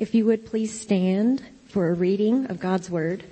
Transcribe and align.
If 0.00 0.14
you 0.14 0.24
would 0.24 0.46
please 0.46 0.80
stand 0.80 1.42
for 1.68 1.90
a 1.90 1.92
reading 1.92 2.46
of 2.46 2.58
God's 2.58 2.88
Word. 2.88 3.22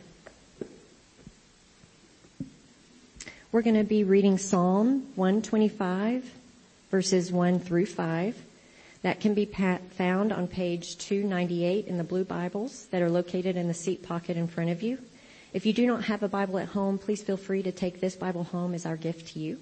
We're 3.51 3.63
going 3.63 3.77
to 3.77 3.85
be 3.85 4.05
reading 4.05 4.37
Psalm 4.37 5.07
125 5.17 6.31
verses 6.91 7.33
1 7.33 7.61
through 7.61 7.87
5. 7.87 8.37
That 9.01 9.19
can 9.19 9.33
be 9.33 9.47
found 9.47 10.31
on 10.31 10.47
page 10.47 10.99
298 10.99 11.87
in 11.87 11.97
the 11.97 12.05
blue 12.05 12.25
Bibles 12.25 12.85
that 12.91 13.01
are 13.01 13.09
located 13.09 13.57
in 13.57 13.67
the 13.67 13.73
seat 13.73 14.03
pocket 14.03 14.37
in 14.37 14.47
front 14.47 14.69
of 14.69 14.83
you. 14.83 14.99
If 15.55 15.65
you 15.65 15.73
do 15.73 15.87
not 15.87 16.05
have 16.05 16.23
a 16.23 16.29
Bible 16.29 16.59
at 16.59 16.69
home, 16.69 16.99
please 16.99 17.23
feel 17.23 17.39
free 17.39 17.63
to 17.63 17.73
take 17.73 18.03
this 18.03 18.15
Bible 18.15 18.45
home 18.45 18.75
as 18.75 18.85
our 18.85 18.99
gift 18.99 19.33
to 19.33 19.39
you. 19.39 19.59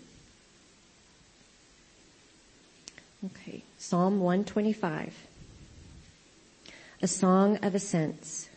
Okay, 3.25 3.62
Psalm 3.79 4.18
125. 4.18 5.14
A 7.03 7.07
song 7.07 7.59
of 7.59 7.75
ascents. 7.75 8.49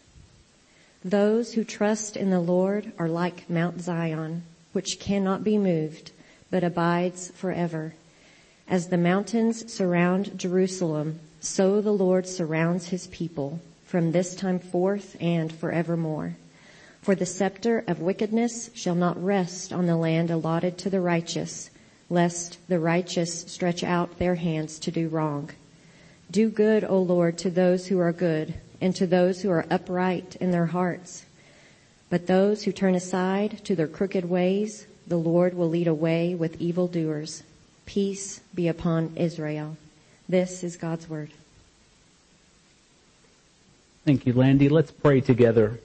Those 1.04 1.54
who 1.54 1.66
trust 1.66 2.16
in 2.16 2.30
the 2.30 2.40
Lord 2.40 2.94
are 2.98 3.10
like 3.10 3.50
Mount 3.50 3.82
Zion, 3.82 4.44
which 4.72 4.98
cannot 4.98 5.44
be 5.44 5.58
moved, 5.58 6.12
but 6.50 6.64
abides 6.64 7.32
forever. 7.32 7.94
As 8.66 8.88
the 8.88 8.98
mountains 8.98 9.72
surround 9.72 10.40
Jerusalem, 10.40 11.20
so 11.42 11.82
the 11.82 11.92
Lord 11.92 12.26
surrounds 12.26 12.88
his 12.88 13.08
people 13.08 13.60
from 13.86 14.14
this 14.14 14.34
time 14.36 14.60
forth 14.60 15.18
and 15.20 15.52
forevermore. 15.52 16.38
For 17.02 17.16
the 17.16 17.26
scepter 17.26 17.84
of 17.88 18.00
wickedness 18.00 18.70
shall 18.74 18.96
not 18.96 19.22
rest 19.22 19.74
on 19.74 19.86
the 19.86 19.98
land 19.98 20.32
allotted 20.32 20.78
to 20.78 20.90
the 20.90 21.02
righteous, 21.02 21.70
lest 22.10 22.58
the 22.70 22.80
righteous 22.80 23.42
stretch 23.52 23.84
out 23.84 24.18
their 24.18 24.36
hands 24.36 24.80
to 24.80 24.92
do 24.92 25.10
wrong. 25.10 25.50
Do 26.32 26.50
good, 26.50 26.84
O 26.84 27.00
Lord, 27.00 27.38
to 27.40 27.50
those 27.50 27.88
who 27.88 28.00
are 28.00 28.12
good, 28.12 28.54
and 28.80 28.96
to 28.96 29.08
those 29.08 29.42
who 29.42 29.50
are 29.50 29.66
upright 29.70 30.36
in 30.40 30.52
their 30.52 30.68
hearts. 30.68 31.26
But 32.10 32.28
those 32.28 32.64
who 32.64 32.72
turn 32.72 32.96
aside 32.96 33.64
to 33.66 33.76
their 33.76 33.88
crooked 33.88 34.30
ways, 34.30 34.86
the 35.08 35.18
Lord 35.18 35.56
will 35.56 35.70
lead 35.70 35.88
away 35.88 36.36
with 36.36 36.62
evildoers. 36.62 37.44
Peace 37.86 38.42
be 38.54 38.68
upon 38.68 39.14
Israel. 39.16 39.78
This 40.28 40.64
is 40.64 40.76
God's 40.76 41.10
word. 41.10 41.32
Thank 44.06 44.28
you, 44.28 44.34
Landy. 44.34 44.70
Let's 44.70 44.92
pray 44.92 45.22
together. 45.22 45.80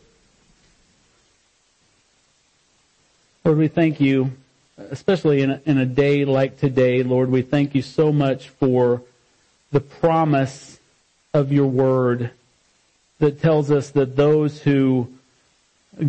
Lord, 3.44 3.58
we 3.58 3.68
thank 3.68 4.00
you, 4.00 4.32
especially 4.78 5.42
in 5.42 5.50
a, 5.50 5.60
in 5.64 5.78
a 5.78 5.86
day 5.86 6.24
like 6.24 6.58
today, 6.58 7.02
Lord, 7.02 7.30
we 7.30 7.42
thank 7.42 7.74
you 7.74 7.82
so 7.82 8.12
much 8.12 8.48
for 8.50 9.02
the 9.74 9.80
promise 9.80 10.78
of 11.34 11.50
your 11.50 11.66
word 11.66 12.30
that 13.18 13.42
tells 13.42 13.72
us 13.72 13.90
that 13.90 14.14
those 14.14 14.62
who 14.62 15.08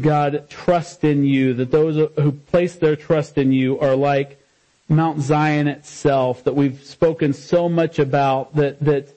God 0.02 0.48
trust 0.52 1.04
in 1.04 1.26
you, 1.26 1.56
that 1.56 1.72
those 1.72 1.96
who 2.16 2.32
place 2.32 2.76
their 2.76 2.96
trust 2.96 3.40
in 3.40 3.52
you 3.52 3.80
are 3.80 3.96
like 3.96 4.40
Mount 4.88 5.20
Zion 5.20 5.68
itself 5.68 6.44
that 6.44 6.56
we've 6.56 6.84
spoken 6.84 7.34
so 7.34 7.68
much 7.68 7.98
about 7.98 8.56
that, 8.56 8.80
that 8.82 9.08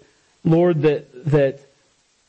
Lord, 0.44 0.80
that, 0.80 1.30
that 1.30 1.60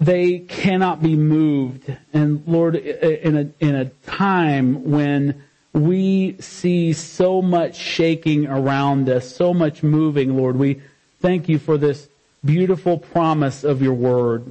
they 0.02 0.39
cannot 0.39 1.02
be 1.02 1.16
moved. 1.16 1.95
And 2.11 2.44
Lord, 2.45 2.76
in 2.76 3.38
a, 3.38 3.66
in 3.66 3.76
a 3.76 3.86
time 4.06 4.92
when 4.92 5.42
we 5.72 6.36
see 6.42 6.92
so 6.92 7.42
much 7.42 7.78
shaking 7.78 8.45
around 8.45 9.08
us, 9.08 9.33
so 9.33 9.54
much 9.54 9.83
moving, 9.83 10.36
Lord, 10.36 10.58
we 10.58 10.81
thank 11.22 11.50
you 11.50 11.59
for 11.59 11.78
this 11.78 12.08
beautiful 12.44 12.98
promise 12.98 13.64
of 13.64 13.81
your 13.81 13.94
word. 13.94 14.45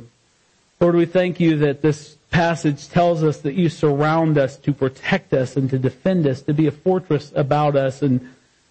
Lord, 0.80 0.94
we 0.94 1.06
thank 1.06 1.41
you 1.41 1.58
that 1.58 1.83
this 1.83 2.16
passage 2.30 2.88
tells 2.88 3.22
us 3.25 3.38
that 3.38 3.55
you 3.55 3.69
surround 3.69 4.38
us 4.38 4.56
to 4.58 4.72
protect 4.72 5.33
us 5.33 5.56
and 5.56 5.69
to 5.70 5.78
defend 5.78 6.27
us, 6.27 6.42
to 6.42 6.55
be 6.55 6.66
a 6.66 6.70
fortress 6.72 7.33
about 7.34 7.75
us 7.76 8.03
and 8.03 8.28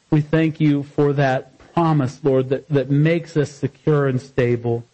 we 0.10 0.22
thank 0.22 0.60
you 0.60 0.84
for 0.84 1.14
that 1.14 1.58
promise, 1.74 2.24
Lord, 2.24 2.50
that, 2.50 2.68
that 2.70 2.90
makes 2.90 3.36
us 3.36 3.52
secure 3.52 4.08
and 4.08 4.22
stable. 4.22 4.86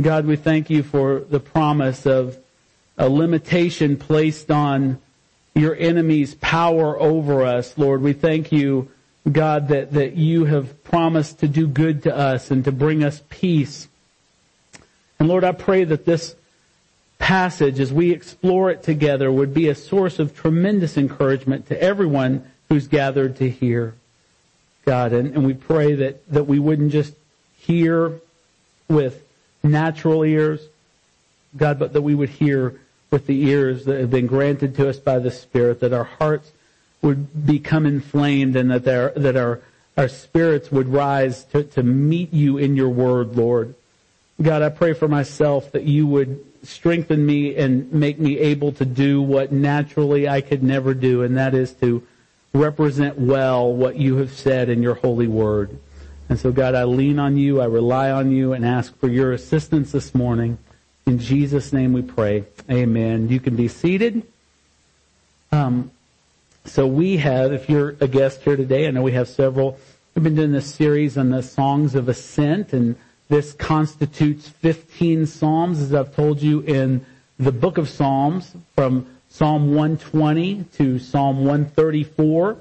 God, 0.00 0.24
we 0.24 0.36
thank 0.36 0.70
you 0.70 0.82
for 0.82 1.20
the 1.20 1.40
promise 1.40 2.06
of 2.06 2.38
a 2.96 3.08
limitation 3.08 3.96
placed 3.96 4.50
on 4.50 4.98
your 5.54 5.74
enemy's 5.76 6.34
power 6.36 6.98
over 6.98 7.44
us, 7.44 7.76
Lord. 7.76 8.02
We 8.02 8.12
thank 8.12 8.52
you, 8.52 8.88
God, 9.32 9.68
that, 9.68 9.92
that 9.92 10.14
you 10.14 10.44
have 10.46 10.82
promised 10.84 11.40
to 11.40 11.48
do 11.48 11.66
good 11.66 12.04
to 12.04 12.16
us 12.16 12.50
and 12.50 12.64
to 12.64 12.72
bring 12.72 13.04
us 13.04 13.22
peace. 13.28 13.88
And 15.18 15.28
Lord, 15.28 15.44
I 15.44 15.52
pray 15.52 15.84
that 15.84 16.04
this 16.04 16.34
passage, 17.18 17.78
as 17.80 17.92
we 17.92 18.12
explore 18.12 18.70
it 18.70 18.82
together, 18.82 19.30
would 19.30 19.52
be 19.52 19.68
a 19.68 19.74
source 19.74 20.18
of 20.18 20.34
tremendous 20.34 20.96
encouragement 20.96 21.66
to 21.68 21.82
everyone 21.82 22.50
who's 22.68 22.88
gathered 22.88 23.36
to 23.36 23.50
hear. 23.50 23.94
God, 24.86 25.12
and, 25.12 25.34
and 25.34 25.46
we 25.46 25.54
pray 25.54 25.94
that, 25.94 26.26
that 26.32 26.44
we 26.44 26.58
wouldn't 26.58 26.92
just 26.92 27.14
hear 27.58 28.20
with 28.88 29.22
natural 29.62 30.24
ears, 30.24 30.60
God, 31.56 31.78
but 31.78 31.92
that 31.92 32.02
we 32.02 32.14
would 32.14 32.30
hear 32.30 32.80
with 33.10 33.26
the 33.26 33.44
ears 33.48 33.84
that 33.84 34.00
have 34.00 34.10
been 34.10 34.26
granted 34.26 34.74
to 34.76 34.88
us 34.88 34.98
by 34.98 35.18
the 35.18 35.30
Spirit, 35.30 35.80
that 35.80 35.92
our 35.92 36.04
hearts 36.04 36.50
would 37.02 37.46
become 37.46 37.86
inflamed 37.86 38.56
and 38.56 38.70
that, 38.70 38.84
that 39.16 39.36
our, 39.36 39.60
our 39.96 40.08
spirits 40.08 40.70
would 40.70 40.88
rise 40.88 41.44
to, 41.44 41.64
to 41.64 41.82
meet 41.82 42.32
you 42.32 42.58
in 42.58 42.76
your 42.76 42.88
word, 42.90 43.36
Lord. 43.36 43.74
God, 44.40 44.62
I 44.62 44.68
pray 44.68 44.92
for 44.92 45.08
myself 45.08 45.72
that 45.72 45.84
you 45.84 46.06
would 46.06 46.44
strengthen 46.62 47.24
me 47.24 47.56
and 47.56 47.92
make 47.92 48.18
me 48.18 48.38
able 48.38 48.72
to 48.72 48.84
do 48.84 49.22
what 49.22 49.52
naturally 49.52 50.28
I 50.28 50.40
could 50.40 50.62
never 50.62 50.94
do, 50.94 51.22
and 51.22 51.36
that 51.36 51.54
is 51.54 51.72
to 51.74 52.06
represent 52.52 53.18
well 53.18 53.72
what 53.72 53.96
you 53.96 54.16
have 54.16 54.32
said 54.32 54.68
in 54.68 54.82
your 54.82 54.94
holy 54.94 55.26
word. 55.26 55.78
And 56.28 56.38
so 56.38 56.52
God, 56.52 56.74
I 56.74 56.84
lean 56.84 57.18
on 57.18 57.36
you, 57.36 57.60
I 57.60 57.66
rely 57.66 58.10
on 58.10 58.30
you, 58.30 58.52
and 58.52 58.64
ask 58.64 58.96
for 58.98 59.08
your 59.08 59.32
assistance 59.32 59.92
this 59.92 60.14
morning. 60.14 60.58
In 61.06 61.18
Jesus' 61.18 61.72
name 61.72 61.92
we 61.92 62.02
pray. 62.02 62.44
Amen. 62.70 63.28
You 63.28 63.40
can 63.40 63.56
be 63.56 63.68
seated. 63.68 64.22
Um, 65.50 65.90
so 66.64 66.86
we 66.86 67.16
have, 67.16 67.52
if 67.52 67.68
you're 67.68 67.96
a 68.00 68.08
guest 68.08 68.42
here 68.42 68.56
today, 68.56 68.86
I 68.86 68.90
know 68.90 69.02
we 69.02 69.12
have 69.12 69.28
several, 69.28 69.78
we've 70.14 70.22
been 70.22 70.34
doing 70.34 70.52
this 70.52 70.72
series 70.72 71.16
on 71.16 71.30
the 71.30 71.42
songs 71.42 71.94
of 71.94 72.08
ascent, 72.08 72.72
and 72.72 72.96
this 73.28 73.52
constitutes 73.52 74.48
15 74.48 75.26
psalms, 75.26 75.80
as 75.80 75.94
I've 75.94 76.14
told 76.14 76.42
you 76.42 76.60
in 76.60 77.04
the 77.38 77.52
book 77.52 77.78
of 77.78 77.88
Psalms, 77.88 78.54
from 78.74 79.06
Psalm 79.30 79.74
120 79.74 80.64
to 80.74 80.98
Psalm 80.98 81.38
134. 81.46 82.58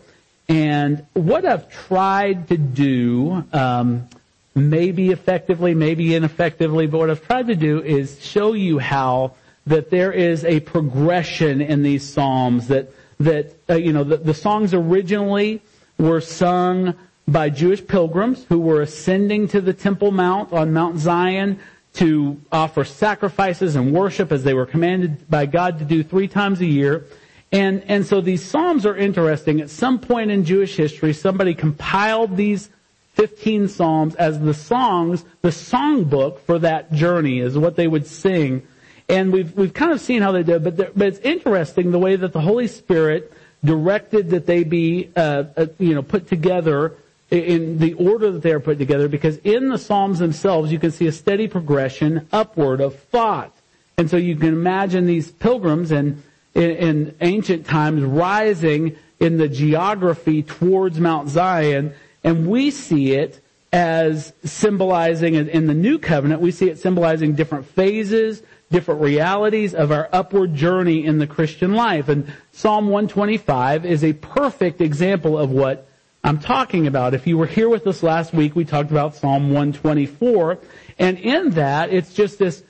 And 0.47 1.05
what 1.13 1.45
I've 1.45 1.69
tried 1.69 2.47
to 2.47 2.57
do, 2.57 3.43
um, 3.51 4.07
maybe 4.55 5.09
effectively, 5.09 5.75
maybe 5.75 6.16
ineffectively, 6.16 6.87
but 6.87 6.99
what 6.99 7.09
I've 7.09 7.25
tried 7.25 7.47
to 7.47 7.55
do 7.55 7.83
is 7.83 8.23
show 8.23 8.53
you 8.53 8.79
how 8.79 9.33
that 9.67 9.89
there 9.89 10.11
is 10.11 10.45
a 10.45 10.61
progression 10.61 11.61
in 11.61 11.83
these 11.83 12.07
psalms 12.07 12.67
that 12.69 12.91
that 13.19 13.56
uh, 13.69 13.75
you 13.75 13.94
know 13.94 14.03
the, 14.03 14.18
the 14.18 14.34
songs 14.34 14.74
originally 14.74 15.62
were 15.97 16.22
sung 16.22 16.96
by 17.28 17.50
Jewish 17.50 17.85
pilgrims 17.85 18.46
who 18.46 18.59
were 18.59 18.81
ascending 18.81 19.47
to 19.50 19.62
the 19.62 19.74
Temple 19.74 20.12
Mount 20.12 20.52
on 20.52 20.74
Mount 20.74 20.97
Zion 20.97 21.59
to 21.94 22.40
offer 22.52 22.84
sacrifices 22.84 23.75
and 23.75 23.94
worship 23.94 24.31
as 24.31 24.44
they 24.44 24.53
were 24.53 24.66
commanded 24.66 25.29
by 25.29 25.46
God 25.46 25.79
to 25.79 25.85
do 25.85 26.03
three 26.03 26.28
times 26.28 26.62
a 26.62 26.66
year. 26.66 27.06
And, 27.52 27.84
and 27.88 28.06
so 28.06 28.22
these 28.22 28.44
Psalms 28.44 28.85
are 28.85 28.96
interesting. 28.96 29.59
At 29.59 29.69
some 29.69 30.00
point 30.00 30.31
in 30.31 30.46
Jewish 30.46 30.75
history, 30.75 31.13
somebody 31.13 31.56
compiled 31.56 32.38
these 32.38 32.69
15 33.13 33.68
Psalms 33.68 34.16
as 34.16 34.40
the 34.40 34.53
songs, 34.53 35.25
the 35.41 35.50
songbook 35.50 36.40
for 36.40 36.59
that 36.59 36.94
journey 36.94 37.40
is 37.40 37.58
what 37.58 37.75
they 37.75 37.88
would 37.88 38.06
sing. 38.06 38.66
And 39.09 39.34
we've, 39.34 39.53
we've 39.56 39.73
kind 39.73 39.91
of 39.91 40.00
seen 40.00 40.22
how 40.22 40.32
they 40.32 40.44
did, 40.44 40.64
but, 40.64 40.78
but 40.78 41.08
it's 41.08 41.20
interesting 41.20 41.91
the 41.91 42.00
way 42.00 42.16
that 42.16 42.32
the 42.32 42.41
Holy 42.41 42.67
Spirit 42.67 43.34
directed 43.66 44.29
that 44.29 44.46
they 44.46 44.64
be, 44.64 45.09
uh, 45.16 45.46
uh, 45.58 45.66
you 45.79 45.96
know, 45.96 46.03
put 46.03 46.28
together 46.28 46.96
in 47.32 47.79
the 47.79 47.94
order 47.94 48.32
that 48.32 48.41
they 48.41 48.52
are 48.52 48.59
put 48.59 48.78
together 48.78 49.08
because 49.08 49.38
in 49.38 49.70
the 49.70 49.78
Psalms 49.78 50.20
themselves 50.20 50.72
you 50.72 50.79
can 50.79 50.91
see 50.91 51.08
a 51.08 51.11
steady 51.11 51.47
progression 51.47 52.28
upward 52.32 52.82
of 52.82 52.97
thought. 53.00 53.56
And 53.97 54.09
so 54.09 54.17
you 54.17 54.35
can 54.35 54.50
imagine 54.50 55.06
these 55.06 55.32
pilgrims 55.32 55.91
in, 55.91 56.23
in, 56.55 56.72
in 56.72 57.16
ancient 57.22 57.66
times 57.66 58.02
rising 58.02 58.96
in 59.20 59.38
the 59.38 59.50
geography 59.50 60.41
towards 60.41 61.00
Mount 61.00 61.29
Zion 61.29 61.94
and 62.23 62.47
we 62.47 62.72
see 62.72 63.12
it 63.12 63.41
as 63.72 64.34
symbolizing 64.44 65.35
in 65.35 65.67
the 65.67 65.76
new 65.76 66.00
covenant, 66.00 66.41
we 66.41 66.52
see 66.52 66.70
it 66.70 66.79
symbolizing 66.79 67.35
different 67.35 67.67
phases, 67.67 68.41
different 68.71 69.01
realities 69.01 69.73
of 69.73 69.91
our 69.91 70.07
upward 70.11 70.53
journey 70.53 71.05
in 71.05 71.17
the 71.17 71.27
Christian 71.27 71.73
life. 71.73 72.09
And 72.09 72.31
Psalm 72.51 72.85
125 72.89 73.85
is 73.85 74.03
a 74.03 74.13
perfect 74.13 74.81
example 74.81 75.37
of 75.37 75.51
what 75.51 75.87
I'm 76.23 76.39
talking 76.39 76.85
about. 76.85 77.13
If 77.13 77.25
you 77.25 77.37
were 77.37 77.47
here 77.47 77.69
with 77.69 77.87
us 77.87 78.03
last 78.03 78.33
week, 78.33 78.55
we 78.55 78.66
talked 78.66 78.91
about 78.91 79.16
Psalm 79.16 79.49
124, 79.49 80.59
and 80.99 81.17
in 81.17 81.51
that, 81.51 81.91
it's 81.91 82.13
just 82.13 82.37
this 82.37 82.63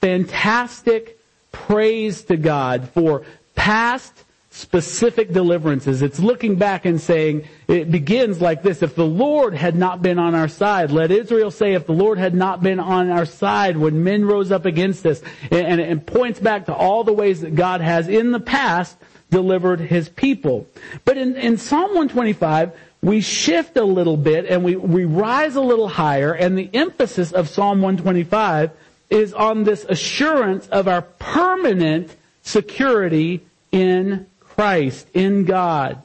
fantastic 0.00 1.18
praise 1.52 2.22
to 2.22 2.36
God 2.36 2.88
for 2.90 3.24
past 3.54 4.12
specific 4.58 5.32
deliverances. 5.32 6.02
It's 6.02 6.18
looking 6.18 6.56
back 6.56 6.84
and 6.84 7.00
saying, 7.00 7.46
it 7.68 7.92
begins 7.92 8.40
like 8.40 8.62
this, 8.62 8.82
if 8.82 8.96
the 8.96 9.06
Lord 9.06 9.54
had 9.54 9.76
not 9.76 10.02
been 10.02 10.18
on 10.18 10.34
our 10.34 10.48
side, 10.48 10.90
let 10.90 11.12
Israel 11.12 11.52
say, 11.52 11.74
if 11.74 11.86
the 11.86 11.92
Lord 11.92 12.18
had 12.18 12.34
not 12.34 12.60
been 12.60 12.80
on 12.80 13.08
our 13.08 13.24
side 13.24 13.76
when 13.76 14.02
men 14.02 14.24
rose 14.24 14.50
up 14.50 14.66
against 14.66 15.06
us, 15.06 15.22
and 15.52 15.80
it 15.80 16.06
points 16.06 16.40
back 16.40 16.66
to 16.66 16.74
all 16.74 17.04
the 17.04 17.12
ways 17.12 17.42
that 17.42 17.54
God 17.54 17.80
has 17.80 18.08
in 18.08 18.32
the 18.32 18.40
past 18.40 18.96
delivered 19.30 19.78
his 19.78 20.08
people. 20.08 20.66
But 21.04 21.16
in, 21.16 21.36
in 21.36 21.56
Psalm 21.56 21.94
125, 21.94 22.72
we 23.00 23.20
shift 23.20 23.76
a 23.76 23.84
little 23.84 24.16
bit 24.16 24.46
and 24.46 24.64
we, 24.64 24.74
we 24.74 25.04
rise 25.04 25.54
a 25.54 25.60
little 25.60 25.86
higher 25.86 26.32
and 26.32 26.58
the 26.58 26.68
emphasis 26.74 27.30
of 27.30 27.48
Psalm 27.48 27.80
125 27.80 28.72
is 29.08 29.32
on 29.34 29.62
this 29.62 29.84
assurance 29.84 30.66
of 30.66 30.88
our 30.88 31.02
permanent 31.02 32.16
security 32.42 33.42
in 33.70 34.26
Christ, 34.58 35.06
in 35.14 35.44
God. 35.44 36.02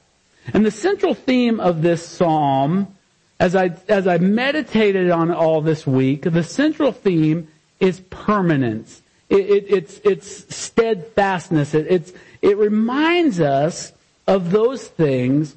And 0.53 0.63
the 0.63 0.69
central 0.69 1.15
theme 1.15 1.59
of 1.59 1.81
this 1.81 2.05
psalm, 2.05 2.93
as 3.39 3.55
I, 3.55 3.71
as 3.87 4.05
I 4.05 4.19
meditated 4.19 5.09
on 5.09 5.31
all 5.31 5.61
this 5.61 5.87
week, 5.87 6.21
the 6.21 6.43
central 6.43 6.91
theme 6.91 7.47
is 7.79 7.99
permanence. 8.11 9.01
It, 9.27 9.49
it, 9.49 9.65
it's, 9.69 10.01
it's 10.03 10.55
steadfastness. 10.55 11.73
It, 11.73 11.87
it's, 11.89 12.13
it 12.43 12.57
reminds 12.57 13.39
us 13.39 13.91
of 14.27 14.51
those 14.51 14.87
things 14.87 15.55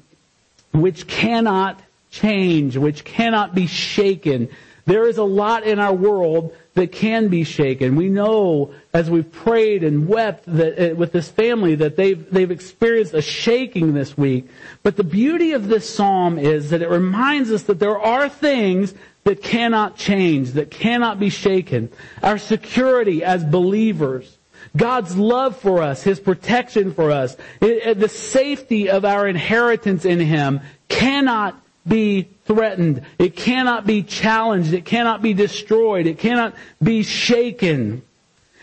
which 0.73 1.05
cannot 1.05 1.79
change, 2.09 2.77
which 2.77 3.05
cannot 3.05 3.53
be 3.53 3.67
shaken. 3.67 4.49
There 4.87 5.05
is 5.05 5.17
a 5.17 5.23
lot 5.23 5.63
in 5.63 5.79
our 5.79 5.93
world 5.93 6.55
that 6.75 6.93
can 6.93 7.27
be 7.27 7.43
shaken. 7.43 7.97
We 7.97 8.07
know 8.07 8.73
as 8.93 9.09
we've 9.09 9.29
prayed 9.29 9.83
and 9.83 10.07
wept 10.07 10.45
that, 10.47 10.91
uh, 10.91 10.95
with 10.95 11.11
this 11.11 11.27
family 11.27 11.75
that 11.75 11.97
they've, 11.97 12.31
they've 12.31 12.49
experienced 12.49 13.13
a 13.13 13.21
shaking 13.21 13.93
this 13.93 14.17
week. 14.17 14.47
But 14.83 14.95
the 14.95 15.03
beauty 15.03 15.51
of 15.51 15.67
this 15.67 15.87
psalm 15.89 16.39
is 16.39 16.69
that 16.69 16.81
it 16.81 16.89
reminds 16.89 17.51
us 17.51 17.63
that 17.63 17.79
there 17.79 17.99
are 17.99 18.29
things 18.29 18.93
that 19.25 19.43
cannot 19.43 19.97
change, 19.97 20.51
that 20.51 20.71
cannot 20.71 21.19
be 21.19 21.29
shaken. 21.29 21.91
Our 22.23 22.37
security 22.37 23.25
as 23.25 23.43
believers, 23.43 24.37
God's 24.75 25.17
love 25.17 25.57
for 25.57 25.81
us, 25.81 26.01
His 26.01 26.21
protection 26.21 26.93
for 26.93 27.11
us, 27.11 27.35
the 27.59 28.07
safety 28.09 28.89
of 28.89 29.03
our 29.03 29.27
inheritance 29.27 30.05
in 30.05 30.21
Him 30.21 30.61
cannot 30.87 31.61
be 31.87 32.29
threatened. 32.45 33.03
It 33.19 33.35
cannot 33.35 33.85
be 33.85 34.03
challenged. 34.03 34.73
It 34.73 34.85
cannot 34.85 35.21
be 35.21 35.33
destroyed. 35.33 36.07
It 36.07 36.19
cannot 36.19 36.55
be 36.81 37.03
shaken. 37.03 38.01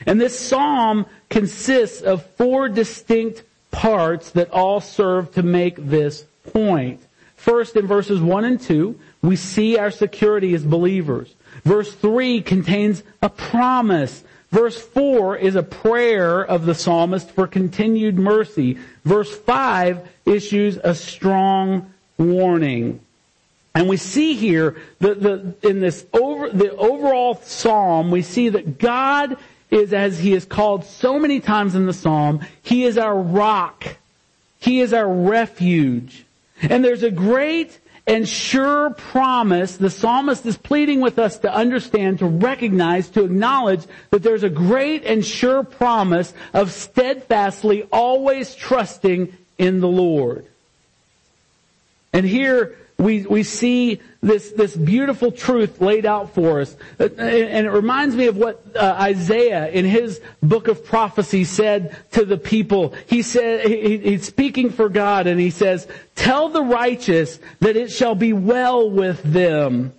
And 0.06 0.20
this 0.20 0.38
psalm 0.38 1.06
consists 1.30 2.02
of 2.02 2.24
four 2.36 2.68
distinct 2.68 3.42
parts 3.70 4.30
that 4.30 4.50
all 4.50 4.80
serve 4.80 5.32
to 5.34 5.42
make 5.42 5.76
this 5.76 6.24
point. 6.52 7.00
First, 7.36 7.76
in 7.76 7.86
verses 7.86 8.20
1 8.20 8.44
and 8.44 8.60
2, 8.60 8.98
we 9.22 9.36
see 9.36 9.76
our 9.78 9.90
security 9.90 10.54
as 10.54 10.64
believers. 10.64 11.34
Verse 11.64 11.92
3 11.94 12.40
contains 12.42 13.02
a 13.22 13.28
promise. 13.28 14.24
Verse 14.50 14.80
4 14.80 15.36
is 15.36 15.56
a 15.56 15.62
prayer 15.62 16.42
of 16.42 16.66
the 16.66 16.74
psalmist 16.74 17.30
for 17.30 17.46
continued 17.46 18.18
mercy. 18.18 18.78
Verse 19.04 19.36
5 19.36 20.08
issues 20.26 20.78
a 20.78 20.94
strong 20.94 21.92
warning. 22.16 23.00
And 23.74 23.88
we 23.88 23.96
see 23.96 24.34
here 24.34 24.76
that 25.00 25.20
the, 25.20 25.54
in 25.62 25.80
this 25.80 26.06
over, 26.12 26.48
the 26.48 26.74
overall 26.76 27.40
psalm, 27.42 28.10
we 28.10 28.22
see 28.22 28.50
that 28.50 28.78
God 28.78 29.36
is, 29.70 29.92
as 29.92 30.18
he 30.18 30.32
is 30.32 30.44
called 30.44 30.84
so 30.84 31.18
many 31.18 31.40
times 31.40 31.74
in 31.74 31.86
the 31.86 31.92
psalm, 31.92 32.40
he 32.62 32.84
is 32.84 32.96
our 32.96 33.18
rock. 33.18 33.96
He 34.60 34.80
is 34.80 34.92
our 34.92 35.08
refuge. 35.08 36.24
And 36.62 36.84
there's 36.84 37.02
a 37.02 37.10
great 37.10 37.80
and 38.06 38.28
sure 38.28 38.90
promise 38.90 39.76
the 39.76 39.90
psalmist 39.90 40.46
is 40.46 40.56
pleading 40.56 41.00
with 41.00 41.18
us 41.18 41.38
to 41.38 41.52
understand, 41.52 42.20
to 42.20 42.26
recognize, 42.26 43.08
to 43.10 43.24
acknowledge 43.24 43.84
that 44.10 44.22
there's 44.22 44.42
a 44.42 44.50
great 44.50 45.04
and 45.04 45.24
sure 45.24 45.64
promise 45.64 46.32
of 46.52 46.70
steadfastly 46.70 47.88
always 47.90 48.54
trusting 48.54 49.36
in 49.58 49.80
the 49.80 49.88
Lord. 49.88 50.46
And 52.12 52.24
here 52.24 52.76
we, 53.04 53.22
we 53.26 53.42
see 53.42 54.00
this, 54.22 54.52
this 54.52 54.74
beautiful 54.74 55.30
truth 55.30 55.78
laid 55.80 56.06
out 56.06 56.34
for 56.34 56.62
us. 56.62 56.74
Uh, 56.98 57.04
and 57.18 57.66
it 57.66 57.70
reminds 57.70 58.16
me 58.16 58.28
of 58.28 58.38
what 58.38 58.64
uh, 58.74 58.96
Isaiah 58.98 59.68
in 59.68 59.84
his 59.84 60.22
book 60.42 60.68
of 60.68 60.86
prophecy 60.86 61.44
said 61.44 61.94
to 62.12 62.24
the 62.24 62.38
people. 62.38 62.94
He 63.06 63.20
said, 63.20 63.66
he, 63.66 63.98
he's 63.98 64.24
speaking 64.24 64.70
for 64.70 64.88
God 64.88 65.26
and 65.26 65.38
he 65.38 65.50
says, 65.50 65.86
tell 66.14 66.48
the 66.48 66.62
righteous 66.62 67.38
that 67.60 67.76
it 67.76 67.92
shall 67.92 68.14
be 68.14 68.32
well 68.32 68.88
with 68.88 69.22
them 69.22 69.92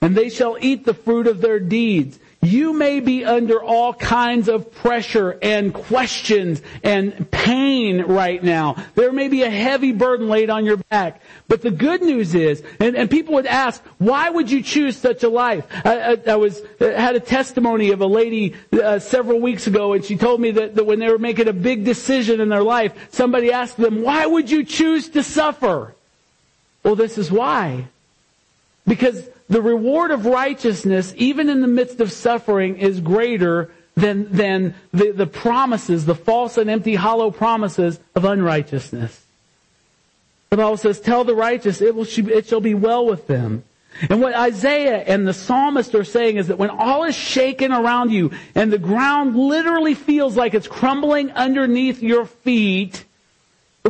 and 0.00 0.16
they 0.16 0.30
shall 0.30 0.56
eat 0.58 0.86
the 0.86 0.94
fruit 0.94 1.26
of 1.26 1.42
their 1.42 1.60
deeds. 1.60 2.18
You 2.46 2.72
may 2.72 3.00
be 3.00 3.24
under 3.24 3.60
all 3.60 3.92
kinds 3.92 4.48
of 4.48 4.72
pressure 4.72 5.36
and 5.42 5.74
questions 5.74 6.62
and 6.84 7.28
pain 7.32 8.02
right 8.02 8.42
now. 8.42 8.76
There 8.94 9.12
may 9.12 9.26
be 9.26 9.42
a 9.42 9.50
heavy 9.50 9.90
burden 9.90 10.28
laid 10.28 10.48
on 10.48 10.64
your 10.64 10.76
back. 10.76 11.20
But 11.48 11.62
the 11.62 11.72
good 11.72 12.02
news 12.02 12.36
is, 12.36 12.62
and, 12.78 12.96
and 12.96 13.10
people 13.10 13.34
would 13.34 13.46
ask, 13.46 13.82
why 13.98 14.30
would 14.30 14.48
you 14.48 14.62
choose 14.62 14.96
such 14.96 15.24
a 15.24 15.28
life? 15.28 15.66
I, 15.84 16.12
I, 16.12 16.16
I 16.28 16.36
was, 16.36 16.62
had 16.78 17.16
a 17.16 17.20
testimony 17.20 17.90
of 17.90 18.00
a 18.00 18.06
lady 18.06 18.54
uh, 18.72 19.00
several 19.00 19.40
weeks 19.40 19.66
ago 19.66 19.94
and 19.94 20.04
she 20.04 20.16
told 20.16 20.40
me 20.40 20.52
that, 20.52 20.76
that 20.76 20.84
when 20.84 21.00
they 21.00 21.10
were 21.10 21.18
making 21.18 21.48
a 21.48 21.52
big 21.52 21.84
decision 21.84 22.40
in 22.40 22.48
their 22.48 22.62
life, 22.62 23.12
somebody 23.12 23.50
asked 23.50 23.76
them, 23.76 24.02
why 24.02 24.24
would 24.24 24.48
you 24.48 24.62
choose 24.64 25.08
to 25.10 25.24
suffer? 25.24 25.96
Well, 26.84 26.94
this 26.94 27.18
is 27.18 27.28
why. 27.28 27.88
Because 28.86 29.28
the 29.48 29.62
reward 29.62 30.10
of 30.10 30.26
righteousness, 30.26 31.14
even 31.16 31.48
in 31.48 31.60
the 31.60 31.68
midst 31.68 32.00
of 32.00 32.10
suffering, 32.10 32.78
is 32.78 33.00
greater 33.00 33.70
than, 33.94 34.30
than 34.30 34.74
the, 34.92 35.12
the 35.12 35.26
promises, 35.26 36.04
the 36.04 36.14
false 36.14 36.58
and 36.58 36.68
empty 36.68 36.94
hollow 36.94 37.30
promises 37.30 37.98
of 38.14 38.24
unrighteousness. 38.24 39.24
The 40.50 40.56
Bible 40.56 40.76
says, 40.76 41.00
tell 41.00 41.24
the 41.24 41.34
righteous, 41.34 41.80
it, 41.80 41.94
will, 41.94 42.06
it 42.06 42.46
shall 42.46 42.60
be 42.60 42.74
well 42.74 43.06
with 43.06 43.26
them. 43.26 43.64
And 44.10 44.20
what 44.20 44.34
Isaiah 44.34 44.98
and 44.98 45.26
the 45.26 45.32
psalmist 45.32 45.94
are 45.94 46.04
saying 46.04 46.36
is 46.36 46.48
that 46.48 46.58
when 46.58 46.70
all 46.70 47.04
is 47.04 47.14
shaken 47.14 47.72
around 47.72 48.12
you 48.12 48.30
and 48.54 48.70
the 48.72 48.78
ground 48.78 49.36
literally 49.36 49.94
feels 49.94 50.36
like 50.36 50.54
it's 50.54 50.68
crumbling 50.68 51.32
underneath 51.32 52.02
your 52.02 52.26
feet, 52.26 53.04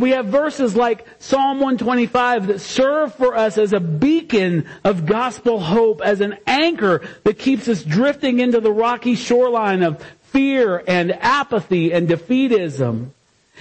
we 0.02 0.10
have 0.10 0.26
verses 0.26 0.76
like 0.76 1.06
Psalm 1.18 1.58
125 1.58 2.48
that 2.48 2.60
serve 2.60 3.14
for 3.14 3.36
us 3.36 3.56
as 3.56 3.72
a 3.72 3.80
beacon 3.80 4.68
of 4.84 5.06
gospel 5.06 5.60
hope, 5.60 6.02
as 6.02 6.20
an 6.20 6.36
anchor 6.46 7.02
that 7.24 7.38
keeps 7.38 7.68
us 7.68 7.82
drifting 7.82 8.40
into 8.40 8.60
the 8.60 8.72
rocky 8.72 9.14
shoreline 9.14 9.82
of 9.82 10.04
fear 10.24 10.82
and 10.86 11.12
apathy 11.12 11.92
and 11.92 12.08
defeatism. 12.08 13.10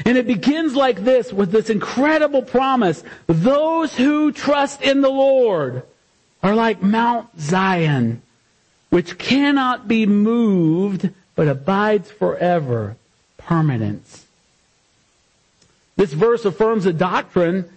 And 0.03 0.17
it 0.17 0.27
begins 0.27 0.75
like 0.75 1.05
this 1.05 1.31
with 1.31 1.51
this 1.51 1.69
incredible 1.69 2.41
promise. 2.41 3.03
Those 3.27 3.95
who 3.95 4.31
trust 4.33 4.81
in 4.81 5.01
the 5.01 5.09
Lord 5.09 5.83
are 6.43 6.55
like 6.55 6.81
Mount 6.81 7.39
Zion, 7.39 8.21
which 8.89 9.17
cannot 9.17 9.87
be 9.87 10.05
moved, 10.05 11.11
but 11.35 11.47
abides 11.47 12.11
forever. 12.11 12.97
Permanence. 13.37 14.24
This 15.95 16.13
verse 16.13 16.45
affirms 16.45 16.85
a 16.85 16.93
doctrine 16.93 17.71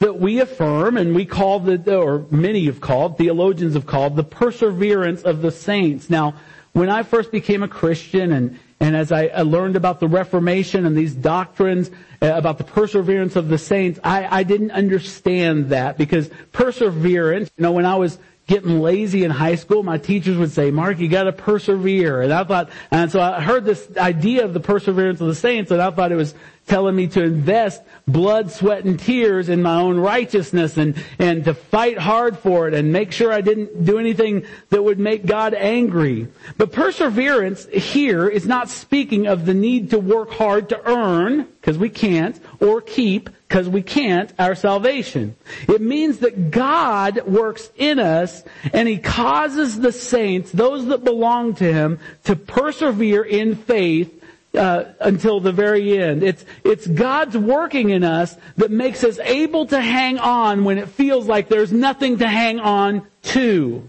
that 0.00 0.18
we 0.18 0.40
affirm 0.40 0.96
and 0.96 1.14
we 1.14 1.26
call 1.26 1.60
the, 1.60 1.96
or 1.96 2.24
many 2.30 2.64
have 2.66 2.80
called, 2.80 3.18
theologians 3.18 3.74
have 3.74 3.86
called, 3.86 4.16
the 4.16 4.24
perseverance 4.24 5.22
of 5.22 5.42
the 5.42 5.50
saints. 5.50 6.08
Now, 6.10 6.34
when 6.72 6.88
I 6.88 7.02
first 7.02 7.30
became 7.30 7.62
a 7.62 7.68
Christian 7.68 8.32
and, 8.32 8.58
and 8.80 8.96
as 8.96 9.12
I, 9.12 9.26
learned 9.42 9.76
about 9.76 10.00
the 10.00 10.08
Reformation 10.08 10.86
and 10.86 10.96
these 10.96 11.14
doctrines 11.14 11.90
uh, 12.22 12.32
about 12.34 12.58
the 12.58 12.64
perseverance 12.64 13.36
of 13.36 13.48
the 13.48 13.58
saints, 13.58 14.00
I, 14.02 14.38
I 14.40 14.42
didn't 14.42 14.70
understand 14.70 15.68
that 15.68 15.98
because 15.98 16.30
perseverance, 16.52 17.50
you 17.56 17.62
know, 17.62 17.72
when 17.72 17.86
I 17.86 17.96
was 17.96 18.18
getting 18.46 18.80
lazy 18.80 19.22
in 19.24 19.30
high 19.30 19.54
school, 19.54 19.82
my 19.82 19.98
teachers 19.98 20.36
would 20.36 20.50
say, 20.50 20.70
Marc, 20.70 20.98
you 20.98 21.08
gotta 21.08 21.32
persevere. 21.32 22.22
And 22.22 22.32
I 22.32 22.42
thought, 22.44 22.70
and 22.90 23.10
so 23.12 23.20
I 23.20 23.40
heard 23.40 23.64
this 23.64 23.88
idea 23.96 24.44
of 24.44 24.54
the 24.54 24.60
perseverance 24.60 25.20
of 25.20 25.28
the 25.28 25.34
saints 25.34 25.70
and 25.70 25.80
I 25.80 25.90
thought 25.90 26.10
it 26.10 26.16
was 26.16 26.34
telling 26.66 26.94
me 26.94 27.06
to 27.08 27.22
invest 27.22 27.82
blood, 28.06 28.50
sweat, 28.50 28.84
and 28.84 28.98
tears 28.98 29.48
in 29.48 29.62
my 29.62 29.80
own 29.80 29.98
righteousness 29.98 30.76
and, 30.76 31.02
and 31.18 31.44
to 31.44 31.54
fight 31.54 31.98
hard 31.98 32.38
for 32.38 32.68
it 32.68 32.74
and 32.74 32.92
make 32.92 33.12
sure 33.12 33.32
I 33.32 33.40
didn't 33.40 33.84
do 33.84 33.98
anything 33.98 34.44
that 34.70 34.82
would 34.82 34.98
make 34.98 35.26
God 35.26 35.54
angry. 35.54 36.28
But 36.56 36.72
perseverance 36.72 37.66
here 37.66 38.28
is 38.28 38.46
not 38.46 38.68
speaking 38.68 39.26
of 39.26 39.46
the 39.46 39.54
need 39.54 39.90
to 39.90 39.98
work 39.98 40.30
hard 40.30 40.68
to 40.68 40.88
earn, 40.88 41.46
because 41.60 41.76
we 41.76 41.90
can't, 41.90 42.40
or 42.60 42.80
keep, 42.80 43.28
because 43.48 43.68
we 43.68 43.82
can't, 43.82 44.32
our 44.38 44.54
salvation. 44.54 45.36
It 45.68 45.80
means 45.80 46.18
that 46.18 46.50
God 46.50 47.26
works 47.26 47.70
in 47.76 47.98
us 47.98 48.44
and 48.72 48.88
He 48.88 48.98
causes 48.98 49.78
the 49.78 49.92
saints, 49.92 50.52
those 50.52 50.86
that 50.86 51.04
belong 51.04 51.54
to 51.56 51.72
Him, 51.72 51.98
to 52.24 52.36
persevere 52.36 53.24
in 53.24 53.56
faith 53.56 54.19
uh, 54.56 54.84
until 55.00 55.40
the 55.40 55.52
very 55.52 55.98
end. 55.98 56.22
It's, 56.22 56.44
it's 56.64 56.86
God's 56.86 57.36
working 57.36 57.90
in 57.90 58.02
us 58.04 58.36
that 58.56 58.70
makes 58.70 59.04
us 59.04 59.18
able 59.20 59.66
to 59.66 59.80
hang 59.80 60.18
on 60.18 60.64
when 60.64 60.78
it 60.78 60.88
feels 60.88 61.26
like 61.26 61.48
there's 61.48 61.72
nothing 61.72 62.18
to 62.18 62.28
hang 62.28 62.60
on 62.60 63.06
to. 63.22 63.86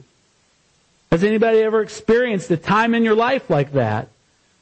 Has 1.12 1.24
anybody 1.24 1.60
ever 1.60 1.82
experienced 1.82 2.50
a 2.52 2.58
time 2.58 2.94
in 2.94 3.04
your 3.04 3.16
life 3.16 3.50
like 3.50 3.74
that? 3.74 4.08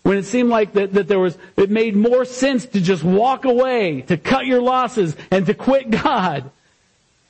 When 0.03 0.18
it 0.18 0.24
seemed 0.24 0.50
like 0.50 0.74
that, 0.74 0.94
that 0.94 1.08
there 1.08 1.20
was, 1.20 1.38
it 1.58 1.70
made 1.70 1.96
more 1.96 2.25
sense 2.25 2.65
to 2.68 2.82
just 2.82 3.03
walk 3.03 3.46
away, 3.46 4.01
to 4.03 4.18
cut 4.18 4.46
your 4.46 4.62
losses, 4.62 5.15
and 5.29 5.46
to 5.46 5.53
quit 5.53 5.91
God. 5.91 6.50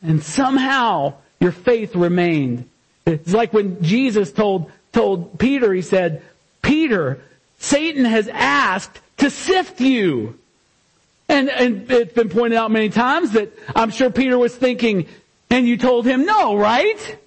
And 0.02 0.24
somehow 0.24 1.16
your 1.40 1.52
faith 1.52 1.96
remained. 1.96 2.70
It's 3.06 3.34
like 3.34 3.52
when 3.52 3.82
Jesus 3.84 4.32
told, 4.32 4.72
told 4.94 5.40
Peter, 5.40 5.74
he 5.74 5.82
said, 5.82 6.22
Peter, 6.62 7.20
Satan 7.60 8.06
has 8.06 8.28
asked 8.28 9.00
to 9.18 9.30
sift 9.30 9.80
you. 9.82 10.40
And, 11.28 11.50
and 11.50 11.92
it's 11.92 12.14
been 12.14 12.30
pointed 12.30 12.58
out 12.58 12.72
many 12.72 12.90
times 12.90 13.32
that 13.32 13.52
I'm 13.76 13.92
sure 13.92 14.10
Peter 14.10 14.38
was 14.38 14.56
thinking, 14.56 15.06
and 15.52 15.68
you 15.68 15.78
told 15.78 16.06
him 16.06 16.26
no, 16.26 16.58
right? 16.58 17.18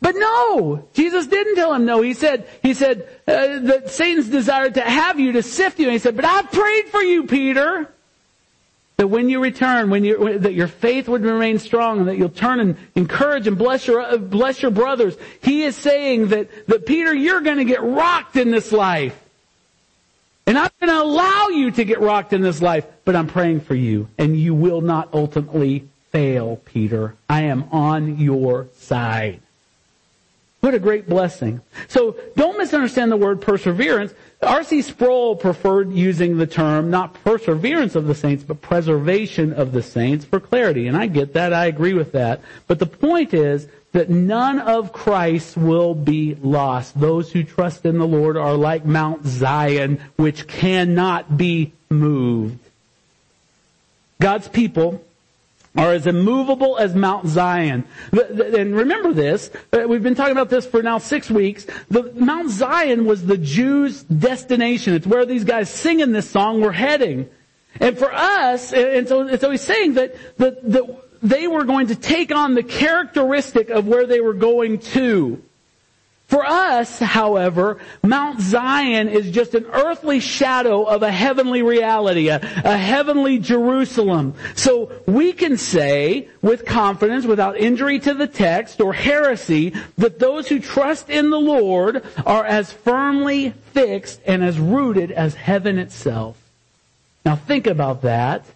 But 0.00 0.16
no, 0.16 0.88
Jesus 0.94 1.26
didn't 1.26 1.54
tell 1.54 1.74
him 1.74 1.84
no. 1.84 2.02
He 2.02 2.14
said, 2.14 2.48
he 2.62 2.74
said, 2.74 3.08
uh, 3.28 3.60
that 3.60 3.90
Satan's 3.90 4.28
desired 4.28 4.74
to 4.74 4.80
have 4.80 5.20
you, 5.20 5.32
to 5.32 5.42
sift 5.42 5.78
you. 5.78 5.86
And 5.86 5.92
he 5.92 5.98
said, 5.98 6.16
but 6.16 6.24
I 6.24 6.42
prayed 6.42 6.86
for 6.86 7.00
you, 7.02 7.24
Peter. 7.24 7.88
That 8.96 9.06
when 9.06 9.28
you 9.28 9.40
return, 9.40 9.90
when 9.90 10.04
you, 10.04 10.38
that 10.38 10.54
your 10.54 10.68
faith 10.68 11.08
would 11.08 11.22
remain 11.22 11.58
strong 11.58 12.00
and 12.00 12.08
that 12.08 12.16
you'll 12.16 12.28
turn 12.28 12.60
and 12.60 12.76
encourage 12.94 13.46
and 13.46 13.56
bless 13.56 13.86
your, 13.86 14.00
uh, 14.00 14.16
bless 14.16 14.60
your 14.60 14.70
brothers. 14.70 15.16
He 15.42 15.62
is 15.62 15.76
saying 15.76 16.28
that, 16.28 16.66
that 16.66 16.84
Peter, 16.84 17.14
you're 17.14 17.40
gonna 17.40 17.64
get 17.64 17.82
rocked 17.82 18.36
in 18.36 18.50
this 18.50 18.72
life. 18.72 19.18
And 20.52 20.58
I'm 20.58 20.68
going 20.80 20.92
to 20.92 21.02
allow 21.02 21.48
you 21.48 21.70
to 21.70 21.82
get 21.82 22.02
rocked 22.02 22.34
in 22.34 22.42
this 22.42 22.60
life, 22.60 22.86
but 23.06 23.16
I'm 23.16 23.26
praying 23.26 23.60
for 23.60 23.74
you 23.74 24.08
and 24.18 24.38
you 24.38 24.52
will 24.52 24.82
not 24.82 25.08
ultimately 25.14 25.88
fail, 26.10 26.60
Peter. 26.66 27.14
I 27.26 27.44
am 27.44 27.64
on 27.72 28.18
your 28.18 28.68
side. 28.76 29.40
What 30.60 30.74
a 30.74 30.78
great 30.78 31.08
blessing. 31.08 31.62
So 31.88 32.18
don't 32.36 32.58
misunderstand 32.58 33.10
the 33.10 33.16
word 33.16 33.40
perseverance. 33.40 34.12
R.C. 34.42 34.82
Sproul 34.82 35.36
preferred 35.36 35.90
using 35.90 36.36
the 36.36 36.46
term 36.46 36.90
not 36.90 37.14
perseverance 37.24 37.94
of 37.94 38.06
the 38.06 38.14
saints, 38.14 38.44
but 38.44 38.60
preservation 38.60 39.54
of 39.54 39.72
the 39.72 39.82
saints 39.82 40.26
for 40.26 40.38
clarity. 40.38 40.86
And 40.86 40.98
I 40.98 41.06
get 41.06 41.32
that. 41.32 41.54
I 41.54 41.64
agree 41.64 41.94
with 41.94 42.12
that. 42.12 42.42
But 42.66 42.78
the 42.78 42.84
point 42.84 43.32
is 43.32 43.68
that 43.92 44.08
none 44.08 44.58
of 44.58 44.92
Christ 44.92 45.56
will 45.56 45.94
be 45.94 46.34
lost. 46.34 46.98
Those 46.98 47.30
who 47.30 47.44
trust 47.44 47.84
in 47.84 47.98
the 47.98 48.06
Lord 48.06 48.36
are 48.36 48.54
like 48.54 48.84
Mount 48.84 49.26
Zion, 49.26 50.00
which 50.16 50.46
cannot 50.46 51.36
be 51.36 51.72
moved. 51.90 52.58
God's 54.20 54.48
people 54.48 55.04
are 55.76 55.92
as 55.92 56.06
immovable 56.06 56.78
as 56.78 56.94
Mount 56.94 57.26
Zion. 57.26 57.84
And 58.12 58.76
remember 58.76 59.12
this, 59.12 59.50
uh, 59.72 59.84
we've 59.86 60.02
been 60.02 60.14
talking 60.14 60.32
about 60.32 60.50
this 60.50 60.66
for 60.66 60.82
now 60.82 60.98
six 60.98 61.30
weeks. 61.30 61.66
The 61.90 62.12
Mount 62.14 62.50
Zion 62.50 63.06
was 63.06 63.24
the 63.24 63.38
Jews' 63.38 64.02
destination. 64.02 64.94
It's 64.94 65.06
where 65.06 65.24
these 65.24 65.44
guys 65.44 65.70
singing 65.70 66.12
this 66.12 66.28
song 66.28 66.60
were 66.60 66.72
heading. 66.72 67.28
And 67.80 67.98
for 67.98 68.12
us, 68.12 68.72
and 68.72 69.08
so, 69.08 69.26
and 69.26 69.40
so 69.40 69.50
he's 69.50 69.62
saying 69.62 69.94
that, 69.94 70.14
that, 70.36 70.70
that 70.72 71.01
they 71.22 71.46
were 71.46 71.64
going 71.64 71.86
to 71.88 71.96
take 71.96 72.34
on 72.34 72.54
the 72.54 72.62
characteristic 72.62 73.70
of 73.70 73.86
where 73.86 74.06
they 74.06 74.20
were 74.20 74.34
going 74.34 74.78
to. 74.78 75.42
For 76.32 76.46
us, 76.46 76.98
however, 76.98 77.78
Mount 78.02 78.40
Zion 78.40 79.10
is 79.10 79.30
just 79.30 79.54
an 79.54 79.66
earthly 79.66 80.18
shadow 80.18 80.82
of 80.82 81.02
a 81.02 81.12
heavenly 81.12 81.60
reality, 81.60 82.28
a, 82.28 82.36
a, 82.36 82.74
heavenly 82.74 83.38
Jerusalem. 83.38 84.32
So 84.54 84.90
we 85.04 85.34
can 85.34 85.58
say 85.58 86.30
with 86.40 86.64
confidence, 86.64 87.26
without 87.26 87.58
injury 87.58 87.98
to 87.98 88.14
the 88.14 88.26
text 88.26 88.80
or 88.80 88.94
heresy, 88.94 89.74
that 89.98 90.20
those 90.20 90.48
who 90.48 90.58
trust 90.58 91.10
in 91.10 91.28
the 91.28 91.38
Lord 91.38 92.02
are 92.24 92.46
as 92.46 92.72
firmly 92.72 93.50
fixed 93.74 94.22
and 94.24 94.42
as 94.42 94.58
rooted 94.58 95.12
as 95.12 95.34
heaven 95.34 95.78
itself. 95.78 96.38
Now 97.26 97.36
think 97.36 97.66
about 97.66 98.00
that. 98.02 98.46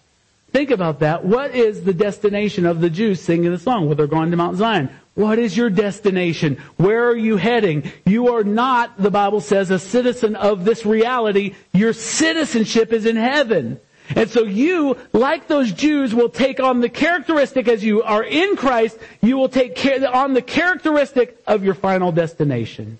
Think 0.57 0.71
about 0.71 1.01
that. 1.01 1.23
What 1.23 1.53
is 1.53 1.83
the 1.83 1.93
destination 1.93 2.65
of 2.65 2.81
the 2.81 2.89
Jews 2.89 3.21
singing 3.21 3.51
the 3.51 3.59
song? 3.59 3.85
Well, 3.85 3.95
they're 3.95 4.07
going 4.07 4.31
to 4.31 4.37
Mount 4.37 4.57
Zion. 4.57 4.89
What 5.13 5.37
is 5.37 5.55
your 5.55 5.69
destination? 5.69 6.57
Where 6.77 7.07
are 7.09 7.15
you 7.15 7.37
heading? 7.37 7.91
You 8.07 8.33
are 8.33 8.43
not, 8.43 8.99
the 8.99 9.11
Bible 9.11 9.39
says, 9.39 9.69
a 9.69 9.77
citizen 9.77 10.35
of 10.35 10.65
this 10.65 10.83
reality. 10.83 11.53
Your 11.73 11.93
citizenship 11.93 12.91
is 12.91 13.05
in 13.05 13.17
heaven. 13.17 13.79
And 14.15 14.31
so 14.31 14.45
you, 14.45 14.97
like 15.13 15.47
those 15.47 15.71
Jews, 15.71 16.15
will 16.15 16.29
take 16.29 16.59
on 16.59 16.79
the 16.79 16.89
characteristic 16.89 17.67
as 17.67 17.83
you 17.83 18.01
are 18.01 18.23
in 18.23 18.55
Christ, 18.55 18.97
you 19.21 19.37
will 19.37 19.49
take 19.49 19.79
on 20.11 20.33
the 20.33 20.41
characteristic 20.41 21.39
of 21.45 21.63
your 21.63 21.75
final 21.75 22.11
destination 22.11 22.97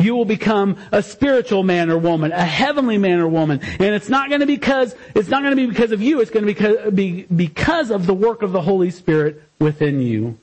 you 0.00 0.14
will 0.14 0.24
become 0.24 0.76
a 0.92 1.02
spiritual 1.02 1.62
man 1.62 1.90
or 1.90 1.98
woman, 1.98 2.32
a 2.32 2.44
heavenly 2.44 2.98
man 2.98 3.20
or 3.20 3.28
woman. 3.28 3.60
And 3.62 3.94
it's 3.94 4.08
not 4.08 4.28
going 4.28 4.40
to 4.40 4.46
because, 4.46 4.94
it's 5.14 5.28
not 5.28 5.42
going 5.42 5.56
to 5.56 5.56
be 5.56 5.66
because 5.66 5.92
of 5.92 6.02
you, 6.02 6.20
it's 6.20 6.30
going 6.30 6.54
to 6.54 6.90
be 6.90 7.22
because 7.24 7.90
of 7.90 8.06
the 8.06 8.14
work 8.14 8.42
of 8.42 8.52
the 8.52 8.62
Holy 8.62 8.90
Spirit 8.90 9.42
within 9.58 10.00
you. 10.00 10.38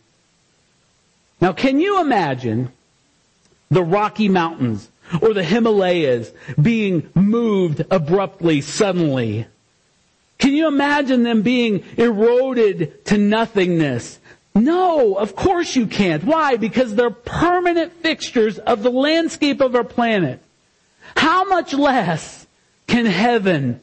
Now 1.42 1.54
can 1.54 1.80
you 1.80 2.02
imagine 2.02 2.72
the 3.70 3.84
Rocky 3.84 4.30
Mountains 4.30 4.90
or 5.22 5.34
the 5.34 5.44
Himalayas 5.44 6.32
being 6.62 7.10
moved 7.16 7.86
abruptly, 7.92 8.62
suddenly? 8.62 9.48
Can 10.38 10.54
you 10.54 10.68
imagine 10.68 11.24
them 11.24 11.42
being 11.42 11.84
eroded 11.98 13.06
to 13.06 13.18
nothingness? 13.18 14.20
No, 14.58 15.16
of 15.16 15.36
course 15.36 15.76
you 15.76 15.88
can't. 15.88 16.24
Why? 16.24 16.58
Because 16.58 16.96
they're 16.96 17.10
permanent 17.10 17.94
fixtures 18.02 18.60
of 18.60 18.84
the 18.84 18.92
landscape 18.92 19.62
of 19.62 19.76
our 19.76 19.84
planet. 19.84 20.42
How 21.16 21.46
much 21.46 21.74
less 21.74 22.48
can 22.88 23.06
heaven? 23.06 23.82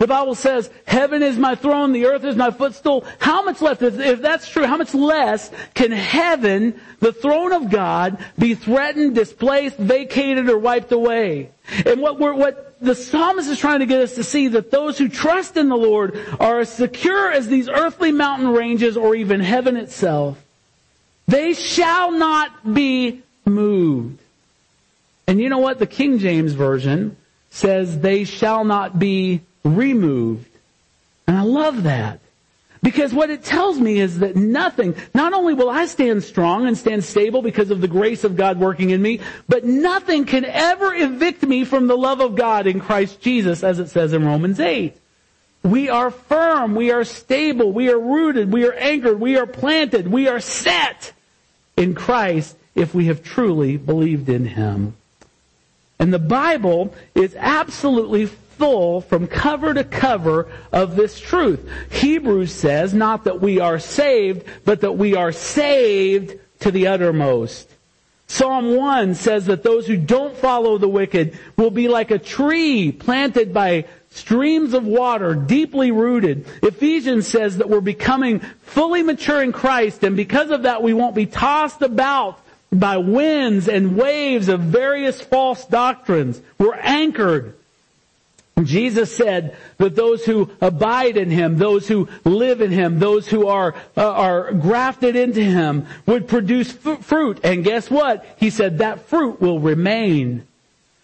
The 0.00 0.06
Bible 0.06 0.34
says, 0.34 0.70
heaven 0.86 1.22
is 1.22 1.36
my 1.36 1.54
throne, 1.54 1.92
the 1.92 2.06
earth 2.06 2.24
is 2.24 2.34
my 2.34 2.50
footstool. 2.50 3.04
How 3.18 3.42
much 3.42 3.60
less, 3.60 3.82
if, 3.82 4.22
that's 4.22 4.48
true, 4.48 4.64
how 4.64 4.78
much 4.78 4.94
less 4.94 5.50
can 5.74 5.92
heaven, 5.92 6.80
the 7.00 7.12
throne 7.12 7.52
of 7.52 7.68
God, 7.68 8.16
be 8.38 8.54
threatened, 8.54 9.14
displaced, 9.14 9.76
vacated, 9.76 10.48
or 10.48 10.56
wiped 10.56 10.90
away? 10.92 11.50
And 11.84 12.00
what 12.00 12.18
we're, 12.18 12.32
what 12.32 12.76
the 12.80 12.94
psalmist 12.94 13.50
is 13.50 13.58
trying 13.58 13.80
to 13.80 13.86
get 13.86 14.00
us 14.00 14.14
to 14.14 14.24
see 14.24 14.48
that 14.48 14.70
those 14.70 14.96
who 14.96 15.10
trust 15.10 15.58
in 15.58 15.68
the 15.68 15.76
Lord 15.76 16.18
are 16.40 16.60
as 16.60 16.72
secure 16.72 17.30
as 17.30 17.48
these 17.48 17.68
earthly 17.68 18.10
mountain 18.10 18.48
ranges 18.48 18.96
or 18.96 19.14
even 19.14 19.40
heaven 19.40 19.76
itself. 19.76 20.42
They 21.28 21.52
shall 21.52 22.10
not 22.10 22.72
be 22.72 23.20
moved. 23.44 24.18
And 25.26 25.42
you 25.42 25.50
know 25.50 25.58
what? 25.58 25.78
The 25.78 25.86
King 25.86 26.20
James 26.20 26.54
Version 26.54 27.18
says 27.50 28.00
they 28.00 28.24
shall 28.24 28.64
not 28.64 28.98
be 28.98 29.42
removed. 29.64 30.48
And 31.26 31.36
I 31.36 31.42
love 31.42 31.84
that. 31.84 32.20
Because 32.82 33.12
what 33.12 33.28
it 33.28 33.44
tells 33.44 33.78
me 33.78 34.00
is 34.00 34.20
that 34.20 34.36
nothing, 34.36 34.94
not 35.14 35.34
only 35.34 35.52
will 35.52 35.68
I 35.68 35.84
stand 35.84 36.24
strong 36.24 36.66
and 36.66 36.78
stand 36.78 37.04
stable 37.04 37.42
because 37.42 37.70
of 37.70 37.82
the 37.82 37.88
grace 37.88 38.24
of 38.24 38.36
God 38.36 38.58
working 38.58 38.90
in 38.90 39.02
me, 39.02 39.20
but 39.48 39.64
nothing 39.64 40.24
can 40.24 40.46
ever 40.46 40.94
evict 40.94 41.42
me 41.42 41.64
from 41.64 41.88
the 41.88 41.96
love 41.96 42.20
of 42.20 42.36
God 42.36 42.66
in 42.66 42.80
Christ 42.80 43.20
Jesus, 43.20 43.62
as 43.62 43.78
it 43.80 43.88
says 43.88 44.14
in 44.14 44.24
Romans 44.24 44.58
8. 44.58 44.96
We 45.62 45.90
are 45.90 46.10
firm, 46.10 46.74
we 46.74 46.90
are 46.90 47.04
stable, 47.04 47.70
we 47.70 47.90
are 47.90 48.00
rooted, 48.00 48.50
we 48.50 48.66
are 48.66 48.72
anchored, 48.72 49.20
we 49.20 49.36
are 49.36 49.46
planted, 49.46 50.08
we 50.08 50.26
are 50.26 50.40
set 50.40 51.12
in 51.76 51.94
Christ 51.94 52.56
if 52.74 52.94
we 52.94 53.06
have 53.06 53.22
truly 53.22 53.76
believed 53.76 54.30
in 54.30 54.46
Him. 54.46 54.94
And 55.98 56.14
the 56.14 56.18
Bible 56.18 56.94
is 57.14 57.36
absolutely 57.36 58.24
full 58.60 59.00
from 59.00 59.26
cover 59.26 59.72
to 59.72 59.82
cover 59.82 60.46
of 60.70 60.94
this 60.94 61.18
truth. 61.18 61.66
Hebrews 61.90 62.52
says 62.52 62.92
not 62.92 63.24
that 63.24 63.40
we 63.40 63.58
are 63.58 63.78
saved, 63.78 64.46
but 64.66 64.82
that 64.82 64.98
we 64.98 65.16
are 65.16 65.32
saved 65.32 66.38
to 66.60 66.70
the 66.70 66.86
uttermost. 66.88 67.70
Psalm 68.26 68.76
1 68.76 69.14
says 69.14 69.46
that 69.46 69.62
those 69.62 69.86
who 69.86 69.96
don't 69.96 70.36
follow 70.36 70.76
the 70.76 70.88
wicked 70.88 71.36
will 71.56 71.70
be 71.70 71.88
like 71.88 72.10
a 72.10 72.18
tree 72.18 72.92
planted 72.92 73.54
by 73.54 73.86
streams 74.10 74.74
of 74.74 74.84
water, 74.84 75.34
deeply 75.34 75.90
rooted. 75.90 76.46
Ephesians 76.62 77.26
says 77.26 77.56
that 77.56 77.70
we're 77.70 77.80
becoming 77.80 78.40
fully 78.60 79.02
mature 79.02 79.42
in 79.42 79.52
Christ, 79.52 80.04
and 80.04 80.16
because 80.16 80.50
of 80.50 80.64
that 80.64 80.82
we 80.82 80.92
won't 80.92 81.14
be 81.14 81.26
tossed 81.26 81.80
about 81.80 82.38
by 82.70 82.98
winds 82.98 83.68
and 83.68 83.96
waves 83.96 84.48
of 84.48 84.60
various 84.60 85.20
false 85.20 85.64
doctrines. 85.64 86.40
We're 86.58 86.76
anchored 86.76 87.54
Jesus 88.64 89.14
said 89.14 89.56
that 89.78 89.94
those 89.94 90.24
who 90.24 90.50
abide 90.60 91.16
in 91.16 91.30
Him, 91.30 91.58
those 91.58 91.88
who 91.88 92.08
live 92.24 92.60
in 92.60 92.70
Him, 92.70 92.98
those 92.98 93.28
who 93.28 93.46
are, 93.46 93.74
uh, 93.96 94.10
are 94.10 94.52
grafted 94.52 95.16
into 95.16 95.42
Him 95.42 95.86
would 96.06 96.28
produce 96.28 96.74
f- 96.84 97.04
fruit. 97.04 97.40
And 97.44 97.64
guess 97.64 97.90
what? 97.90 98.24
He 98.36 98.50
said 98.50 98.78
that 98.78 99.06
fruit 99.06 99.40
will 99.40 99.60
remain. 99.60 100.46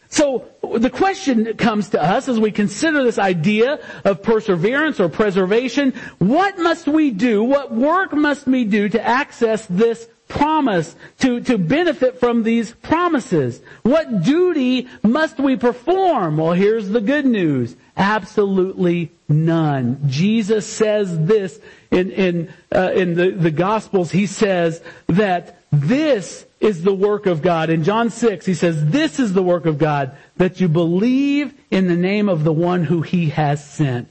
So 0.08 0.46
the 0.62 0.90
question 0.90 1.56
comes 1.56 1.90
to 1.90 2.02
us 2.02 2.28
as 2.28 2.38
we 2.38 2.52
consider 2.52 3.02
this 3.02 3.18
idea 3.18 3.80
of 4.04 4.22
perseverance 4.22 5.00
or 5.00 5.08
preservation, 5.08 5.92
what 6.18 6.58
must 6.58 6.86
we 6.86 7.10
do, 7.10 7.42
what 7.42 7.72
work 7.72 8.12
must 8.12 8.46
we 8.46 8.64
do 8.64 8.88
to 8.88 9.04
access 9.04 9.66
this 9.66 10.08
promise, 10.28 10.96
to, 11.20 11.40
to 11.40 11.58
benefit 11.58 12.18
from 12.18 12.42
these 12.42 12.72
promises? 12.72 13.60
What 13.82 14.22
duty 14.22 14.88
must 15.02 15.38
we 15.38 15.56
perform? 15.56 16.36
Well, 16.38 16.52
here's 16.52 16.88
the 16.88 17.00
good 17.00 17.26
news. 17.26 17.76
Absolutely 17.96 19.12
none. 19.28 20.00
Jesus 20.06 20.66
says 20.66 21.18
this 21.26 21.60
in, 21.90 22.10
in, 22.10 22.52
uh, 22.74 22.92
in 22.94 23.14
the, 23.14 23.30
the 23.30 23.50
Gospels. 23.50 24.10
He 24.10 24.26
says 24.26 24.82
that 25.06 25.60
this 25.72 26.46
is 26.60 26.82
the 26.82 26.94
work 26.94 27.26
of 27.26 27.42
God. 27.42 27.70
In 27.70 27.84
John 27.84 28.10
6, 28.10 28.46
he 28.46 28.54
says, 28.54 28.86
this 28.86 29.18
is 29.18 29.32
the 29.32 29.42
work 29.42 29.66
of 29.66 29.78
God, 29.78 30.16
that 30.36 30.60
you 30.60 30.68
believe 30.68 31.54
in 31.70 31.88
the 31.88 31.96
name 31.96 32.28
of 32.28 32.44
the 32.44 32.52
one 32.52 32.84
who 32.84 33.02
he 33.02 33.30
has 33.30 33.64
sent. 33.64 34.08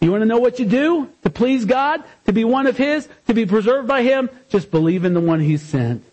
You 0.00 0.10
want 0.10 0.22
to 0.22 0.26
know 0.26 0.38
what 0.38 0.58
you 0.58 0.66
do 0.66 1.10
to 1.22 1.30
please 1.30 1.64
God, 1.64 2.02
to 2.26 2.32
be 2.32 2.44
one 2.44 2.66
of 2.66 2.76
His, 2.76 3.08
to 3.26 3.34
be 3.34 3.46
preserved 3.46 3.88
by 3.88 4.02
Him? 4.02 4.28
Just 4.48 4.70
believe 4.70 5.04
in 5.04 5.14
the 5.14 5.20
one 5.20 5.40
He 5.40 5.56
sent. 5.56 6.04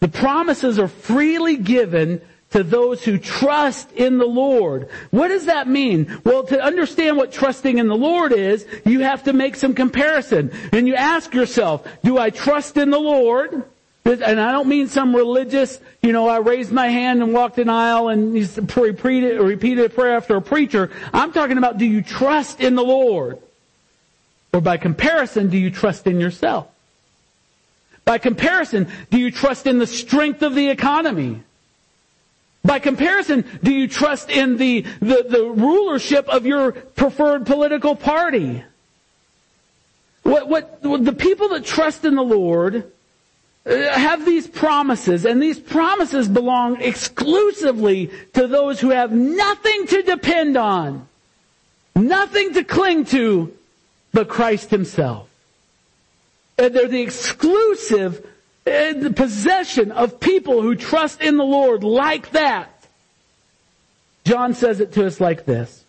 The 0.00 0.08
promises 0.08 0.78
are 0.78 0.88
freely 0.88 1.56
given 1.56 2.20
to 2.50 2.62
those 2.62 3.04
who 3.04 3.18
trust 3.18 3.92
in 3.92 4.18
the 4.18 4.26
Lord. 4.26 4.88
What 5.10 5.28
does 5.28 5.46
that 5.46 5.68
mean? 5.68 6.20
Well, 6.24 6.44
to 6.44 6.62
understand 6.62 7.16
what 7.16 7.32
trusting 7.32 7.78
in 7.78 7.88
the 7.88 7.96
Lord 7.96 8.32
is, 8.32 8.66
you 8.86 9.00
have 9.00 9.24
to 9.24 9.32
make 9.32 9.56
some 9.56 9.74
comparison. 9.74 10.52
And 10.72 10.88
you 10.88 10.94
ask 10.94 11.34
yourself, 11.34 11.86
do 12.02 12.16
I 12.16 12.30
trust 12.30 12.76
in 12.76 12.90
the 12.90 12.98
Lord? 12.98 13.64
And 14.08 14.40
I 14.40 14.52
don't 14.52 14.68
mean 14.68 14.88
some 14.88 15.14
religious, 15.14 15.78
you 16.02 16.12
know, 16.12 16.28
I 16.28 16.38
raised 16.38 16.72
my 16.72 16.88
hand 16.88 17.22
and 17.22 17.34
walked 17.34 17.58
an 17.58 17.68
aisle 17.68 18.08
and 18.08 18.32
repeated, 18.32 19.38
repeated 19.38 19.84
a 19.84 19.88
prayer 19.90 20.16
after 20.16 20.36
a 20.36 20.42
preacher. 20.42 20.90
I'm 21.12 21.32
talking 21.32 21.58
about 21.58 21.76
do 21.76 21.84
you 21.84 22.00
trust 22.00 22.60
in 22.60 22.74
the 22.74 22.82
Lord? 22.82 23.38
Or 24.54 24.62
by 24.62 24.78
comparison, 24.78 25.50
do 25.50 25.58
you 25.58 25.70
trust 25.70 26.06
in 26.06 26.20
yourself? 26.20 26.68
By 28.06 28.16
comparison, 28.16 28.88
do 29.10 29.18
you 29.18 29.30
trust 29.30 29.66
in 29.66 29.78
the 29.78 29.86
strength 29.86 30.40
of 30.40 30.54
the 30.54 30.70
economy? 30.70 31.42
By 32.64 32.78
comparison, 32.78 33.44
do 33.62 33.70
you 33.70 33.88
trust 33.88 34.30
in 34.30 34.56
the, 34.56 34.86
the, 35.00 35.26
the 35.28 35.44
rulership 35.44 36.26
of 36.30 36.46
your 36.46 36.72
preferred 36.72 37.44
political 37.44 37.94
party? 37.94 38.64
What, 40.22 40.48
what, 40.48 40.82
the 40.82 41.12
people 41.12 41.50
that 41.50 41.66
trust 41.66 42.06
in 42.06 42.14
the 42.14 42.22
Lord 42.22 42.90
have 43.68 44.24
these 44.24 44.46
promises, 44.46 45.24
and 45.24 45.42
these 45.42 45.58
promises 45.58 46.28
belong 46.28 46.80
exclusively 46.80 48.10
to 48.32 48.46
those 48.46 48.80
who 48.80 48.90
have 48.90 49.12
nothing 49.12 49.86
to 49.88 50.02
depend 50.02 50.56
on, 50.56 51.06
nothing 51.94 52.54
to 52.54 52.64
cling 52.64 53.04
to, 53.06 53.52
but 54.12 54.28
Christ 54.28 54.70
Himself. 54.70 55.28
And 56.56 56.74
they're 56.74 56.88
the 56.88 57.02
exclusive 57.02 58.26
uh, 58.66 59.10
possession 59.14 59.92
of 59.92 60.18
people 60.18 60.62
who 60.62 60.74
trust 60.74 61.20
in 61.20 61.36
the 61.36 61.44
Lord 61.44 61.84
like 61.84 62.30
that. 62.30 62.70
John 64.24 64.54
says 64.54 64.80
it 64.80 64.92
to 64.92 65.06
us 65.06 65.20
like 65.20 65.44
this. 65.44 65.84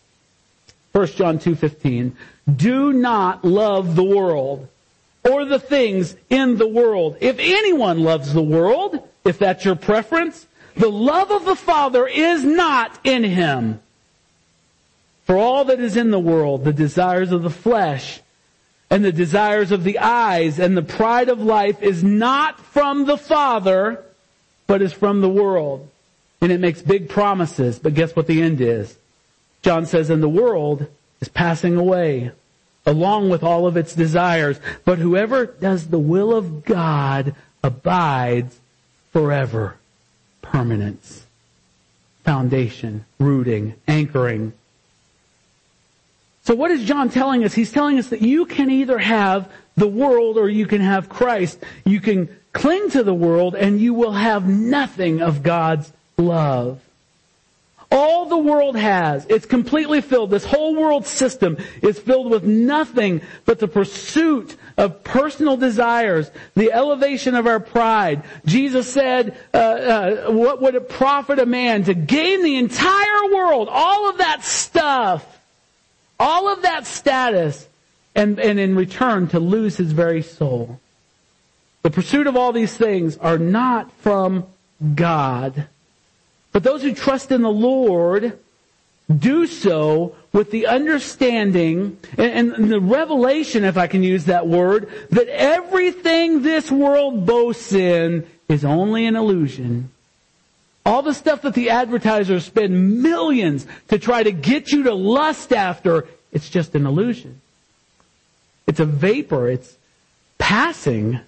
1 0.92 1.08
John 1.08 1.40
2.15. 1.40 2.14
Do 2.56 2.94
not 2.94 3.46
love 3.46 3.96
the 3.96 4.04
world 4.04 4.68
or 5.24 5.46
the 5.46 5.60
things 5.60 6.16
in 6.30 6.58
the 6.58 6.68
world. 6.68 7.18
If 7.22 7.38
anyone 7.40 8.04
loves 8.04 8.34
the 8.34 8.42
world, 8.42 9.08
if 9.26 9.38
that's 9.40 9.66
your 9.66 9.76
preference, 9.76 10.48
the 10.76 10.90
love 10.90 11.32
of 11.32 11.46
the 11.46 11.56
Father 11.56 12.08
is 12.08 12.44
not 12.44 13.00
in 13.04 13.24
him. 13.24 13.82
For 15.26 15.38
all 15.38 15.66
that 15.66 15.80
is 15.80 15.96
in 15.96 16.12
the 16.12 16.20
world, 16.20 16.64
the 16.64 16.74
desires 16.74 17.32
of 17.32 17.44
the 17.44 17.50
flesh 17.50 18.22
and 18.90 19.06
the 19.06 19.12
desires 19.12 19.72
of 19.72 19.84
the 19.84 20.00
eyes 20.00 20.60
and 20.60 20.76
the 20.76 20.82
pride 20.82 21.30
of 21.30 21.42
life 21.42 21.84
is 21.84 22.04
not 22.04 22.60
from 22.60 23.06
the 23.06 23.18
Father, 23.18 24.04
but 24.66 24.82
is 24.82 24.94
from 24.94 25.22
the 25.22 25.30
world. 25.30 25.88
And 26.42 26.52
it 26.52 26.60
makes 26.60 26.82
big 26.82 27.10
promises, 27.10 27.78
but 27.78 27.94
guess 27.94 28.16
what 28.16 28.28
the 28.28 28.42
end 28.42 28.62
is? 28.62 28.96
John 29.62 29.86
says, 29.86 30.10
and 30.10 30.24
the 30.24 30.30
world 30.30 30.88
is 31.20 31.28
passing 31.28 31.76
away 31.76 32.32
along 32.90 33.30
with 33.30 33.44
all 33.44 33.68
of 33.68 33.78
its 33.78 33.94
desires. 33.94 34.60
But 34.84 34.98
whoever 34.98 35.46
does 35.46 35.88
the 35.88 36.00
will 36.00 36.34
of 36.34 36.66
God 36.66 37.36
abides 37.64 38.60
forever. 39.14 39.76
Permanence. 40.42 41.28
Foundation. 42.24 43.06
Rooting. 43.20 43.76
Anchoring. 43.88 44.54
So 46.44 46.56
what 46.56 46.72
is 46.72 46.84
John 46.84 47.10
telling 47.10 47.44
us? 47.44 47.54
He's 47.54 47.72
telling 47.72 48.00
us 48.00 48.08
that 48.08 48.24
you 48.24 48.48
can 48.48 48.72
either 48.72 48.98
have 48.98 49.52
the 49.78 49.88
world 49.88 50.38
or 50.38 50.50
you 50.50 50.66
can 50.66 50.82
have 50.82 51.08
Christ. 51.08 51.60
You 51.86 52.02
can 52.02 52.36
cling 52.54 52.90
to 52.90 53.04
the 53.04 53.14
world 53.14 53.54
and 53.54 53.80
you 53.80 53.94
will 53.94 54.14
have 54.14 54.50
nothing 54.50 55.22
of 55.22 55.44
God's 55.44 55.94
love. 56.18 56.82
All 57.92 58.28
the 58.28 58.38
world 58.38 58.76
has, 58.76 59.26
it's 59.30 59.48
completely 59.48 60.02
filled. 60.02 60.30
This 60.30 60.46
whole 60.46 60.76
world 60.76 61.08
system 61.08 61.58
is 61.82 61.98
filled 61.98 62.30
with 62.30 62.44
nothing 62.44 63.22
but 63.46 63.58
the 63.58 63.68
pursuit 63.68 64.56
of 64.78 65.04
personal 65.04 65.58
desires, 65.58 66.30
the 66.56 66.72
elevation 66.72 67.34
of 67.34 67.48
our 67.48 67.60
pride. 67.60 68.24
Jesus 68.46 68.92
said, 68.92 69.36
uh, 69.56 69.58
uh, 69.58 70.32
what 70.32 70.62
would 70.62 70.76
it 70.76 70.88
profit 70.88 71.40
a 71.40 71.48
man 71.48 71.84
to 71.86 71.96
gain 71.96 72.44
the 72.44 72.58
entire 72.58 73.34
world, 73.34 73.68
all 73.72 74.08
of 74.10 74.20
that 74.20 74.44
stuff, 74.44 75.40
all 76.20 76.54
of 76.54 76.62
that 76.62 76.86
status, 76.86 77.68
and, 78.14 78.40
and 78.40 78.60
in 78.60 78.76
return 78.76 79.28
to 79.30 79.40
lose 79.40 79.78
his 79.78 79.94
very 79.94 80.22
soul? 80.22 80.80
The 81.82 81.90
pursuit 81.90 82.28
of 82.28 82.36
all 82.36 82.52
these 82.52 82.76
things 82.76 83.18
are 83.18 83.40
not 83.40 83.92
from 83.94 84.46
God. 84.94 85.68
But 86.60 86.66
those 86.66 86.82
who 86.82 86.94
trust 86.94 87.32
in 87.32 87.42
the 87.42 87.50
Lord 87.50 88.38
do 89.08 89.48
so 89.48 90.18
with 90.34 90.52
the 90.52 90.68
understanding 90.68 91.98
and, 92.18 92.52
and, 92.52 92.70
the 92.70 92.82
revelation, 92.82 93.64
if 93.64 93.78
I 93.78 93.88
can 93.88 94.04
use 94.04 94.26
that 94.26 94.46
word, 94.46 94.90
that 95.12 95.30
everything 95.30 96.42
this 96.42 96.70
world 96.70 97.26
boasts 97.26 97.72
in 97.72 98.28
is 98.50 98.66
only 98.66 99.06
an 99.06 99.16
illusion. 99.16 99.90
All 100.86 101.02
the 101.02 101.14
stuff 101.14 101.44
that 101.44 101.54
the 101.54 101.70
advertisers 101.70 102.44
spend 102.44 103.02
millions 103.02 103.66
to 103.88 103.98
try 103.98 104.22
to 104.22 104.34
get 104.34 104.74
you 104.74 104.84
to 104.84 104.94
lust 104.94 105.54
after, 105.54 106.10
it's 106.34 106.50
just 106.50 106.76
an 106.76 106.86
illusion. 106.86 107.40
It's 108.68 108.82
a 108.82 108.86
vapor. 108.86 109.48
It's 109.48 109.78
passing. 110.38 111.22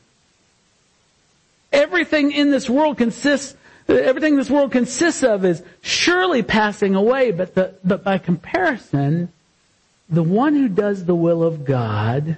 Everything 1.71 2.33
in 2.33 2.51
this 2.51 2.69
world 2.69 2.97
consists 2.97 3.55
Everything 3.97 4.35
this 4.35 4.49
world 4.49 4.71
consists 4.71 5.23
of 5.23 5.45
is 5.45 5.63
surely 5.81 6.43
passing 6.43 6.95
away, 6.95 7.31
but, 7.31 7.55
the, 7.55 7.75
but 7.83 8.03
by 8.03 8.17
comparison, 8.17 9.31
the 10.09 10.23
one 10.23 10.55
who 10.55 10.67
does 10.67 11.05
the 11.05 11.15
will 11.15 11.43
of 11.43 11.65
God, 11.65 12.37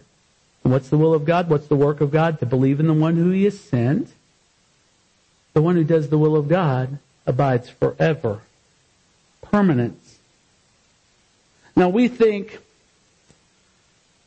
what's 0.64 0.90
the 0.90 0.98
will 0.98 1.14
of 1.14 1.26
God? 1.26 1.50
What's 1.50 1.68
the 1.68 1.76
work 1.76 2.02
of 2.02 2.12
God? 2.12 2.40
To 2.40 2.46
believe 2.46 2.80
in 2.80 2.88
the 2.88 2.94
one 2.94 3.16
who 3.16 3.30
he 3.32 3.44
has 3.46 3.60
sent. 3.60 4.14
The 5.54 5.62
one 5.62 5.76
who 5.76 5.84
does 5.84 6.10
the 6.10 6.18
will 6.18 6.36
of 6.36 6.48
God 6.48 7.00
abides 7.26 7.70
forever. 7.70 8.42
Permanence. 9.42 10.18
Now 11.76 11.90
we 11.90 12.08
think 12.08 12.60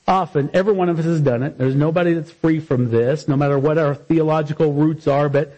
often, 0.08 0.50
every 0.52 0.72
one 0.72 0.88
of 0.88 0.98
us 0.98 1.04
has 1.04 1.20
done 1.20 1.42
it. 1.42 1.58
There's 1.58 1.74
nobody 1.74 2.14
that's 2.14 2.30
free 2.30 2.60
from 2.60 2.90
this, 2.90 3.26
no 3.26 3.36
matter 3.36 3.58
what 3.58 3.78
our 3.78 3.94
theological 3.94 4.72
roots 4.72 5.06
are, 5.06 5.28
but 5.28 5.54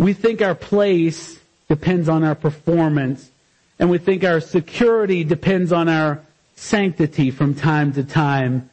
we 0.00 0.14
think 0.14 0.40
our 0.40 0.54
place 0.54 1.38
depends 1.68 2.08
on 2.08 2.24
our 2.24 2.34
performance, 2.34 3.30
and 3.78 3.90
we 3.90 3.98
think 3.98 4.24
our 4.24 4.40
security 4.40 5.24
depends 5.24 5.72
on 5.72 5.90
our 5.90 6.22
sanctity 6.56 7.30
from 7.30 7.54
time 7.54 7.92
to 7.92 8.02
time. 8.02 8.70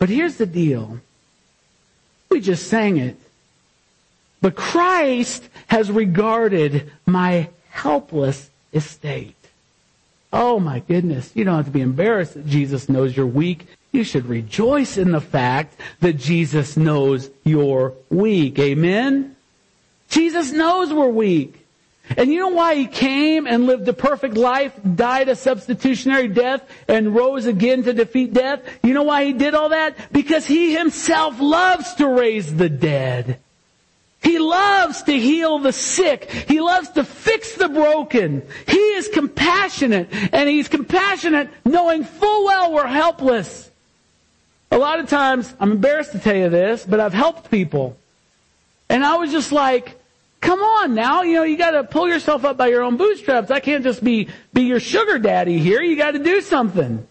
But 0.00 0.08
here's 0.08 0.36
the 0.36 0.46
deal. 0.46 0.98
We 2.30 2.40
just 2.40 2.66
sang 2.66 2.96
it. 2.96 3.16
But 4.40 4.56
Christ 4.56 5.48
has 5.68 5.90
regarded 5.90 6.90
my 7.06 7.48
helpless 7.70 8.50
estate. 8.72 9.36
Oh 10.32 10.58
my 10.58 10.80
goodness. 10.80 11.30
You 11.34 11.44
don't 11.44 11.56
have 11.56 11.66
to 11.66 11.70
be 11.70 11.80
embarrassed 11.80 12.34
that 12.34 12.46
Jesus 12.46 12.88
knows 12.88 13.16
you're 13.16 13.24
weak. 13.24 13.66
You 13.92 14.02
should 14.02 14.26
rejoice 14.26 14.98
in 14.98 15.12
the 15.12 15.20
fact 15.20 15.80
that 16.00 16.14
Jesus 16.14 16.76
knows 16.76 17.30
you're 17.44 17.94
weak. 18.10 18.58
Amen? 18.58 19.35
Jesus 20.08 20.52
knows 20.52 20.92
we're 20.92 21.08
weak. 21.08 21.62
And 22.16 22.30
you 22.30 22.38
know 22.38 22.48
why 22.48 22.76
he 22.76 22.86
came 22.86 23.46
and 23.46 23.66
lived 23.66 23.88
a 23.88 23.92
perfect 23.92 24.36
life, 24.36 24.72
died 24.94 25.28
a 25.28 25.34
substitutionary 25.34 26.28
death, 26.28 26.62
and 26.86 27.14
rose 27.14 27.46
again 27.46 27.82
to 27.82 27.92
defeat 27.92 28.32
death? 28.32 28.62
You 28.82 28.94
know 28.94 29.02
why 29.02 29.24
he 29.24 29.32
did 29.32 29.54
all 29.54 29.70
that? 29.70 30.12
Because 30.12 30.46
he 30.46 30.74
himself 30.76 31.40
loves 31.40 31.94
to 31.94 32.06
raise 32.06 32.54
the 32.54 32.68
dead. 32.68 33.40
He 34.22 34.38
loves 34.38 35.02
to 35.04 35.12
heal 35.12 35.58
the 35.58 35.72
sick. 35.72 36.30
He 36.30 36.60
loves 36.60 36.90
to 36.90 37.04
fix 37.04 37.54
the 37.54 37.68
broken. 37.68 38.46
He 38.66 38.76
is 38.76 39.08
compassionate, 39.08 40.08
and 40.32 40.48
he's 40.48 40.68
compassionate 40.68 41.50
knowing 41.64 42.04
full 42.04 42.44
well 42.44 42.72
we're 42.72 42.86
helpless. 42.86 43.70
A 44.70 44.78
lot 44.78 45.00
of 45.00 45.08
times, 45.08 45.52
I'm 45.60 45.72
embarrassed 45.72 46.12
to 46.12 46.18
tell 46.18 46.34
you 46.34 46.48
this, 46.48 46.84
but 46.84 47.00
I've 47.00 47.14
helped 47.14 47.50
people. 47.50 47.96
And 48.88 49.04
I 49.04 49.16
was 49.16 49.30
just 49.30 49.52
like, 49.52 49.95
come 50.40 50.60
on 50.60 50.94
now, 50.94 51.22
you 51.22 51.34
know, 51.34 51.42
you 51.42 51.56
gotta 51.56 51.84
pull 51.84 52.08
yourself 52.08 52.44
up 52.44 52.56
by 52.56 52.68
your 52.68 52.82
own 52.82 52.96
bootstraps. 52.96 53.50
I 53.50 53.60
can't 53.60 53.84
just 53.84 54.02
be, 54.02 54.28
be 54.52 54.62
your 54.62 54.80
sugar 54.80 55.18
daddy 55.18 55.58
here. 55.58 55.82
You 55.82 55.96
gotta 55.96 56.18
do 56.18 56.40
something. 56.40 57.06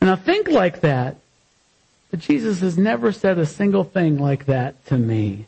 And 0.00 0.10
I 0.10 0.16
think 0.16 0.48
like 0.48 0.80
that. 0.80 1.16
But 2.10 2.20
Jesus 2.20 2.60
has 2.60 2.78
never 2.78 3.12
said 3.12 3.38
a 3.38 3.46
single 3.46 3.84
thing 3.84 4.18
like 4.18 4.46
that 4.46 4.84
to 4.86 4.96
me. 4.96 5.46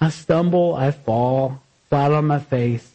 I 0.00 0.10
stumble, 0.10 0.74
I 0.74 0.90
fall, 0.90 1.60
flat 1.88 2.12
on 2.12 2.26
my 2.26 2.38
face. 2.38 2.92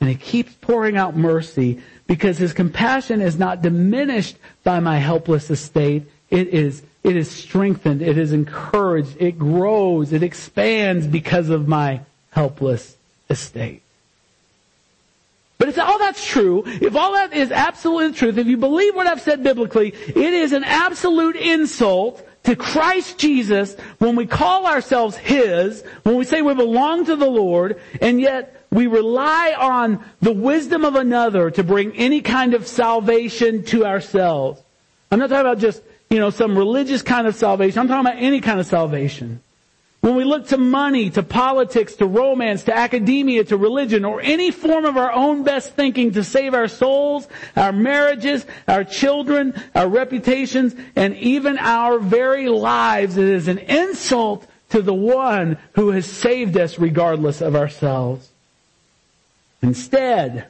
And 0.00 0.08
he 0.08 0.16
keeps 0.16 0.52
pouring 0.54 0.96
out 0.96 1.16
mercy 1.16 1.80
because 2.06 2.38
his 2.38 2.52
compassion 2.52 3.20
is 3.20 3.38
not 3.38 3.62
diminished 3.62 4.36
by 4.64 4.80
my 4.80 4.98
helpless 4.98 5.50
estate. 5.50 6.04
It 6.30 6.48
is, 6.48 6.82
it 7.04 7.16
is 7.16 7.30
strengthened. 7.30 8.02
It 8.02 8.16
is 8.16 8.32
encouraged. 8.32 9.16
It 9.18 9.38
grows. 9.38 10.12
It 10.12 10.22
expands 10.22 11.06
because 11.06 11.48
of 11.48 11.66
my 11.66 12.00
helpless 12.30 12.96
estate. 13.28 13.82
But 15.58 15.68
if 15.68 15.78
all 15.78 15.98
that's 15.98 16.24
true, 16.26 16.64
if 16.66 16.96
all 16.96 17.12
that 17.12 17.32
is 17.32 17.52
absolutely 17.52 18.08
the 18.08 18.16
truth, 18.16 18.38
if 18.38 18.46
you 18.48 18.56
believe 18.56 18.96
what 18.96 19.06
I've 19.06 19.20
said 19.20 19.44
biblically, 19.44 19.88
it 19.90 20.16
is 20.16 20.52
an 20.52 20.64
absolute 20.64 21.36
insult 21.36 22.26
to 22.44 22.56
Christ 22.56 23.18
Jesus 23.18 23.76
when 23.98 24.16
we 24.16 24.26
call 24.26 24.66
ourselves 24.66 25.16
His, 25.16 25.82
when 26.02 26.16
we 26.16 26.24
say 26.24 26.42
we 26.42 26.54
belong 26.54 27.04
to 27.06 27.14
the 27.14 27.30
Lord, 27.30 27.80
and 28.00 28.20
yet 28.20 28.64
we 28.72 28.88
rely 28.88 29.54
on 29.56 30.04
the 30.20 30.32
wisdom 30.32 30.84
of 30.84 30.96
another 30.96 31.50
to 31.52 31.62
bring 31.62 31.92
any 31.96 32.22
kind 32.22 32.54
of 32.54 32.66
salvation 32.66 33.64
to 33.66 33.84
ourselves. 33.84 34.60
I'm 35.12 35.20
not 35.20 35.28
talking 35.28 35.46
about 35.46 35.58
just, 35.58 35.82
you 36.12 36.18
know, 36.18 36.28
some 36.28 36.58
religious 36.58 37.00
kind 37.00 37.26
of 37.26 37.34
salvation. 37.34 37.78
I'm 37.78 37.88
talking 37.88 38.06
about 38.06 38.22
any 38.22 38.42
kind 38.42 38.60
of 38.60 38.66
salvation. 38.66 39.40
When 40.02 40.14
we 40.14 40.24
look 40.24 40.48
to 40.48 40.58
money, 40.58 41.08
to 41.10 41.22
politics, 41.22 41.94
to 41.96 42.06
romance, 42.06 42.64
to 42.64 42.76
academia, 42.76 43.44
to 43.44 43.56
religion, 43.56 44.04
or 44.04 44.20
any 44.20 44.50
form 44.50 44.84
of 44.84 44.98
our 44.98 45.10
own 45.10 45.42
best 45.42 45.74
thinking 45.74 46.12
to 46.12 46.22
save 46.22 46.52
our 46.52 46.68
souls, 46.68 47.28
our 47.56 47.72
marriages, 47.72 48.44
our 48.68 48.84
children, 48.84 49.54
our 49.74 49.88
reputations, 49.88 50.74
and 50.96 51.16
even 51.16 51.56
our 51.56 51.98
very 51.98 52.48
lives, 52.48 53.16
it 53.16 53.24
is 53.24 53.48
an 53.48 53.58
insult 53.58 54.46
to 54.70 54.82
the 54.82 54.92
one 54.92 55.56
who 55.74 55.92
has 55.92 56.04
saved 56.04 56.58
us 56.58 56.78
regardless 56.78 57.40
of 57.40 57.56
ourselves. 57.56 58.28
Instead, 59.62 60.46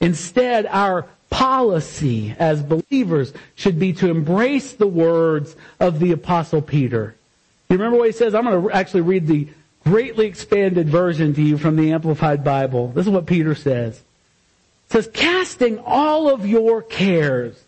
instead 0.00 0.64
our 0.66 1.06
policy 1.30 2.34
as 2.38 2.62
believers 2.62 3.32
should 3.54 3.78
be 3.78 3.92
to 3.94 4.10
embrace 4.10 4.72
the 4.74 4.86
words 4.86 5.54
of 5.78 5.98
the 5.98 6.12
apostle 6.12 6.62
Peter. 6.62 7.14
You 7.68 7.76
remember 7.76 7.98
what 7.98 8.06
he 8.06 8.12
says? 8.12 8.34
I'm 8.34 8.44
going 8.44 8.62
to 8.62 8.70
actually 8.70 9.02
read 9.02 9.26
the 9.26 9.48
greatly 9.84 10.26
expanded 10.26 10.88
version 10.88 11.34
to 11.34 11.42
you 11.42 11.58
from 11.58 11.76
the 11.76 11.92
Amplified 11.92 12.44
Bible. 12.44 12.88
This 12.88 13.06
is 13.06 13.12
what 13.12 13.26
Peter 13.26 13.54
says. 13.54 13.96
It 14.86 14.92
says, 14.92 15.10
casting 15.12 15.78
all 15.80 16.30
of 16.30 16.46
your 16.46 16.82
cares, 16.82 17.62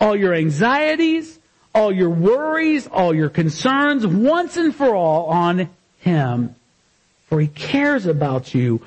all 0.00 0.14
your 0.14 0.34
anxieties, 0.34 1.38
all 1.74 1.90
your 1.90 2.10
worries, 2.10 2.86
all 2.86 3.14
your 3.14 3.30
concerns, 3.30 4.06
once 4.06 4.56
and 4.56 4.74
for 4.74 4.94
all 4.94 5.26
on 5.26 5.70
Him. 6.00 6.54
For 7.28 7.40
He 7.40 7.48
cares 7.48 8.04
about 8.04 8.54
you 8.54 8.84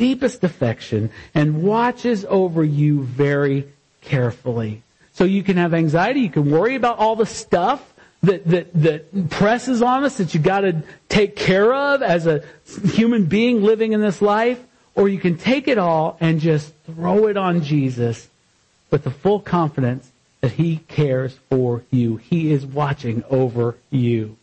deepest 0.00 0.42
affection 0.42 1.10
and 1.34 1.62
watches 1.62 2.24
over 2.30 2.64
you 2.64 3.02
very 3.02 3.68
carefully. 4.00 4.82
So 5.12 5.24
you 5.24 5.42
can 5.42 5.58
have 5.58 5.74
anxiety, 5.74 6.20
you 6.20 6.30
can 6.30 6.50
worry 6.50 6.74
about 6.74 6.96
all 6.96 7.16
the 7.16 7.26
stuff 7.26 7.92
that, 8.22 8.46
that, 8.46 8.72
that 8.82 9.28
presses 9.28 9.82
on 9.82 10.02
us 10.02 10.16
that 10.16 10.32
you 10.32 10.40
gotta 10.40 10.82
take 11.10 11.36
care 11.36 11.74
of 11.74 12.02
as 12.02 12.26
a 12.26 12.42
human 12.86 13.26
being 13.26 13.62
living 13.62 13.92
in 13.92 14.00
this 14.00 14.22
life, 14.22 14.58
or 14.94 15.10
you 15.10 15.18
can 15.18 15.36
take 15.36 15.68
it 15.68 15.76
all 15.76 16.16
and 16.18 16.40
just 16.40 16.72
throw 16.86 17.26
it 17.26 17.36
on 17.36 17.62
Jesus 17.62 18.30
with 18.90 19.04
the 19.04 19.10
full 19.10 19.38
confidence 19.38 20.10
that 20.40 20.52
He 20.52 20.78
cares 20.88 21.38
for 21.50 21.84
you. 21.90 22.16
He 22.16 22.50
is 22.50 22.64
watching 22.64 23.22
over 23.28 23.76
you. 23.90 24.38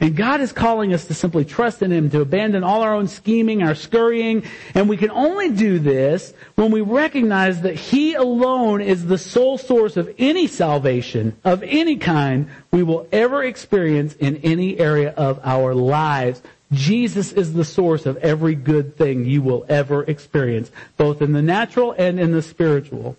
And 0.00 0.16
God 0.16 0.40
is 0.40 0.52
calling 0.52 0.92
us 0.92 1.06
to 1.06 1.14
simply 1.14 1.44
trust 1.44 1.82
in 1.82 1.90
Him, 1.90 2.10
to 2.10 2.20
abandon 2.20 2.62
all 2.64 2.82
our 2.82 2.94
own 2.94 3.08
scheming, 3.08 3.62
our 3.62 3.74
scurrying, 3.74 4.44
and 4.74 4.88
we 4.88 4.96
can 4.96 5.10
only 5.10 5.50
do 5.50 5.78
this 5.78 6.34
when 6.54 6.70
we 6.70 6.80
recognize 6.80 7.62
that 7.62 7.76
He 7.76 8.14
alone 8.14 8.80
is 8.80 9.06
the 9.06 9.18
sole 9.18 9.58
source 9.58 9.96
of 9.96 10.14
any 10.18 10.46
salvation 10.46 11.36
of 11.44 11.62
any 11.62 11.96
kind 11.96 12.48
we 12.70 12.82
will 12.82 13.06
ever 13.10 13.42
experience 13.42 14.14
in 14.16 14.36
any 14.38 14.78
area 14.78 15.10
of 15.16 15.40
our 15.42 15.74
lives. 15.74 16.42
Jesus 16.72 17.32
is 17.32 17.52
the 17.52 17.64
source 17.64 18.06
of 18.06 18.16
every 18.18 18.54
good 18.54 18.96
thing 18.96 19.24
you 19.24 19.42
will 19.42 19.66
ever 19.68 20.04
experience, 20.04 20.70
both 20.96 21.20
in 21.20 21.32
the 21.32 21.42
natural 21.42 21.92
and 21.98 22.20
in 22.20 22.30
the 22.30 22.42
spiritual. 22.42 23.16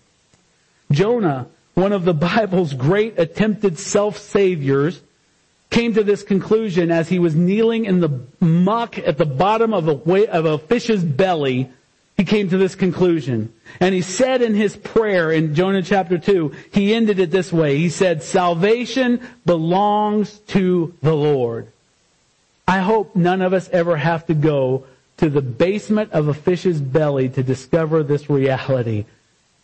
Jonah, 0.91 1.47
one 1.74 1.91
of 1.91 2.06
the 2.06 2.13
Bible's 2.13 2.74
great 2.74 3.19
attempted 3.19 3.80
self-saviors, 3.80 5.02
came 5.71 5.93
to 5.93 6.03
this 6.03 6.21
conclusion 6.21 6.91
as 6.91 7.10
he 7.10 7.17
was 7.17 7.34
kneeling 7.34 7.86
in 7.86 8.01
the 8.01 8.19
muck 8.39 8.99
at 8.99 9.17
the 9.17 9.25
bottom 9.25 9.73
of 9.73 9.88
a, 9.88 10.29
of 10.29 10.45
a 10.45 10.60
fish's 10.60 11.03
belly. 11.03 11.69
He 12.17 12.25
came 12.25 12.49
to 12.49 12.57
this 12.57 12.75
conclusion. 12.75 13.51
And 13.79 13.95
he 13.95 14.01
said 14.01 14.41
in 14.41 14.53
his 14.53 14.75
prayer 14.75 15.31
in 15.31 15.55
Jonah 15.55 15.81
chapter 15.81 16.19
2, 16.19 16.53
he 16.71 16.93
ended 16.93 17.19
it 17.19 17.31
this 17.31 17.51
way. 17.51 17.77
He 17.77 17.89
said, 17.89 18.21
salvation 18.21 19.25
belongs 19.45 20.39
to 20.49 20.93
the 21.01 21.15
Lord. 21.15 21.71
I 22.67 22.79
hope 22.79 23.15
none 23.15 23.41
of 23.41 23.53
us 23.53 23.69
ever 23.69 23.95
have 23.95 24.27
to 24.27 24.34
go 24.34 24.86
to 25.17 25.29
the 25.29 25.41
basement 25.41 26.12
of 26.12 26.27
a 26.27 26.34
fish's 26.34 26.81
belly 26.81 27.29
to 27.29 27.43
discover 27.43 28.03
this 28.03 28.29
reality 28.29 29.05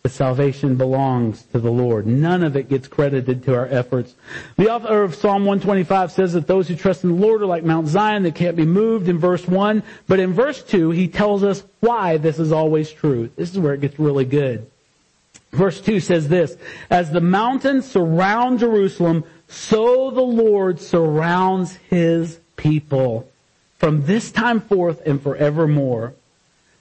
salvation 0.09 0.75
belongs 0.75 1.43
to 1.51 1.59
the 1.59 1.71
Lord. 1.71 2.05
None 2.07 2.43
of 2.43 2.55
it 2.55 2.69
gets 2.69 2.87
credited 2.87 3.43
to 3.43 3.55
our 3.55 3.67
efforts. 3.67 4.15
The 4.57 4.69
author 4.69 5.03
of 5.03 5.15
Psalm 5.15 5.45
125 5.45 6.11
says 6.11 6.33
that 6.33 6.47
those 6.47 6.67
who 6.67 6.75
trust 6.75 7.03
in 7.03 7.11
the 7.11 7.25
Lord 7.25 7.41
are 7.41 7.45
like 7.45 7.63
Mount 7.63 7.87
Zion 7.87 8.23
that 8.23 8.35
can't 8.35 8.55
be 8.55 8.65
moved 8.65 9.09
in 9.09 9.17
verse 9.17 9.47
1. 9.47 9.83
But 10.07 10.19
in 10.19 10.33
verse 10.33 10.63
2, 10.63 10.91
he 10.91 11.07
tells 11.07 11.43
us 11.43 11.63
why 11.79 12.17
this 12.17 12.39
is 12.39 12.51
always 12.51 12.91
true. 12.91 13.29
This 13.35 13.51
is 13.51 13.59
where 13.59 13.73
it 13.73 13.81
gets 13.81 13.99
really 13.99 14.25
good. 14.25 14.69
Verse 15.51 15.79
2 15.81 15.99
says 15.99 16.27
this, 16.27 16.57
As 16.89 17.11
the 17.11 17.21
mountains 17.21 17.85
surround 17.85 18.59
Jerusalem, 18.59 19.23
so 19.47 20.11
the 20.11 20.21
Lord 20.21 20.79
surrounds 20.79 21.75
his 21.89 22.39
people 22.57 23.29
from 23.77 24.05
this 24.05 24.31
time 24.31 24.59
forth 24.59 25.01
and 25.05 25.21
forevermore. 25.21 26.13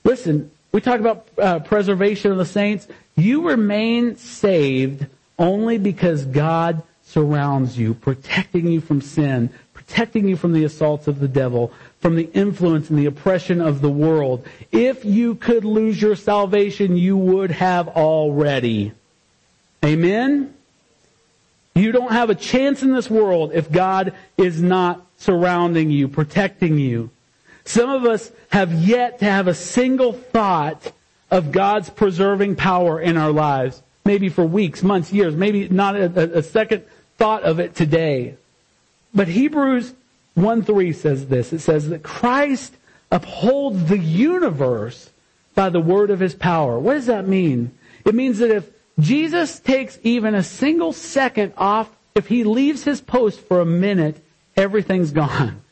Listen, 0.05 0.51
we 0.73 0.81
talk 0.81 1.01
about 1.01 1.27
uh, 1.39 1.59
preservation 1.61 2.33
of 2.33 2.39
the 2.39 2.45
saints. 2.45 2.89
You 3.17 3.49
remain 3.49 4.17
saved 4.17 5.07
only 5.39 5.79
because 5.79 6.25
God 6.25 6.83
surrounds 7.03 7.79
you, 7.79 7.95
protecting 7.95 8.67
you 8.67 8.81
from 8.81 9.01
sin, 9.01 9.51
protecting 9.73 10.29
you 10.29 10.37
from 10.37 10.53
the 10.53 10.65
assaults 10.65 11.09
of 11.09 11.21
the 11.21 11.29
devil, 11.29 11.73
from 12.01 12.17
the 12.17 12.31
influence 12.35 12.91
and 12.91 12.99
the 12.99 13.07
oppression 13.07 13.61
of 13.61 13.81
the 13.81 13.91
world. 13.91 14.47
If 14.71 15.05
you 15.05 15.35
could 15.35 15.65
lose 15.65 16.01
your 16.01 16.17
salvation, 16.17 16.97
you 16.97 17.17
would 17.17 17.53
have 17.53 17.89
already. 17.89 18.93
Amen? 19.85 20.53
You 21.75 21.93
don't 21.93 22.13
have 22.13 22.31
a 22.31 22.35
chance 22.35 22.83
in 22.83 22.93
this 22.93 23.11
world 23.11 23.53
if 23.55 23.71
God 23.71 24.15
is 24.37 24.61
not 24.61 25.07
surrounding 25.19 25.91
you, 25.91 26.09
protecting 26.09 26.79
you. 26.79 27.11
Some 27.65 27.91
of 27.91 28.05
us 28.05 28.31
have 28.51 28.73
yet 28.73 29.21
to 29.21 29.25
have 29.25 29.49
a 29.49 29.55
single 29.55 30.13
thought 30.13 30.93
of 31.31 31.53
God's 31.53 31.91
preserving 31.91 32.57
power 32.57 33.01
in 33.01 33.17
our 33.17 33.33
lives. 33.33 33.83
Maybe 34.05 34.29
for 34.29 34.45
weeks, 34.45 34.83
months, 34.83 35.13
years, 35.13 35.35
maybe 35.35 35.69
not 35.69 35.97
a, 35.97 36.39
a 36.39 36.43
second 36.43 36.85
thought 37.19 37.43
of 37.43 37.59
it 37.59 37.75
today. 37.75 38.37
But 39.15 39.29
Hebrews 39.29 39.95
1 40.35 40.63
3 40.63 40.93
says 40.93 41.27
this. 41.27 41.53
It 41.53 41.61
says 41.61 41.89
that 41.89 42.03
Christ 42.03 42.75
upholds 43.11 43.89
the 43.89 43.99
universe 43.99 45.11
by 45.55 45.71
the 45.71 45.81
word 45.81 46.11
of 46.11 46.21
his 46.21 46.35
power. 46.35 46.79
What 46.79 46.95
does 46.95 47.07
that 47.07 47.27
mean? 47.27 47.73
It 48.05 48.15
means 48.15 48.39
that 48.39 48.51
if 48.51 48.71
Jesus 49.01 49.59
takes 49.59 49.99
even 50.03 50.35
a 50.35 50.43
single 50.43 50.93
second 50.93 51.55
off, 51.57 51.91
if 52.15 52.29
he 52.29 52.45
leaves 52.45 52.85
his 52.85 53.01
post 53.01 53.41
for 53.41 53.61
a 53.61 53.67
minute, 53.67 54.23
everything's 54.57 55.11
gone. 55.11 55.63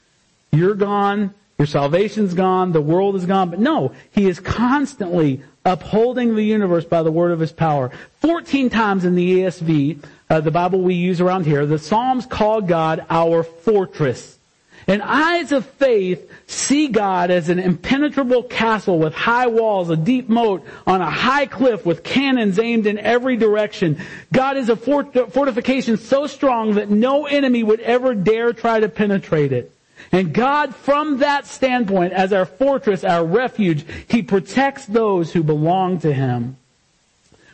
You're 0.50 0.74
gone, 0.74 1.34
your 1.58 1.66
salvation's 1.66 2.34
gone, 2.34 2.72
the 2.72 2.80
world 2.80 3.14
is 3.14 3.26
gone, 3.26 3.50
but 3.50 3.60
no, 3.60 3.92
he 4.10 4.28
is 4.28 4.40
constantly 4.40 5.42
upholding 5.64 6.34
the 6.34 6.42
universe 6.42 6.84
by 6.84 7.02
the 7.02 7.12
word 7.12 7.30
of 7.30 7.40
his 7.40 7.52
power. 7.52 7.90
14 8.20 8.70
times 8.70 9.04
in 9.04 9.14
the 9.14 9.40
ESV, 9.40 10.04
uh, 10.30 10.40
the 10.40 10.50
Bible 10.50 10.80
we 10.80 10.94
use 10.94 11.20
around 11.20 11.46
here, 11.46 11.64
the 11.64 11.78
Psalms 11.78 12.26
call 12.26 12.60
God 12.60 13.06
our 13.08 13.42
fortress. 13.42 14.38
And 14.86 15.00
eyes 15.00 15.52
of 15.52 15.64
faith 15.64 16.30
see 16.46 16.88
God 16.88 17.30
as 17.30 17.48
an 17.48 17.58
impenetrable 17.58 18.42
castle 18.42 18.98
with 18.98 19.14
high 19.14 19.46
walls, 19.46 19.88
a 19.88 19.96
deep 19.96 20.28
moat 20.28 20.62
on 20.86 21.00
a 21.00 21.10
high 21.10 21.46
cliff 21.46 21.86
with 21.86 22.04
cannons 22.04 22.58
aimed 22.58 22.86
in 22.86 22.98
every 22.98 23.36
direction. 23.36 23.98
God 24.32 24.58
is 24.58 24.68
a 24.68 24.76
fort- 24.76 25.32
fortification 25.32 25.96
so 25.96 26.26
strong 26.26 26.74
that 26.74 26.90
no 26.90 27.26
enemy 27.26 27.62
would 27.62 27.80
ever 27.80 28.14
dare 28.14 28.52
try 28.52 28.80
to 28.80 28.88
penetrate 28.88 29.52
it. 29.52 29.72
And 30.12 30.32
God, 30.32 30.74
from 30.74 31.18
that 31.18 31.46
standpoint, 31.46 32.12
as 32.12 32.32
our 32.32 32.46
fortress, 32.46 33.04
our 33.04 33.24
refuge, 33.24 33.84
He 34.08 34.22
protects 34.22 34.86
those 34.86 35.32
who 35.32 35.42
belong 35.42 36.00
to 36.00 36.12
Him. 36.12 36.56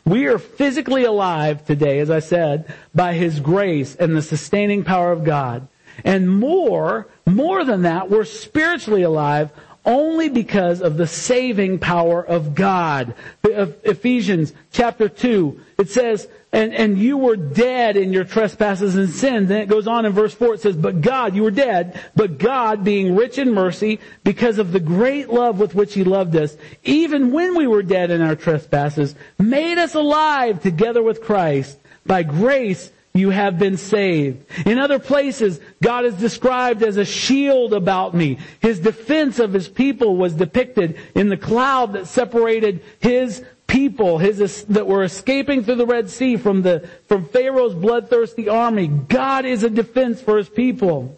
We 0.04 0.26
are 0.26 0.38
physically 0.38 1.04
alive 1.04 1.64
today, 1.66 2.00
as 2.00 2.10
I 2.10 2.20
said, 2.20 2.72
by 2.94 3.12
His 3.14 3.40
grace 3.40 3.94
and 3.94 4.16
the 4.16 4.22
sustaining 4.22 4.84
power 4.84 5.12
of 5.12 5.24
God. 5.24 5.68
And 6.04 6.30
more, 6.30 7.06
more 7.26 7.64
than 7.64 7.82
that, 7.82 8.10
we're 8.10 8.24
spiritually 8.24 9.02
alive 9.02 9.50
only 9.84 10.28
because 10.28 10.82
of 10.82 10.96
the 10.96 11.06
saving 11.06 11.78
power 11.78 12.22
of 12.24 12.54
God. 12.54 13.14
Ephesians 13.42 14.52
chapter 14.72 15.08
2, 15.08 15.60
it 15.78 15.88
says, 15.88 16.28
and, 16.52 16.74
and 16.74 16.98
you 16.98 17.16
were 17.16 17.36
dead 17.36 17.96
in 17.96 18.12
your 18.12 18.24
trespasses 18.24 18.96
and 18.96 19.10
sins. 19.10 19.48
Then 19.48 19.62
it 19.62 19.68
goes 19.68 19.86
on 19.86 20.04
in 20.04 20.12
verse 20.12 20.34
4, 20.34 20.54
it 20.54 20.60
says, 20.60 20.76
but 20.76 21.00
God, 21.00 21.34
you 21.36 21.42
were 21.42 21.50
dead, 21.50 22.00
but 22.16 22.38
God 22.38 22.82
being 22.82 23.14
rich 23.14 23.38
in 23.38 23.54
mercy, 23.54 24.00
because 24.24 24.58
of 24.58 24.72
the 24.72 24.80
great 24.80 25.28
love 25.28 25.60
with 25.60 25.74
which 25.74 25.94
He 25.94 26.02
loved 26.02 26.34
us, 26.34 26.56
even 26.82 27.30
when 27.30 27.56
we 27.56 27.66
were 27.66 27.82
dead 27.82 28.10
in 28.10 28.20
our 28.20 28.36
trespasses, 28.36 29.14
made 29.38 29.78
us 29.78 29.94
alive 29.94 30.60
together 30.60 31.02
with 31.02 31.22
Christ. 31.22 31.78
By 32.04 32.24
grace, 32.24 32.90
you 33.12 33.30
have 33.30 33.58
been 33.58 33.76
saved. 33.76 34.44
In 34.66 34.78
other 34.78 35.00
places, 35.00 35.60
God 35.82 36.04
is 36.04 36.14
described 36.14 36.82
as 36.82 36.96
a 36.96 37.04
shield 37.04 37.74
about 37.74 38.14
me. 38.14 38.38
His 38.60 38.78
defense 38.78 39.40
of 39.40 39.52
His 39.52 39.68
people 39.68 40.16
was 40.16 40.34
depicted 40.34 40.98
in 41.14 41.28
the 41.28 41.36
cloud 41.36 41.94
that 41.94 42.06
separated 42.06 42.82
His 43.00 43.44
people 43.70 44.18
his, 44.18 44.64
that 44.64 44.86
were 44.86 45.04
escaping 45.04 45.62
through 45.62 45.76
the 45.76 45.86
Red 45.86 46.10
Sea 46.10 46.36
from 46.36 46.62
the, 46.62 46.88
from 47.06 47.24
Pharaoh's 47.24 47.74
bloodthirsty 47.74 48.48
army. 48.48 48.88
God 48.88 49.44
is 49.44 49.62
a 49.62 49.70
defense 49.70 50.20
for 50.20 50.38
His 50.38 50.48
people. 50.48 51.16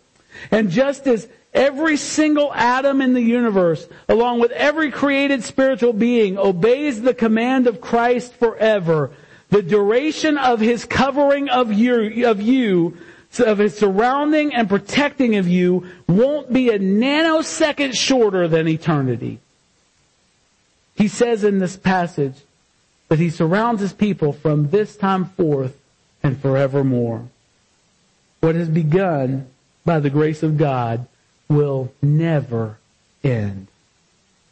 And 0.50 0.70
just 0.70 1.06
as 1.06 1.28
every 1.54 1.96
single 1.96 2.52
atom 2.52 3.00
in 3.00 3.14
the 3.14 3.22
universe, 3.22 3.88
along 4.06 4.40
with 4.40 4.50
every 4.52 4.90
created 4.90 5.42
spiritual 5.42 5.94
being, 5.94 6.36
obeys 6.38 7.00
the 7.00 7.14
command 7.14 7.66
of 7.66 7.80
Christ 7.80 8.34
forever, 8.34 9.10
the 9.48 9.62
duration 9.62 10.36
of 10.36 10.60
his 10.60 10.84
covering 10.84 11.48
of 11.48 11.72
you, 11.72 12.26
of 12.26 12.40
you, 12.40 12.98
of 13.38 13.58
his 13.58 13.76
surrounding 13.76 14.54
and 14.54 14.68
protecting 14.68 15.36
of 15.36 15.48
you 15.48 15.86
won't 16.06 16.52
be 16.52 16.68
a 16.68 16.78
nanosecond 16.78 17.94
shorter 17.94 18.46
than 18.46 18.68
eternity. 18.68 19.40
He 21.02 21.08
says 21.08 21.42
in 21.42 21.58
this 21.58 21.76
passage 21.76 22.36
that 23.08 23.18
he 23.18 23.28
surrounds 23.28 23.80
his 23.80 23.92
people 23.92 24.32
from 24.32 24.70
this 24.70 24.96
time 24.96 25.24
forth 25.24 25.76
and 26.22 26.40
forevermore. 26.40 27.28
What 28.38 28.54
has 28.54 28.68
begun 28.68 29.48
by 29.84 29.98
the 29.98 30.10
grace 30.10 30.44
of 30.44 30.56
God 30.56 31.08
will 31.48 31.92
never 32.00 32.78
end. 33.24 33.66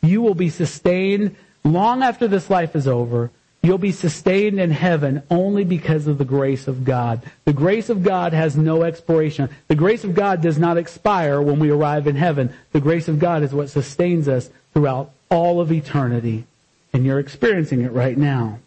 You 0.03 0.23
will 0.23 0.35
be 0.35 0.49
sustained 0.49 1.37
long 1.63 2.03
after 2.03 2.27
this 2.27 2.51
life 2.51 2.75
is 2.75 2.89
over 2.89 3.31
You'll 3.63 3.79
be 3.79 3.93
sustained 3.93 4.59
in 4.59 4.71
heaven 4.71 5.23
only 5.31 5.65
because 5.65 6.07
of 6.07 6.17
the 6.17 6.25
grace 6.25 6.67
of 6.67 6.85
God. 6.85 7.23
The 7.45 7.53
grace 7.53 7.91
of 7.91 8.03
God 8.03 8.33
has 8.33 8.57
no 8.57 8.85
expiration. 8.85 9.51
The 9.69 9.75
grace 9.75 10.03
of 10.03 10.15
God 10.15 10.41
does 10.41 10.59
not 10.59 10.79
expire 10.79 11.43
when 11.43 11.59
we 11.59 11.71
arrive 11.71 12.07
in 12.07 12.17
heaven. 12.17 12.55
The 12.73 12.81
grace 12.81 13.07
of 13.07 13.19
God 13.19 13.43
is 13.43 13.53
what 13.53 13.69
sustains 13.69 14.29
us 14.29 14.49
throughout 14.73 15.13
all 15.31 15.61
of 15.61 15.73
eternity. 15.73 16.45
And 16.93 17.05
you're 17.05 17.21
experiencing 17.21 17.83
it 17.83 17.93
right 17.93 18.19
now. 18.19 18.59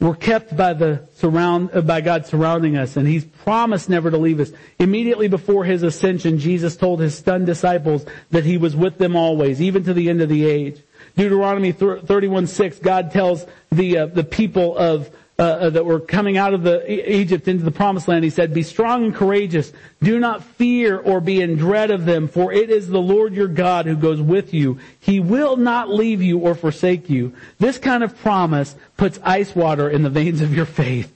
We're 0.00 0.14
kept 0.14 0.56
by 0.56 0.72
the 0.72 1.06
surround, 1.16 1.70
uh, 1.74 1.82
by 1.82 2.00
God 2.00 2.24
surrounding 2.24 2.76
us 2.76 2.96
and 2.96 3.06
He's 3.06 3.24
promised 3.24 3.90
never 3.90 4.10
to 4.10 4.16
leave 4.16 4.40
us. 4.40 4.50
Immediately 4.78 5.28
before 5.28 5.64
His 5.64 5.82
ascension, 5.82 6.38
Jesus 6.38 6.76
told 6.76 7.00
His 7.00 7.14
stunned 7.14 7.44
disciples 7.44 8.06
that 8.30 8.44
He 8.44 8.56
was 8.56 8.74
with 8.74 8.96
them 8.96 9.14
always, 9.14 9.60
even 9.60 9.84
to 9.84 9.92
the 9.92 10.08
end 10.08 10.22
of 10.22 10.30
the 10.30 10.46
age. 10.46 10.80
Deuteronomy 11.16 11.74
31:6, 11.74 12.82
God 12.82 13.10
tells 13.10 13.44
the 13.70 13.98
uh, 13.98 14.06
the 14.06 14.24
people 14.24 14.76
of 14.76 15.10
uh, 15.40 15.42
uh, 15.42 15.70
that 15.70 15.86
were 15.86 15.98
coming 15.98 16.36
out 16.36 16.52
of 16.52 16.62
the 16.64 17.10
Egypt 17.10 17.48
into 17.48 17.64
the 17.64 17.70
promised 17.70 18.08
land. 18.08 18.22
He 18.22 18.28
said, 18.28 18.52
"Be 18.52 18.62
strong 18.62 19.06
and 19.06 19.14
courageous. 19.14 19.72
Do 20.02 20.20
not 20.20 20.44
fear 20.44 20.98
or 20.98 21.18
be 21.22 21.40
in 21.40 21.56
dread 21.56 21.90
of 21.90 22.04
them, 22.04 22.28
for 22.28 22.52
it 22.52 22.68
is 22.68 22.88
the 22.88 23.00
Lord 23.00 23.34
your 23.34 23.48
God 23.48 23.86
who 23.86 23.96
goes 23.96 24.20
with 24.20 24.52
you. 24.52 24.78
He 25.00 25.18
will 25.18 25.56
not 25.56 25.88
leave 25.88 26.20
you 26.20 26.38
or 26.38 26.54
forsake 26.54 27.08
you." 27.08 27.32
This 27.58 27.78
kind 27.78 28.04
of 28.04 28.18
promise 28.18 28.76
puts 28.98 29.18
ice 29.22 29.56
water 29.56 29.88
in 29.88 30.02
the 30.02 30.10
veins 30.10 30.42
of 30.42 30.54
your 30.54 30.66
faith. 30.66 31.10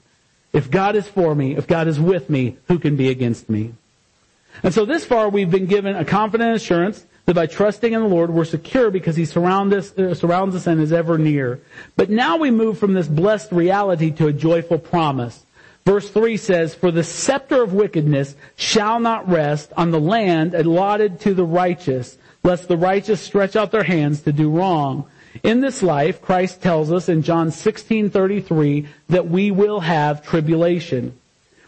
If 0.51 0.71
God 0.71 0.95
is 0.95 1.07
for 1.07 1.35
me, 1.35 1.55
if 1.55 1.67
God 1.67 1.87
is 1.87 1.99
with 1.99 2.27
me, 2.27 2.57
who 2.67 2.79
can 2.79 2.95
be 2.95 3.09
against 3.09 3.47
me? 3.47 3.73
And 4.63 4.73
so 4.73 4.85
this 4.85 5.05
far 5.05 5.29
we've 5.29 5.51
been 5.51 5.67
given 5.67 5.95
a 5.95 6.03
confident 6.03 6.55
assurance 6.55 7.05
that 7.25 7.35
by 7.35 7.47
trusting 7.47 7.93
in 7.93 8.01
the 8.01 8.07
Lord, 8.07 8.29
we're 8.29 8.45
secure 8.45 8.91
because 8.91 9.15
He 9.15 9.25
surround 9.25 9.73
us, 9.73 9.97
uh, 9.97 10.13
surrounds 10.13 10.55
us 10.55 10.67
and 10.67 10.79
is 10.79 10.93
ever 10.93 11.17
near. 11.17 11.59
But 11.95 12.09
now 12.09 12.37
we 12.37 12.51
move 12.51 12.77
from 12.77 12.93
this 12.93 13.07
blessed 13.07 13.51
reality 13.51 14.11
to 14.11 14.27
a 14.27 14.33
joyful 14.33 14.77
promise. 14.77 15.45
Verse 15.85 16.09
3 16.09 16.37
says, 16.37 16.73
For 16.73 16.91
the 16.91 17.03
scepter 17.03 17.61
of 17.61 17.73
wickedness 17.73 18.35
shall 18.55 18.99
not 18.99 19.29
rest 19.29 19.71
on 19.77 19.91
the 19.91 19.99
land 19.99 20.53
allotted 20.53 21.19
to 21.21 21.33
the 21.33 21.43
righteous, 21.43 22.17
lest 22.43 22.67
the 22.67 22.77
righteous 22.77 23.21
stretch 23.21 23.55
out 23.55 23.71
their 23.71 23.83
hands 23.83 24.21
to 24.21 24.31
do 24.31 24.49
wrong. 24.49 25.05
In 25.43 25.61
this 25.61 25.83
life, 25.83 26.21
Christ 26.21 26.61
tells 26.61 26.91
us 26.91 27.09
in 27.09 27.21
John 27.21 27.51
16:33 27.51 28.87
that 29.09 29.27
we 29.27 29.51
will 29.51 29.81
have 29.81 30.25
tribulation. 30.25 31.13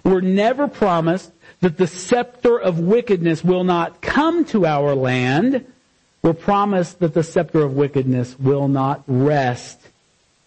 We're 0.04 0.22
never 0.22 0.68
promised 0.68 1.32
that 1.62 1.78
the 1.78 1.88
scepter 1.88 2.60
of 2.60 2.80
wickedness 2.80 3.44
will 3.44 3.64
not 3.64 4.02
come 4.02 4.46
to 4.46 4.66
our 4.66 4.94
land, 4.94 5.66
we're 6.22 6.34
promised 6.34 7.00
that 7.00 7.14
the 7.14 7.24
scepter 7.24 7.64
of 7.64 7.74
wickedness 7.74 8.38
will 8.40 8.68
not 8.68 9.04
rest 9.08 9.80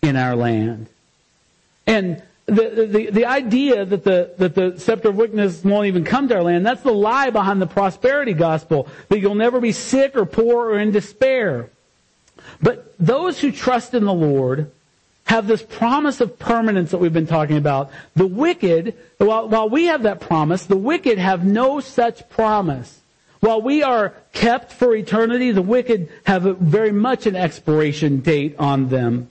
in 0.03 0.17
our 0.17 0.37
land. 0.37 0.87
And 1.87 2.23
the, 2.47 2.89
the, 2.91 3.11
the 3.11 3.27
idea 3.27 3.85
that 3.85 4.05
the, 4.05 4.33
that 4.39 4.55
the 4.55 4.79
scepter 4.79 5.11
of 5.11 5.17
wickedness 5.17 5.63
won't 5.65 5.87
even 5.87 6.05
come 6.05 6.29
to 6.29 6.37
our 6.37 6.43
land, 6.43 6.67
that's 6.67 6.83
the 6.83 6.93
lie 6.93 7.31
behind 7.31 7.63
the 7.63 7.67
prosperity 7.67 8.33
gospel, 8.33 8.89
that 9.09 9.21
you'll 9.21 9.35
never 9.35 9.61
be 9.61 9.73
sick 9.73 10.17
or 10.17 10.27
poor 10.27 10.71
or 10.71 10.79
in 10.79 10.91
despair. 10.91 11.71
But 12.61 12.95
those 12.99 13.41
who 13.41 13.53
trust 13.53 13.95
in 13.95 14.05
the 14.05 14.15
Lord 14.15 14.71
have 15.31 15.47
this 15.47 15.63
promise 15.63 16.21
of 16.21 16.37
permanence 16.41 16.91
that 16.91 16.99
we've 16.99 17.13
been 17.13 17.25
talking 17.25 17.57
about. 17.57 17.93
The 18.17 18.27
wicked, 18.27 18.97
while, 19.19 19.49
while 19.49 19.69
we 19.69 19.85
have 19.85 20.03
that 20.03 20.21
promise, 20.21 20.65
the 20.67 20.77
wicked 20.77 21.19
have 21.19 21.45
no 21.45 21.79
such 21.79 22.29
promise. 22.31 23.01
While 23.39 23.63
we 23.63 23.85
are 23.85 24.13
kept 24.33 24.73
for 24.73 24.93
eternity, 24.93 25.53
the 25.53 25.63
wicked 25.63 26.09
have 26.25 26.43
very 26.59 26.91
much 26.91 27.27
an 27.27 27.37
expiration 27.37 28.19
date 28.19 28.57
on 28.59 28.89
them. 28.89 29.29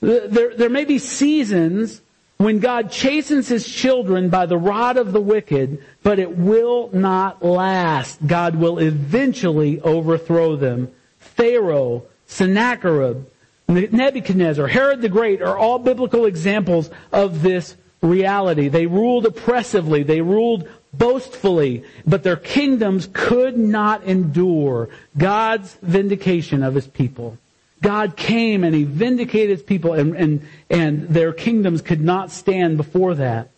There, 0.00 0.54
there 0.54 0.70
may 0.70 0.84
be 0.84 1.00
seasons 1.00 2.00
when 2.36 2.60
God 2.60 2.92
chastens 2.92 3.48
his 3.48 3.68
children 3.68 4.28
by 4.28 4.46
the 4.46 4.56
rod 4.56 4.96
of 4.96 5.10
the 5.10 5.20
wicked, 5.20 5.84
but 6.04 6.20
it 6.20 6.38
will 6.38 6.88
not 6.92 7.44
last. 7.44 8.24
God 8.24 8.54
will 8.54 8.78
eventually 8.78 9.80
overthrow 9.80 10.54
them. 10.54 10.92
Pharaoh, 11.18 12.04
Sennacherib, 12.28 13.26
Nebuchadnezzar, 13.74 14.66
Herod 14.66 15.02
the 15.02 15.08
Great 15.08 15.42
are 15.42 15.56
all 15.56 15.78
biblical 15.78 16.26
examples 16.26 16.90
of 17.12 17.42
this 17.42 17.76
reality. 18.00 18.68
They 18.68 18.86
ruled 18.86 19.26
oppressively. 19.26 20.02
They 20.02 20.20
ruled 20.20 20.68
boastfully, 20.92 21.84
but 22.06 22.22
their 22.22 22.36
kingdoms 22.36 23.08
could 23.12 23.56
not 23.56 24.04
endure 24.04 24.90
God's 25.16 25.76
vindication 25.82 26.62
of 26.62 26.74
his 26.74 26.86
people. 26.86 27.38
God 27.80 28.16
came 28.16 28.62
and 28.62 28.74
he 28.74 28.84
vindicated 28.84 29.58
his 29.58 29.62
people 29.62 29.94
and, 29.94 30.14
and, 30.16 30.48
and 30.70 31.08
their 31.08 31.32
kingdoms 31.32 31.82
could 31.82 32.00
not 32.00 32.30
stand 32.30 32.76
before 32.76 33.14
that. 33.16 33.50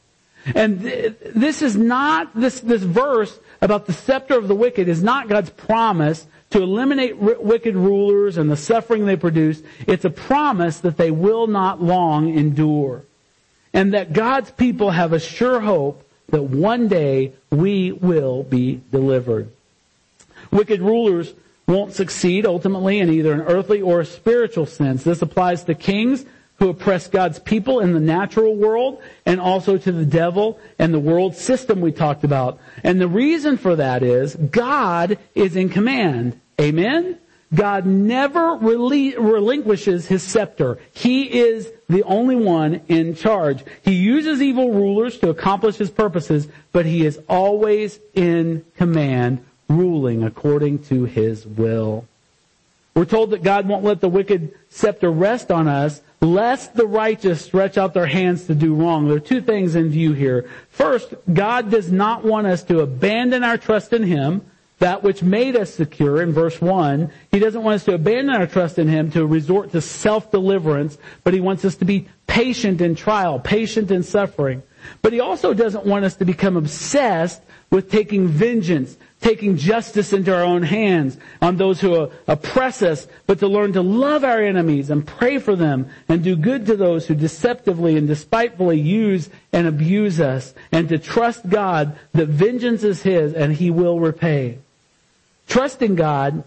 And 0.55 0.83
th- 0.83 1.14
this 1.35 1.62
is 1.62 1.77
not, 1.77 2.35
this, 2.35 2.61
this 2.61 2.83
verse 2.83 3.38
about 3.61 3.87
the 3.87 3.92
scepter 3.92 4.37
of 4.37 4.48
the 4.48 4.55
wicked 4.55 4.88
is 4.88 5.03
not 5.03 5.29
God's 5.29 5.50
promise 5.50 6.27
to 6.55 6.62
eliminate 6.62 7.17
r- 7.21 7.35
wicked 7.40 7.75
rulers 7.75 8.37
and 8.37 8.49
the 8.49 8.57
suffering 8.57 9.07
they 9.07 9.17
produce. 9.17 9.61
It's 9.88 10.05
a 10.05 10.11
promise 10.11 10.79
that 10.79 10.97
they 10.97 11.11
will 11.11 11.49
not 11.49 11.83
long 11.83 12.33
endure. 12.33 13.03
And 13.73 13.93
that 13.93 14.12
God's 14.12 14.53
people 14.53 14.93
have 14.93 15.12
a 15.12 15.19
sure 15.19 15.59
hope 15.59 16.09
that 16.29 16.45
one 16.45 16.87
day 16.87 17.33
we 17.51 17.90
will 17.90 18.45
be 18.45 18.81
delivered. 18.93 19.51
Wicked 20.53 20.81
rulers 20.81 21.35
won't 21.67 21.93
succeed 21.93 22.47
ultimately 22.47 23.01
in 23.01 23.11
either 23.11 23.33
an 23.33 23.40
earthly 23.40 23.83
or 23.83 23.99
a 23.99 24.07
spiritual 24.07 24.67
sense. 24.67 25.03
This 25.03 25.23
applies 25.23 25.64
to 25.64 25.75
kings 25.75 26.25
who 26.61 26.69
oppress 26.69 27.09
God's 27.09 27.40
people 27.40 27.81
in 27.81 27.95
the 27.95 27.99
natural 27.99 28.55
world 28.55 29.03
and 29.27 29.40
also 29.40 29.77
to 29.77 29.90
the 29.90 30.07
devil 30.07 30.61
and 30.79 30.95
the 30.95 31.01
world 31.01 31.35
system 31.35 31.81
we 31.81 31.90
talked 31.90 32.23
about. 32.23 32.61
And 32.85 33.01
the 33.01 33.09
reason 33.09 33.57
for 33.57 33.75
that 33.75 34.05
is 34.05 34.37
God 34.37 35.19
is 35.35 35.57
in 35.57 35.69
command. 35.69 36.40
Amen? 36.61 37.19
God 37.55 37.87
never 37.87 38.57
relinquishes 38.57 40.07
his 40.07 40.23
scepter. 40.23 40.79
He 40.93 41.40
is 41.40 41.71
the 41.88 42.03
only 42.03 42.37
one 42.37 42.81
in 42.88 43.14
charge. 43.14 43.62
He 43.85 43.95
uses 43.95 44.43
evil 44.43 44.73
rulers 44.73 45.19
to 45.19 45.31
accomplish 45.31 45.77
his 45.77 45.90
purposes, 45.90 46.49
but 46.73 46.87
he 46.87 47.07
is 47.07 47.21
always 47.29 48.01
in 48.14 48.64
command, 48.77 49.45
ruling 49.69 50.25
according 50.25 50.85
to 50.85 51.05
his 51.05 51.47
will. 51.47 52.07
We're 52.95 53.05
told 53.05 53.31
that 53.31 53.43
God 53.43 53.69
won't 53.69 53.85
let 53.85 54.01
the 54.01 54.09
wicked 54.09 54.55
scepter 54.71 55.11
rest 55.11 55.51
on 55.51 55.67
us, 55.69 56.01
lest 56.21 56.75
the 56.75 56.87
righteous 56.87 57.45
stretch 57.45 57.77
out 57.77 57.93
their 57.93 58.07
hands 58.07 58.47
to 58.47 58.55
do 58.55 58.75
wrong. 58.75 59.07
There 59.07 59.17
are 59.17 59.21
two 59.21 59.40
things 59.40 59.75
in 59.75 59.90
view 59.90 60.12
here. 60.12 60.49
First, 60.71 61.14
God 61.33 61.71
does 61.71 61.90
not 61.90 62.25
want 62.25 62.47
us 62.47 62.62
to 62.64 62.81
abandon 62.81 63.43
our 63.45 63.59
trust 63.59 63.93
in 63.93 64.05
Him, 64.05 64.43
that 64.79 65.03
which 65.03 65.23
made 65.23 65.57
us 65.57 65.73
secure 65.73 66.21
in 66.21 66.33
verse 66.33 66.61
1. 66.61 67.11
He 67.31 67.39
doesn't 67.39 67.63
want 67.63 67.77
us 67.77 67.85
to 67.85 67.95
abandon 67.95 68.35
our 68.35 68.47
trust 68.47 68.79
in 68.79 68.89
Him 68.89 69.11
to 69.13 69.27
resort 69.27 69.73
to 69.73 69.81
self-deliverance, 69.81 70.99
but 71.23 71.35
He 71.35 71.41
wants 71.41 71.65
us 71.65 71.77
to 71.77 71.85
be 71.85 72.09
patient 72.27 72.81
in 72.81 72.95
trial, 72.95 73.39
patient 73.39 73.91
in 73.91 74.03
suffering. 74.03 74.63
But 75.01 75.13
He 75.13 75.21
also 75.21 75.55
doesn't 75.55 75.87
want 75.87 76.05
us 76.05 76.17
to 76.17 76.25
become 76.25 76.57
obsessed 76.57 77.43
with 77.71 77.91
taking 77.91 78.29
vengeance, 78.29 78.97
taking 79.25 79.57
justice 79.57 80.13
into 80.13 80.35
our 80.35 80.43
own 80.43 80.63
hands 80.63 81.17
on 81.41 81.57
those 81.57 81.81
who 81.81 82.11
oppress 82.29 82.83
us, 82.83 83.09
but 83.27 83.39
to 83.39 83.49
learn 83.49 83.73
to 83.73 83.81
love 83.81 84.23
our 84.23 84.39
enemies 84.39 84.91
and 84.91 85.07
pray 85.07 85.39
for 85.39 85.57
them 85.57 85.89
and 86.11 86.23
do 86.23 86.37
good 86.37 86.67
to 86.67 86.77
those 86.77 87.07
who 87.07 87.15
deceptively 87.15 87.97
and 87.97 88.07
despitefully 88.07 88.79
use 88.79 89.31
and 89.51 89.67
abuse 89.67 90.21
us 90.21 90.53
and 90.71 90.91
to 90.91 90.99
trust 90.99 91.49
God 91.49 91.99
that 92.13 92.29
vengeance 92.29 92.85
is 92.85 93.03
His 93.03 93.33
and 93.33 93.55
He 93.55 93.71
will 93.71 93.99
repay. 93.99 94.59
Trusting 95.49 95.95
God 95.95 96.45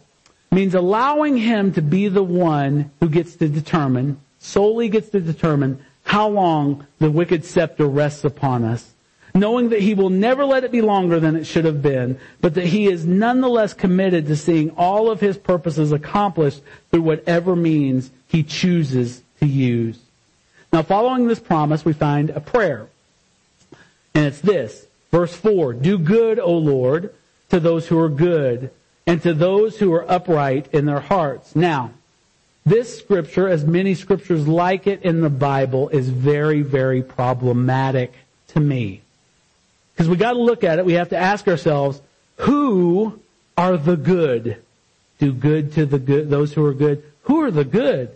means 0.51 0.75
allowing 0.75 1.35
Him 1.35 1.73
to 1.73 1.81
be 1.81 2.09
the 2.09 2.23
one 2.23 2.91
who 2.99 3.09
gets 3.09 3.35
to 3.37 3.49
determine, 3.49 4.21
solely 4.37 4.87
gets 4.87 5.09
to 5.09 5.19
determine 5.19 5.83
how 6.03 6.27
long 6.27 6.85
the 6.99 7.09
wicked 7.09 7.43
scepter 7.43 7.87
rests 7.87 8.23
upon 8.23 8.63
us 8.63 8.93
knowing 9.39 9.69
that 9.69 9.81
he 9.81 9.93
will 9.93 10.09
never 10.09 10.45
let 10.45 10.63
it 10.63 10.71
be 10.71 10.81
longer 10.81 11.19
than 11.19 11.35
it 11.35 11.45
should 11.45 11.65
have 11.65 11.81
been, 11.81 12.19
but 12.41 12.53
that 12.53 12.65
he 12.65 12.87
is 12.87 13.05
nonetheless 13.05 13.73
committed 13.73 14.25
to 14.25 14.35
seeing 14.35 14.69
all 14.71 15.09
of 15.09 15.19
his 15.19 15.37
purposes 15.37 15.91
accomplished 15.91 16.61
through 16.89 17.01
whatever 17.01 17.55
means 17.55 18.11
he 18.27 18.43
chooses 18.43 19.21
to 19.39 19.45
use. 19.45 19.99
Now 20.71 20.81
following 20.83 21.27
this 21.27 21.39
promise, 21.39 21.85
we 21.85 21.93
find 21.93 22.29
a 22.29 22.39
prayer. 22.39 22.87
And 24.13 24.25
it's 24.25 24.41
this, 24.41 24.87
verse 25.11 25.35
4, 25.35 25.73
Do 25.73 25.97
good, 25.97 26.39
O 26.39 26.57
Lord, 26.57 27.13
to 27.49 27.59
those 27.59 27.87
who 27.87 27.99
are 27.99 28.09
good, 28.09 28.71
and 29.05 29.21
to 29.23 29.33
those 29.33 29.77
who 29.77 29.93
are 29.93 30.09
upright 30.11 30.67
in 30.73 30.85
their 30.85 30.99
hearts. 30.99 31.55
Now, 31.55 31.91
this 32.65 32.99
scripture, 32.99 33.47
as 33.47 33.63
many 33.63 33.95
scriptures 33.95 34.47
like 34.47 34.87
it 34.87 35.01
in 35.03 35.21
the 35.21 35.29
Bible, 35.29 35.87
is 35.89 36.09
very, 36.09 36.61
very 36.61 37.01
problematic 37.01 38.13
to 38.49 38.59
me. 38.59 39.01
Because 39.97 40.07
we 40.07 40.15
got 40.15 40.33
to 40.33 40.39
look 40.39 40.63
at 40.63 40.77
it. 40.77 40.85
We 40.85 40.93
have 40.93 41.09
to 41.09 41.17
ask 41.17 41.47
ourselves, 41.47 41.99
who 42.35 43.19
are 43.57 43.77
the 43.77 43.97
good? 43.97 44.61
Do 45.17 45.33
good 45.33 45.73
to 45.73 45.87
the 45.87 45.97
good, 45.97 46.29
those 46.29 46.53
who 46.53 46.63
are 46.63 46.73
good. 46.75 47.03
Who 47.23 47.41
are 47.41 47.49
the 47.49 47.65
good? 47.65 48.15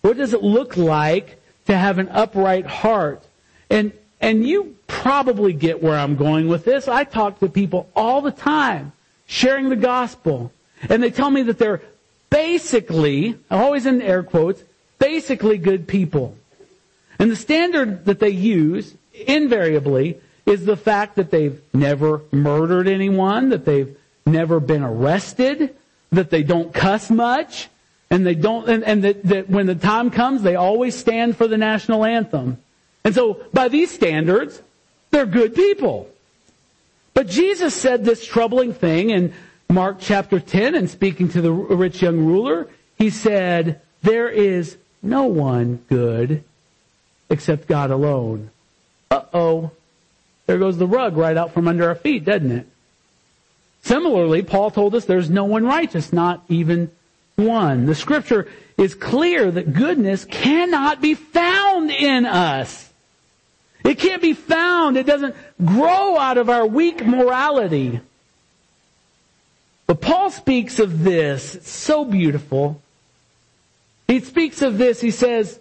What 0.00 0.16
does 0.16 0.32
it 0.32 0.42
look 0.42 0.78
like 0.78 1.38
to 1.66 1.76
have 1.76 1.98
an 1.98 2.08
upright 2.08 2.64
heart? 2.64 3.22
And, 3.68 3.92
and 4.18 4.48
you 4.48 4.76
probably 4.86 5.52
get 5.52 5.82
where 5.82 5.98
I'm 5.98 6.16
going 6.16 6.48
with 6.48 6.64
this. 6.64 6.88
I 6.88 7.04
talk 7.04 7.40
to 7.40 7.50
people 7.50 7.90
all 7.94 8.22
the 8.22 8.32
time 8.32 8.92
sharing 9.26 9.68
the 9.68 9.76
gospel. 9.76 10.52
And 10.88 11.02
they 11.02 11.10
tell 11.10 11.30
me 11.30 11.42
that 11.42 11.58
they're 11.58 11.82
basically, 12.30 13.36
always 13.50 13.84
in 13.84 14.00
air 14.00 14.22
quotes, 14.22 14.64
basically 14.98 15.58
good 15.58 15.86
people. 15.86 16.34
And 17.18 17.30
the 17.30 17.36
standard 17.36 18.06
that 18.06 18.20
they 18.20 18.30
use, 18.30 18.94
invariably, 19.26 20.18
is 20.46 20.64
the 20.64 20.76
fact 20.76 21.16
that 21.16 21.30
they've 21.30 21.60
never 21.72 22.22
murdered 22.32 22.88
anyone, 22.88 23.50
that 23.50 23.64
they've 23.64 23.96
never 24.26 24.60
been 24.60 24.82
arrested, 24.82 25.76
that 26.10 26.30
they 26.30 26.42
don't 26.42 26.72
cuss 26.72 27.10
much, 27.10 27.68
and 28.10 28.26
they 28.26 28.34
don't, 28.34 28.68
and, 28.68 28.84
and 28.84 29.04
that, 29.04 29.22
that 29.24 29.48
when 29.48 29.66
the 29.66 29.74
time 29.74 30.10
comes, 30.10 30.42
they 30.42 30.56
always 30.56 30.96
stand 30.96 31.36
for 31.36 31.46
the 31.46 31.56
national 31.56 32.04
anthem. 32.04 32.58
And 33.04 33.14
so, 33.14 33.44
by 33.52 33.68
these 33.68 33.90
standards, 33.90 34.60
they're 35.10 35.26
good 35.26 35.54
people. 35.54 36.10
But 37.14 37.28
Jesus 37.28 37.74
said 37.74 38.04
this 38.04 38.24
troubling 38.26 38.72
thing 38.72 39.10
in 39.10 39.32
Mark 39.68 39.96
chapter 40.00 40.40
10 40.40 40.74
and 40.74 40.90
speaking 40.90 41.28
to 41.30 41.40
the 41.40 41.52
rich 41.52 42.02
young 42.02 42.18
ruler, 42.18 42.68
he 42.98 43.10
said, 43.10 43.80
there 44.02 44.28
is 44.28 44.76
no 45.02 45.24
one 45.24 45.84
good 45.88 46.44
except 47.28 47.68
God 47.68 47.90
alone. 47.90 48.50
Uh-oh. 49.10 49.70
There 50.50 50.58
goes 50.58 50.78
the 50.78 50.86
rug 50.88 51.16
right 51.16 51.36
out 51.36 51.54
from 51.54 51.68
under 51.68 51.88
our 51.88 51.94
feet, 51.94 52.24
doesn't 52.24 52.50
it? 52.50 52.66
Similarly, 53.84 54.42
Paul 54.42 54.72
told 54.72 54.96
us 54.96 55.04
there's 55.04 55.30
no 55.30 55.44
one 55.44 55.64
righteous, 55.64 56.12
not 56.12 56.42
even 56.48 56.90
one. 57.36 57.86
The 57.86 57.94
scripture 57.94 58.48
is 58.76 58.96
clear 58.96 59.48
that 59.48 59.72
goodness 59.72 60.24
cannot 60.24 61.00
be 61.00 61.14
found 61.14 61.92
in 61.92 62.26
us. 62.26 62.90
It 63.84 64.00
can't 64.00 64.20
be 64.20 64.32
found. 64.32 64.96
It 64.96 65.06
doesn't 65.06 65.36
grow 65.64 66.18
out 66.18 66.36
of 66.36 66.50
our 66.50 66.66
weak 66.66 67.06
morality. 67.06 68.00
But 69.86 70.00
Paul 70.00 70.32
speaks 70.32 70.80
of 70.80 71.04
this. 71.04 71.54
It's 71.54 71.70
so 71.70 72.04
beautiful. 72.04 72.82
He 74.08 74.18
speaks 74.18 74.62
of 74.62 74.78
this. 74.78 75.00
He 75.00 75.12
says 75.12 75.60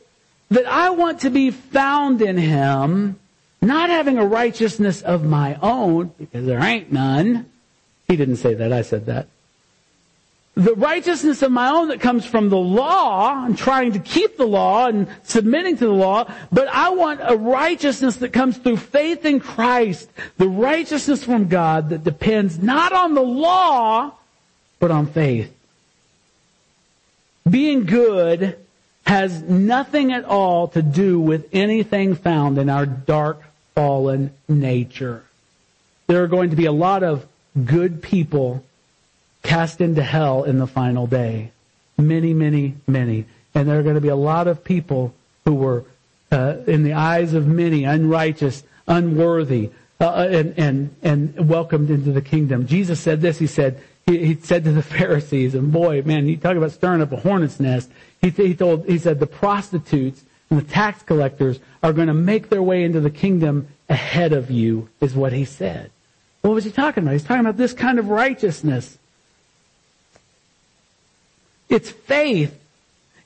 that 0.50 0.66
I 0.66 0.90
want 0.90 1.20
to 1.20 1.30
be 1.30 1.52
found 1.52 2.24
in 2.24 2.40
him 2.40 3.20
not 3.62 3.90
having 3.90 4.18
a 4.18 4.26
righteousness 4.26 5.02
of 5.02 5.24
my 5.24 5.56
own, 5.62 6.14
because 6.18 6.46
there 6.46 6.62
ain't 6.62 6.92
none. 6.92 7.50
He 8.08 8.16
didn't 8.16 8.38
say 8.38 8.54
that, 8.56 8.72
I 8.72 8.82
said 8.82 9.06
that. 9.08 9.28
The 10.56 10.74
righteousness 10.76 11.42
of 11.42 11.52
my 11.52 11.70
own 11.70 11.88
that 11.88 12.02
comes 12.02 12.26
from 12.26 12.50
the 12.50 12.58
law 12.58 13.46
and 13.46 13.58
trying 13.58 13.94
to 13.94 14.00
keep 14.00 14.36
the 14.36 14.48
law 14.48 14.88
and 14.88 15.08
submitting 15.24 15.78
to 15.78 15.86
the 15.86 15.94
law, 15.94 16.30
but 16.52 16.68
I 16.68 16.90
want 16.90 17.22
a 17.24 17.38
righteousness 17.38 18.18
that 18.18 18.34
comes 18.34 18.58
through 18.58 18.78
faith 18.78 19.24
in 19.24 19.40
Christ, 19.40 20.10
the 20.38 20.50
righteousness 20.50 21.24
from 21.24 21.48
God 21.48 21.90
that 21.90 22.04
depends 22.04 22.62
not 22.62 22.92
on 22.92 23.14
the 23.14 23.22
law, 23.22 24.12
but 24.80 24.92
on 24.92 25.06
faith. 25.08 25.56
Being 27.50 27.86
good 27.86 28.58
has 29.06 29.42
nothing 29.42 30.12
at 30.12 30.26
all 30.26 30.68
to 30.70 30.82
do 30.82 31.20
with 31.20 31.48
anything 31.54 32.16
found 32.16 32.58
in 32.58 32.70
our 32.70 32.86
dark 32.86 33.42
fallen 33.80 34.30
nature. 34.50 35.24
There 36.08 36.22
are 36.22 36.28
going 36.28 36.50
to 36.50 36.58
be 36.58 36.66
a 36.66 36.72
lot 36.74 37.02
of 37.02 37.26
good 37.64 38.02
people 38.02 38.62
cast 39.42 39.80
into 39.80 40.04
hell 40.04 40.44
in 40.44 40.60
the 40.60 40.68
final 40.68 41.08
day. 41.08 41.52
Many, 41.98 42.34
many, 42.34 42.76
many. 42.88 43.24
And 43.56 43.70
there 43.70 43.80
are 43.80 43.84
going 43.84 43.96
to 43.96 44.02
be 44.02 44.10
a 44.10 44.18
lot 44.18 44.50
of 44.50 44.66
people 44.66 45.14
who 45.46 45.54
were, 45.54 45.86
uh, 46.30 46.58
in 46.68 46.84
the 46.84 46.92
eyes 46.92 47.34
of 47.34 47.48
many, 47.48 47.86
unrighteous, 47.86 48.64
unworthy, 48.86 49.70
uh, 50.02 50.08
uh 50.08 50.28
and, 50.30 50.60
and, 50.60 50.96
and 51.02 51.48
welcomed 51.48 51.90
into 51.90 52.12
the 52.12 52.22
kingdom. 52.22 52.68
Jesus 52.68 53.00
said 53.00 53.22
this, 53.22 53.40
he 53.40 53.48
said, 53.48 53.82
he, 54.06 54.36
said 54.36 54.66
to 54.66 54.74
the 54.74 54.84
Pharisees, 54.98 55.56
and 55.56 55.72
boy, 55.72 56.02
man, 56.02 56.28
you 56.28 56.36
talk 56.36 56.58
about 56.58 56.72
stirring 56.72 57.02
up 57.02 57.14
a 57.14 57.18
hornet's 57.18 57.62
nest. 57.62 57.90
He, 58.20 58.30
he 58.30 58.56
told, 58.56 58.88
he 58.88 58.98
said, 58.98 59.22
the 59.22 59.28
prostitutes 59.28 60.22
and 60.50 60.60
the 60.60 60.66
tax 60.66 61.02
collectors 61.04 61.62
are 61.82 61.94
going 61.94 62.08
to 62.08 62.14
make 62.14 62.50
their 62.50 62.64
way 62.64 62.84
into 62.84 63.00
the 63.00 63.10
kingdom 63.10 63.68
ahead 63.90 64.34
of 64.34 64.52
you, 64.52 64.90
is 65.02 65.16
what 65.16 65.34
he 65.34 65.46
said. 65.46 65.92
What 66.42 66.54
was 66.54 66.64
he 66.64 66.72
talking 66.72 67.04
about? 67.04 67.14
He's 67.14 67.24
talking 67.24 67.42
about 67.42 67.58
this 67.58 67.74
kind 67.74 68.00
of 68.00 68.10
righteousness. 68.10 68.98
It's 71.70 71.90
faith. 71.90 72.56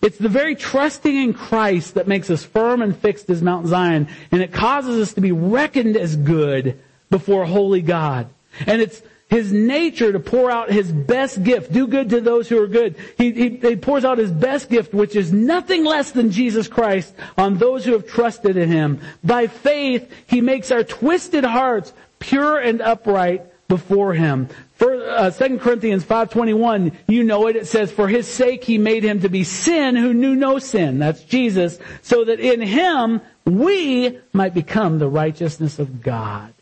It's 0.01 0.18
the 0.18 0.30
very 0.30 0.56
trusting 0.56 1.16
in 1.16 1.34
Christ 1.34 1.93
that 1.93 2.08
makes 2.08 2.30
us 2.30 2.43
firm 2.43 2.82
and 2.82 2.95
fixed 2.95 3.30
as 3.30 3.41
Mount 3.41 3.68
Zion, 3.68 4.08
and 4.32 4.41
it 4.41 4.51
causes 4.51 4.99
us 4.99 5.14
to 5.14 5.22
be 5.22 5.32
reckoned 5.32 5.95
as 5.95 6.16
good 6.16 6.80
before 7.10 7.45
holy 7.45 7.82
God. 7.82 8.28
And 8.66 8.82
it's 8.82 9.01
his 9.34 9.52
nature 9.52 10.12
to 10.12 10.20
pour 10.20 10.52
out 10.52 10.70
his 10.70 10.92
best 10.92 11.44
gift, 11.44 11.74
do 11.74 11.88
good 11.88 12.12
to 12.12 12.22
those 12.22 12.48
who 12.48 12.62
are 12.62 12.68
good. 12.68 12.96
He, 13.18 13.32
he, 13.32 13.50
he, 13.58 13.76
pours 13.76 14.06
out 14.06 14.20
his 14.20 14.32
best 14.32 14.70
gift, 14.70 14.94
which 14.94 15.16
is 15.16 15.34
nothing 15.34 15.84
less 15.84 16.12
than 16.12 16.30
Jesus 16.30 16.68
Christ, 16.68 17.16
on 17.36 17.58
those 17.58 17.84
who 17.84 17.94
have 17.94 18.08
trusted 18.08 18.58
in 18.58 18.70
him. 18.70 19.02
By 19.24 19.48
faith, 19.48 20.08
he 20.28 20.40
makes 20.40 20.70
our 20.70 20.84
twisted 20.84 21.44
hearts 21.46 21.94
pure 22.20 22.60
and 22.60 22.80
upright 22.80 23.42
before 23.68 24.14
him. 24.14 24.50
For, 24.76 25.04
uh, 25.10 25.32
2 25.32 25.58
Corinthians 25.58 26.04
5.21, 26.04 26.94
you 27.08 27.24
know 27.24 27.48
it, 27.48 27.56
it 27.56 27.66
says, 27.66 27.92
For 27.92 28.08
his 28.08 28.28
sake 28.28 28.64
he 28.64 28.78
made 28.78 29.04
him 29.04 29.22
to 29.22 29.30
be 29.30 29.44
sin 29.44 29.96
who 29.96 30.14
knew 30.14 30.36
no 30.36 30.60
sin. 30.60 31.00
That's 31.00 31.24
Jesus. 31.24 31.80
So 32.04 32.24
that 32.26 32.40
in 32.40 32.62
him 32.62 33.20
we 33.46 34.20
might 34.32 34.54
become 34.54 35.00
the 35.00 35.10
righteousness 35.10 35.80
of 35.80 36.04
God. 36.04 36.54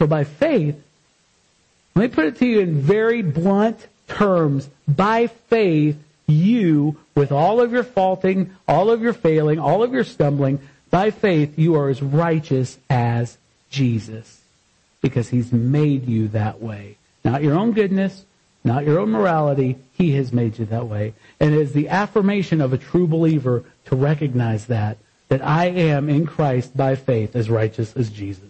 So 0.00 0.06
by 0.06 0.24
faith, 0.24 0.82
let 1.94 2.02
me 2.02 2.08
put 2.08 2.24
it 2.24 2.36
to 2.36 2.46
you 2.46 2.60
in 2.60 2.80
very 2.80 3.20
blunt 3.20 3.86
terms. 4.08 4.66
By 4.88 5.26
faith, 5.26 6.02
you, 6.26 6.96
with 7.14 7.30
all 7.30 7.60
of 7.60 7.70
your 7.70 7.82
faulting, 7.82 8.56
all 8.66 8.90
of 8.90 9.02
your 9.02 9.12
failing, 9.12 9.58
all 9.58 9.82
of 9.82 9.92
your 9.92 10.04
stumbling, 10.04 10.58
by 10.88 11.10
faith, 11.10 11.58
you 11.58 11.74
are 11.74 11.90
as 11.90 12.00
righteous 12.00 12.78
as 12.88 13.36
Jesus. 13.68 14.40
Because 15.02 15.28
He's 15.28 15.52
made 15.52 16.08
you 16.08 16.28
that 16.28 16.62
way. 16.62 16.96
Not 17.22 17.42
your 17.42 17.58
own 17.58 17.72
goodness, 17.72 18.24
not 18.64 18.86
your 18.86 19.00
own 19.00 19.10
morality. 19.10 19.76
He 19.92 20.12
has 20.12 20.32
made 20.32 20.58
you 20.58 20.64
that 20.64 20.86
way. 20.86 21.12
And 21.38 21.52
it 21.52 21.60
is 21.60 21.74
the 21.74 21.90
affirmation 21.90 22.62
of 22.62 22.72
a 22.72 22.78
true 22.78 23.06
believer 23.06 23.64
to 23.84 23.96
recognize 23.96 24.64
that, 24.68 24.96
that 25.28 25.44
I 25.46 25.66
am 25.66 26.08
in 26.08 26.24
Christ 26.26 26.74
by 26.74 26.94
faith 26.94 27.36
as 27.36 27.50
righteous 27.50 27.94
as 27.94 28.08
Jesus. 28.08 28.49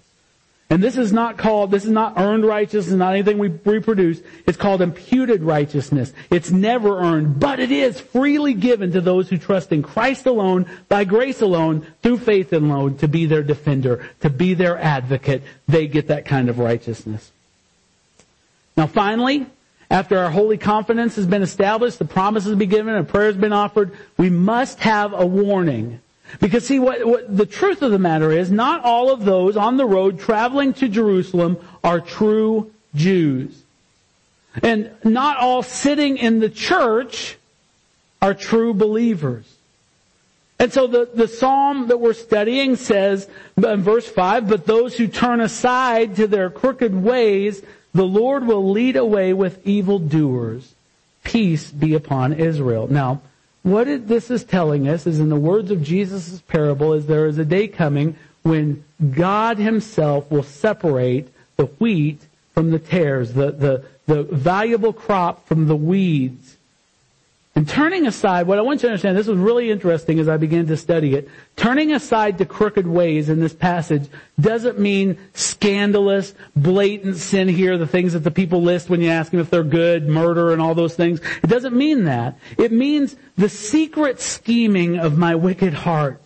And 0.73 0.81
this 0.81 0.97
is 0.97 1.13
not 1.13 1.37
called, 1.37 1.73
this 1.73 1.85
is 1.85 1.91
not 1.91 2.15
earned 2.17 2.45
righteousness, 2.45 2.95
not 2.95 3.15
anything 3.15 3.39
we 3.39 3.49
reproduce. 3.49 4.23
It's 4.47 4.57
called 4.57 4.81
imputed 4.81 5.43
righteousness. 5.43 6.13
It's 6.31 6.53
never 6.53 7.01
earned, 7.01 7.41
but 7.41 7.59
it 7.59 7.73
is 7.73 8.01
freely 8.01 8.55
given 8.55 8.93
to 8.93 9.01
those 9.01 9.29
who 9.29 9.37
trust 9.37 9.73
in 9.73 9.83
Christ 9.83 10.27
alone, 10.27 10.71
by 10.89 11.03
grace 11.03 11.43
alone, 11.43 11.85
through 12.03 12.19
faith 12.19 12.53
alone, 12.53 12.99
to 12.99 13.09
be 13.09 13.27
their 13.27 13.43
defender, 13.43 14.09
to 14.21 14.31
be 14.31 14.55
their 14.55 14.79
advocate. 14.79 15.43
They 15.67 15.89
get 15.89 16.07
that 16.07 16.25
kind 16.25 16.49
of 16.49 16.61
righteousness. 16.61 17.33
Now 18.77 18.87
finally, 18.87 19.47
after 19.91 20.19
our 20.19 20.31
holy 20.31 20.57
confidence 20.57 21.17
has 21.17 21.27
been 21.27 21.43
established, 21.43 21.99
the 21.99 22.05
promises 22.05 22.55
been 22.55 22.69
given, 22.69 22.95
and 22.95 23.09
prayer 23.09 23.27
has 23.27 23.37
been 23.37 23.53
offered, 23.53 23.91
we 24.17 24.31
must 24.31 24.79
have 24.79 25.13
a 25.13 25.27
warning. 25.27 26.01
Because 26.39 26.67
see, 26.67 26.79
what, 26.79 27.05
what, 27.07 27.37
the 27.37 27.47
truth 27.47 27.83
of 27.83 27.91
the 27.91 27.99
matter 27.99 28.31
is, 28.31 28.51
not 28.51 28.85
all 28.85 29.11
of 29.11 29.25
those 29.25 29.57
on 29.57 29.77
the 29.77 29.87
road 29.87 30.21
traveling 30.21 30.73
to 30.75 30.89
Jerusalem 30.89 31.59
are 31.83 32.01
true 32.01 32.71
Jews. 32.95 33.63
And 34.63 34.91
not 35.05 35.39
all 35.39 35.63
sitting 35.63 36.19
in 36.19 36.41
the 36.41 36.51
church 36.51 37.37
are 38.21 38.35
true 38.35 38.75
believers. 38.75 39.47
And 40.59 40.73
so 40.73 40.87
the, 40.87 41.09
the 41.13 41.29
psalm 41.29 41.89
that 41.89 42.01
we're 42.01 42.13
studying 42.13 42.77
says 42.77 43.29
in 43.57 43.83
verse 43.83 44.07
5, 44.07 44.47
but 44.47 44.67
those 44.67 44.95
who 44.95 45.09
turn 45.09 45.41
aside 45.41 46.17
to 46.17 46.27
their 46.27 46.51
crooked 46.51 46.95
ways, 46.95 47.63
the 47.95 48.05
Lord 48.05 48.47
will 48.47 48.71
lead 48.71 48.97
away 48.97 49.33
with 49.33 49.67
evildoers. 49.67 50.75
Peace 51.25 51.71
be 51.71 51.95
upon 51.95 52.35
Israel. 52.35 52.89
Now, 52.89 53.23
what 53.63 53.89
it, 53.89 54.09
this 54.09 54.31
is 54.31 54.45
telling 54.45 54.89
us 54.89 55.07
is 55.07 55.21
in 55.21 55.29
the 55.29 55.37
words 55.37 55.71
of 55.71 55.83
Jesus' 55.83 56.41
parable 56.43 56.95
is 56.95 57.07
there 57.07 57.27
is 57.27 57.39
a 57.39 57.45
day 57.45 57.69
coming 57.69 58.17
when 58.43 58.85
God 59.11 59.59
himself 59.59 60.31
will 60.31 60.43
separate 60.43 61.29
the 61.57 61.67
wheat 61.67 62.21
from 62.55 62.71
the 62.71 62.79
tares, 62.79 63.35
the, 63.35 63.51
the, 63.51 63.85
the 64.07 64.23
valuable 64.25 64.93
crop 64.93 65.47
from 65.47 65.67
the 65.67 65.77
weeds. 65.77 66.50
And 67.57 67.69
turning 67.69 68.07
aside, 68.07 68.47
what 68.47 68.59
I 68.59 68.63
want 68.63 68.81
you 68.81 68.89
to 68.89 68.93
understand, 68.93 69.19
this 69.19 69.27
was 69.27 69.37
really 69.37 69.71
interesting 69.71 70.21
as 70.21 70.29
I 70.29 70.37
began 70.37 70.67
to 70.67 70.77
study 70.77 71.15
it. 71.15 71.29
Turning 71.57 71.93
aside 71.93 72.39
to 72.39 72.47
crooked 72.47 72.87
ways 72.87 73.29
in 73.29 73.41
this 73.41 73.53
passage 73.53 74.09
doesn't 74.41 74.79
mean 74.79 75.19
scandalous, 75.35 76.33
blatant 76.55 77.17
sin 77.17 77.49
here, 77.49 77.77
the 77.77 77.89
things 77.89 78.13
that 78.13 78.21
the 78.21 78.31
people 78.31 78.63
list 78.63 78.89
when 78.89 79.01
you 79.01 79.11
ask 79.11 79.33
them 79.33 79.41
if 79.41 79.51
they're 79.51 79.65
good, 79.65 80.09
murder 80.09 80.53
and 80.53 80.63
all 80.63 80.77
those 80.77 80.95
things. 80.95 81.21
It 81.43 81.49
doesn't 81.49 81.77
mean 81.77 82.05
that. 82.05 82.39
It 82.57 82.71
means 82.71 83.17
the 83.37 83.49
secret 83.49 84.21
scheming 84.21 84.99
of 84.99 85.19
my 85.19 85.35
wicked 85.35 85.75
heart. 85.75 86.23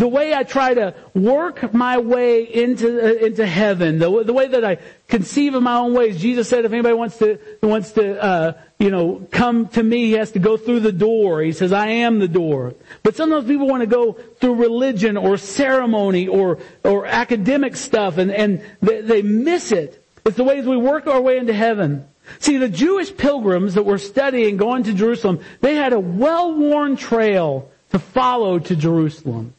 The 0.00 0.08
way 0.08 0.32
I 0.32 0.44
try 0.44 0.72
to 0.72 0.94
work 1.12 1.74
my 1.74 1.98
way 1.98 2.42
into, 2.42 2.88
uh, 2.88 3.26
into 3.26 3.44
heaven, 3.44 3.98
the, 3.98 4.24
the 4.24 4.32
way 4.32 4.48
that 4.48 4.64
I 4.64 4.78
conceive 5.08 5.54
of 5.54 5.62
my 5.62 5.76
own 5.76 5.92
ways. 5.92 6.18
Jesus 6.18 6.48
said 6.48 6.64
if 6.64 6.72
anybody 6.72 6.94
wants 6.94 7.18
to, 7.18 7.38
wants 7.62 7.92
to, 7.92 8.24
uh, 8.24 8.52
you 8.78 8.90
know, 8.90 9.28
come 9.30 9.68
to 9.68 9.82
me, 9.82 10.06
he 10.06 10.12
has 10.12 10.30
to 10.30 10.38
go 10.38 10.56
through 10.56 10.80
the 10.80 10.90
door. 10.90 11.42
He 11.42 11.52
says, 11.52 11.70
I 11.70 11.88
am 11.88 12.18
the 12.18 12.28
door. 12.28 12.72
But 13.02 13.14
sometimes 13.14 13.46
people 13.46 13.68
want 13.68 13.82
to 13.82 13.86
go 13.86 14.12
through 14.12 14.54
religion 14.54 15.18
or 15.18 15.36
ceremony 15.36 16.28
or, 16.28 16.60
or 16.82 17.04
academic 17.04 17.76
stuff 17.76 18.16
and, 18.16 18.30
and 18.30 18.64
they, 18.80 19.02
they 19.02 19.20
miss 19.20 19.70
it. 19.70 20.02
It's 20.24 20.38
the 20.38 20.44
ways 20.44 20.64
we 20.64 20.78
work 20.78 21.08
our 21.08 21.20
way 21.20 21.36
into 21.36 21.52
heaven. 21.52 22.08
See, 22.38 22.56
the 22.56 22.70
Jewish 22.70 23.14
pilgrims 23.14 23.74
that 23.74 23.84
were 23.84 23.98
studying 23.98 24.56
going 24.56 24.84
to 24.84 24.94
Jerusalem, 24.94 25.40
they 25.60 25.74
had 25.74 25.92
a 25.92 26.00
well-worn 26.00 26.96
trail 26.96 27.70
to 27.90 27.98
follow 27.98 28.58
to 28.60 28.74
Jerusalem. 28.74 29.52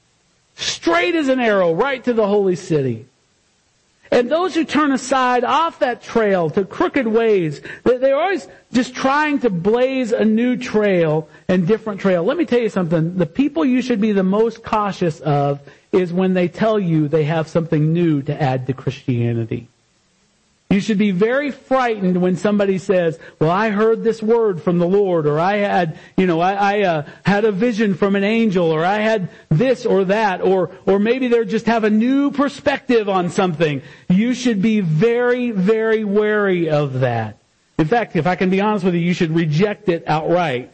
Straight 0.56 1.16
as 1.16 1.28
an 1.28 1.40
arrow, 1.40 1.74
right 1.74 2.04
to 2.04 2.14
the 2.14 2.28
holy 2.28 2.56
city. 2.56 3.06
And 4.12 4.30
those 4.30 4.54
who 4.54 4.66
turn 4.66 4.92
aside 4.92 5.46
off 5.46 5.80
that 5.80 6.04
trail 6.04 6.50
to 6.50 6.66
crooked 6.66 7.08
ways, 7.08 7.62
they're 7.86 8.20
always 8.20 8.46
just 8.74 8.94
trying 8.94 9.40
to 9.40 9.50
blaze 9.50 10.12
a 10.12 10.26
new 10.26 10.58
trail 10.58 11.30
and 11.48 11.66
different 11.66 12.02
trail. 12.02 12.22
Let 12.24 12.36
me 12.36 12.46
tell 12.46 12.60
you 12.60 12.68
something. 12.68 13.18
The 13.18 13.26
people 13.26 13.64
you 13.64 13.82
should 13.82 14.02
be 14.02 14.12
the 14.12 14.24
most 14.24 14.64
cautious 14.64 15.22
of 15.22 15.62
is 15.94 16.12
when 16.12 16.34
they 16.34 16.50
tell 16.50 16.78
you 16.78 17.08
they 17.08 17.24
have 17.24 17.48
something 17.48 17.94
new 17.94 18.22
to 18.24 18.42
add 18.42 18.68
to 18.68 18.74
Christianity. 18.74 19.70
You 20.72 20.80
should 20.80 20.98
be 20.98 21.12
very 21.12 21.52
frightened 21.52 22.22
when 22.22 22.38
somebody 22.38 22.78
says, 22.78 23.20
well, 23.40 23.52
I 23.52 23.72
heard 23.72 24.04
this 24.04 24.24
word 24.24 24.64
from 24.64 24.80
the 24.80 24.88
Lord, 24.88 25.28
or 25.28 25.38
I 25.38 25.58
had, 25.58 26.00
you 26.16 26.26
know, 26.26 26.40
I, 26.40 26.54
I 26.54 26.82
uh, 26.84 27.06
had 27.26 27.44
a 27.44 27.52
vision 27.52 27.94
from 27.94 28.16
an 28.16 28.24
angel, 28.24 28.72
or 28.72 28.86
I 28.86 29.00
had 29.00 29.28
this 29.50 29.86
or 29.86 30.06
that, 30.06 30.40
or, 30.42 30.72
or 30.86 30.98
maybe 30.98 31.28
they 31.28 31.44
just 31.44 31.66
have 31.66 31.84
a 31.84 31.90
new 31.90 32.32
perspective 32.32 33.10
on 33.10 33.30
something. 33.30 33.82
You 34.08 34.34
should 34.34 34.62
be 34.62 34.80
very, 34.80 35.52
very 35.52 36.06
wary 36.06 36.70
of 36.70 37.02
that. 37.02 37.38
In 37.78 37.88
fact, 37.88 38.16
if 38.16 38.26
I 38.26 38.36
can 38.36 38.50
be 38.50 38.62
honest 38.62 38.86
with 38.86 38.94
you, 38.94 39.02
you 39.02 39.14
should 39.14 39.36
reject 39.36 39.90
it 39.90 40.06
outright. 40.08 40.72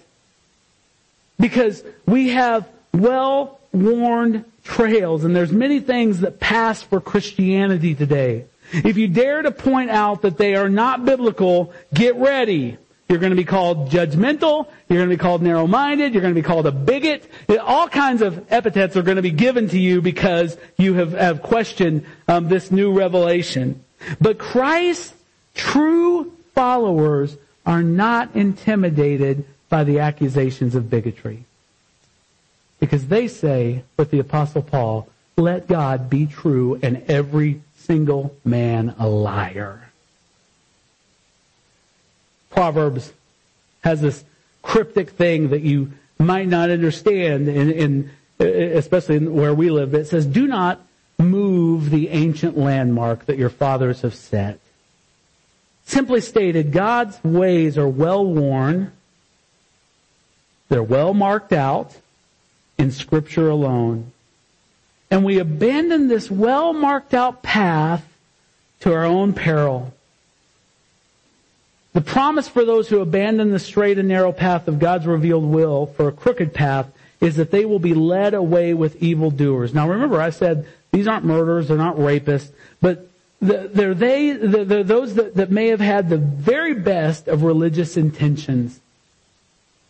Because 1.39 1.83
we 2.05 2.29
have 2.29 2.67
well-worn 2.93 4.45
trails, 4.63 5.23
and 5.23 5.35
there's 5.35 5.51
many 5.51 5.79
things 5.79 6.19
that 6.19 6.39
pass 6.39 6.83
for 6.83 7.01
Christianity 7.01 7.95
today. 7.95 8.45
If 8.71 8.97
you 8.97 9.07
dare 9.07 9.41
to 9.41 9.51
point 9.51 9.89
out 9.89 10.21
that 10.23 10.37
they 10.37 10.55
are 10.55 10.69
not 10.69 11.05
biblical, 11.05 11.73
get 11.93 12.15
ready. 12.15 12.77
You're 13.09 13.19
going 13.19 13.31
to 13.31 13.37
be 13.37 13.45
called 13.45 13.89
judgmental. 13.89 14.67
You're 14.89 14.99
going 14.99 15.09
to 15.09 15.15
be 15.15 15.19
called 15.19 15.41
narrow-minded. 15.41 16.13
You're 16.13 16.21
going 16.21 16.33
to 16.33 16.41
be 16.41 16.45
called 16.45 16.67
a 16.67 16.71
bigot. 16.71 17.29
All 17.61 17.87
kinds 17.87 18.21
of 18.21 18.51
epithets 18.51 18.97
are 18.97 19.01
going 19.01 19.15
to 19.15 19.21
be 19.21 19.31
given 19.31 19.69
to 19.69 19.79
you 19.79 20.01
because 20.01 20.57
you 20.77 20.95
have, 20.95 21.13
have 21.13 21.41
questioned 21.41 22.05
um, 22.27 22.49
this 22.49 22.69
new 22.69 22.91
revelation. 22.91 23.83
But 24.19 24.37
Christ's 24.37 25.13
true 25.53 26.33
followers 26.53 27.37
are 27.65 27.83
not 27.83 28.35
intimidated 28.35 29.45
by 29.69 29.85
the 29.85 29.99
accusations 29.99 30.75
of 30.75 30.89
bigotry. 30.89 31.45
Because 32.79 33.07
they 33.07 33.27
say, 33.27 33.83
with 33.95 34.11
the 34.11 34.19
apostle 34.19 34.61
Paul, 34.61 35.07
let 35.37 35.67
God 35.67 36.09
be 36.09 36.25
true 36.25 36.79
and 36.81 37.03
every 37.09 37.61
single 37.87 38.35
man 38.43 38.93
a 38.99 39.07
liar. 39.07 39.89
Proverbs 42.49 43.13
has 43.81 44.01
this 44.01 44.25
cryptic 44.61 45.11
thing 45.11 45.49
that 45.49 45.61
you 45.61 45.93
might 46.19 46.49
not 46.49 46.69
understand 46.69 47.47
in, 47.47 47.71
in 47.71 48.11
especially 48.39 49.19
where 49.19 49.53
we 49.53 49.71
live. 49.71 49.93
It 49.93 50.07
says, 50.07 50.25
do 50.25 50.47
not 50.47 50.81
move 51.17 51.89
the 51.89 52.09
ancient 52.09 52.57
landmark 52.57 53.25
that 53.25 53.37
your 53.37 53.49
fathers 53.49 54.01
have 54.01 54.13
set. 54.13 54.59
Simply 55.85 56.19
stated, 56.19 56.73
God's 56.73 57.23
ways 57.23 57.77
are 57.77 57.87
well 57.87 58.25
worn. 58.25 58.91
They're 60.67 60.83
well 60.83 61.13
marked 61.13 61.53
out 61.53 61.95
in 62.77 62.91
scripture 62.91 63.49
alone 63.49 64.11
and 65.09 65.23
we 65.23 65.39
abandon 65.39 66.07
this 66.07 66.29
well 66.29 66.73
marked 66.73 67.13
out 67.13 67.41
path 67.41 68.05
to 68.81 68.93
our 68.93 69.05
own 69.05 69.33
peril. 69.33 69.93
The 71.93 72.01
promise 72.01 72.47
for 72.47 72.63
those 72.63 72.89
who 72.89 72.99
abandon 72.99 73.51
the 73.51 73.59
straight 73.59 73.97
and 73.97 74.07
narrow 74.07 74.31
path 74.31 74.67
of 74.67 74.79
God's 74.79 75.07
revealed 75.07 75.45
will 75.45 75.87
for 75.87 76.07
a 76.07 76.11
crooked 76.11 76.53
path 76.53 76.87
is 77.19 77.37
that 77.37 77.49
they 77.49 77.65
will 77.65 77.79
be 77.79 77.95
led 77.95 78.33
away 78.33 78.73
with 78.73 79.01
evildoers. 79.01 79.73
Now 79.73 79.89
remember, 79.89 80.21
I 80.21 80.29
said 80.29 80.67
these 80.91 81.07
aren't 81.07 81.25
murderers, 81.25 81.67
they're 81.67 81.77
not 81.77 81.95
rapists, 81.95 82.51
but 82.81 83.07
they're 83.41 83.93
they, 83.93 84.31
they're 84.33 84.83
those 84.83 85.15
that, 85.15 85.35
that 85.35 85.51
may 85.51 85.67
have 85.67 85.79
had 85.79 86.09
the 86.09 86.17
very 86.17 86.73
best 86.73 87.27
of 87.27 87.43
religious 87.43 87.97
intentions. 87.97 88.79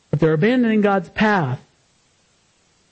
But 0.10 0.20
they're 0.20 0.34
abandoning 0.34 0.82
God's 0.82 1.10
path. 1.10 1.62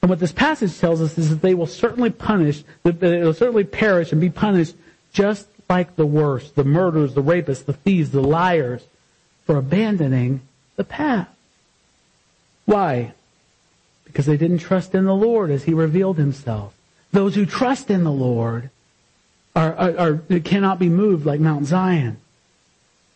And 0.06 0.10
what 0.12 0.20
this 0.20 0.32
passage 0.32 0.78
tells 0.78 1.02
us 1.02 1.18
is 1.18 1.32
that 1.32 1.42
they 1.42 1.56
will 1.56 1.66
certainly 1.66 2.12
punish, 2.12 2.64
that 2.84 3.00
they 3.00 3.24
will 3.24 3.34
certainly 3.34 3.64
perish 3.64 4.12
and 4.12 4.22
be 4.22 4.30
punished 4.30 4.76
just 5.12 5.48
like 5.68 5.96
the 5.96 6.06
worst, 6.06 6.54
the 6.54 6.64
murderers, 6.64 7.16
the 7.16 7.24
rapists, 7.24 7.66
the 7.66 7.74
thieves, 7.74 8.12
the 8.12 8.22
liars, 8.22 8.86
for 9.48 9.58
abandoning 9.58 10.42
the 10.76 10.84
path. 10.84 11.28
Why? 12.66 13.14
Because 14.04 14.28
they 14.28 14.38
didn't 14.38 14.60
trust 14.60 14.94
in 14.94 15.06
the 15.06 15.16
Lord 15.16 15.50
as 15.50 15.64
He 15.64 15.74
revealed 15.74 16.20
Himself. 16.20 16.76
Those 17.12 17.34
who 17.34 17.48
trust 17.48 17.90
in 17.90 18.04
the 18.04 18.12
Lord 18.12 18.70
are, 19.56 19.74
are, 19.74 19.98
are 20.30 20.40
cannot 20.42 20.78
be 20.78 20.88
moved 20.88 21.26
like 21.26 21.40
Mount 21.40 21.66
Zion. 21.66 22.18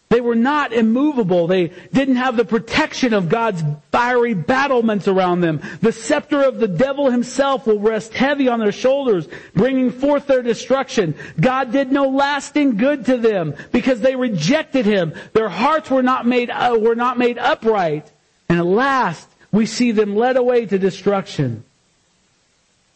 They 0.09 0.21
were 0.21 0.35
not 0.35 0.73
immovable. 0.73 1.45
They 1.45 1.67
didn't 1.93 2.15
have 2.15 2.35
the 2.35 2.43
protection 2.45 3.13
of 3.13 3.29
God's 3.29 3.63
fiery 3.91 4.33
battlements 4.33 5.07
around 5.07 5.41
them. 5.41 5.61
The 5.81 5.91
scepter 5.91 6.41
of 6.41 6.59
the 6.59 6.67
devil 6.67 7.11
himself 7.11 7.67
will 7.67 7.79
rest 7.79 8.15
heavy 8.15 8.47
on 8.47 8.59
their 8.59 8.71
shoulders, 8.71 9.27
bringing 9.53 9.91
forth 9.91 10.25
their 10.25 10.41
destruction. 10.41 11.13
God 11.39 11.71
did 11.71 11.91
no 11.91 12.09
lasting 12.09 12.77
good 12.77 13.05
to 13.05 13.17
them 13.17 13.53
because 13.71 14.01
they 14.01 14.15
rejected 14.15 14.87
him. 14.87 15.13
Their 15.33 15.49
hearts 15.49 15.91
were 15.91 16.03
not 16.03 16.25
made, 16.25 16.49
uh, 16.49 16.75
were 16.79 16.95
not 16.95 17.19
made 17.19 17.37
upright. 17.37 18.09
And 18.49 18.57
at 18.57 18.65
last, 18.65 19.27
we 19.51 19.67
see 19.67 19.91
them 19.91 20.15
led 20.15 20.37
away 20.37 20.65
to 20.65 20.79
destruction. 20.79 21.63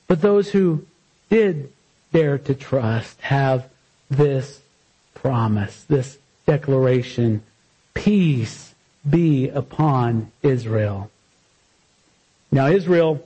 But 0.07 0.19
those 0.19 0.49
who 0.49 0.87
did 1.29 1.71
dare 2.11 2.39
to 2.39 2.55
trust 2.55 3.21
have 3.21 3.69
this 4.09 4.61
promise, 5.13 5.83
this 5.83 6.17
declaration, 6.45 7.43
peace 7.93 8.73
be 9.09 9.49
upon 9.49 10.31
Israel. 10.41 11.09
Now 12.51 12.67
Israel, 12.67 13.25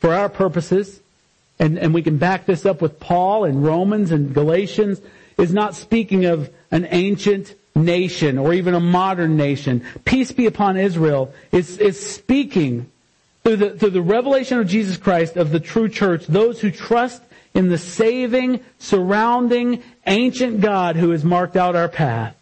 for 0.00 0.14
our 0.14 0.28
purposes, 0.28 1.00
and, 1.58 1.78
and 1.78 1.92
we 1.92 2.02
can 2.02 2.18
back 2.18 2.46
this 2.46 2.64
up 2.64 2.80
with 2.80 3.00
Paul 3.00 3.44
in 3.44 3.62
Romans 3.62 4.10
and 4.10 4.32
Galatians, 4.32 5.00
is 5.36 5.52
not 5.52 5.74
speaking 5.74 6.24
of 6.24 6.50
an 6.70 6.86
ancient 6.90 7.54
nation 7.74 8.38
or 8.38 8.52
even 8.52 8.74
a 8.74 8.80
modern 8.80 9.36
nation. 9.36 9.84
Peace 10.04 10.32
be 10.32 10.46
upon 10.46 10.76
Israel 10.76 11.32
is, 11.52 11.78
is 11.78 11.98
speaking 11.98 12.90
through 13.44 13.56
the, 13.56 13.70
through 13.70 13.90
the 13.90 14.02
revelation 14.02 14.58
of 14.58 14.66
Jesus 14.66 14.96
Christ 14.96 15.36
of 15.36 15.50
the 15.50 15.60
true 15.60 15.88
church, 15.88 16.26
those 16.26 16.60
who 16.60 16.70
trust 16.70 17.22
in 17.54 17.68
the 17.68 17.78
saving, 17.78 18.60
surrounding, 18.78 19.82
ancient 20.06 20.60
God 20.60 20.96
who 20.96 21.10
has 21.10 21.24
marked 21.24 21.56
out 21.56 21.76
our 21.76 21.88
path. 21.88 22.34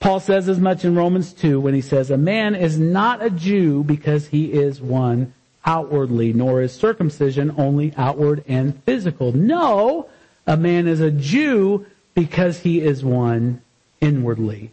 Paul 0.00 0.18
says 0.18 0.48
as 0.48 0.58
much 0.58 0.84
in 0.84 0.96
Romans 0.96 1.32
2 1.32 1.60
when 1.60 1.74
he 1.74 1.80
says, 1.80 2.10
a 2.10 2.16
man 2.16 2.54
is 2.56 2.78
not 2.78 3.24
a 3.24 3.30
Jew 3.30 3.84
because 3.84 4.26
he 4.26 4.52
is 4.52 4.80
one 4.80 5.32
outwardly, 5.64 6.32
nor 6.32 6.60
is 6.60 6.72
circumcision 6.72 7.54
only 7.56 7.94
outward 7.96 8.44
and 8.48 8.82
physical. 8.82 9.32
No, 9.32 10.08
a 10.46 10.56
man 10.56 10.88
is 10.88 11.00
a 11.00 11.12
Jew 11.12 11.86
because 12.14 12.58
he 12.60 12.80
is 12.80 13.04
one 13.04 13.62
inwardly. 14.00 14.72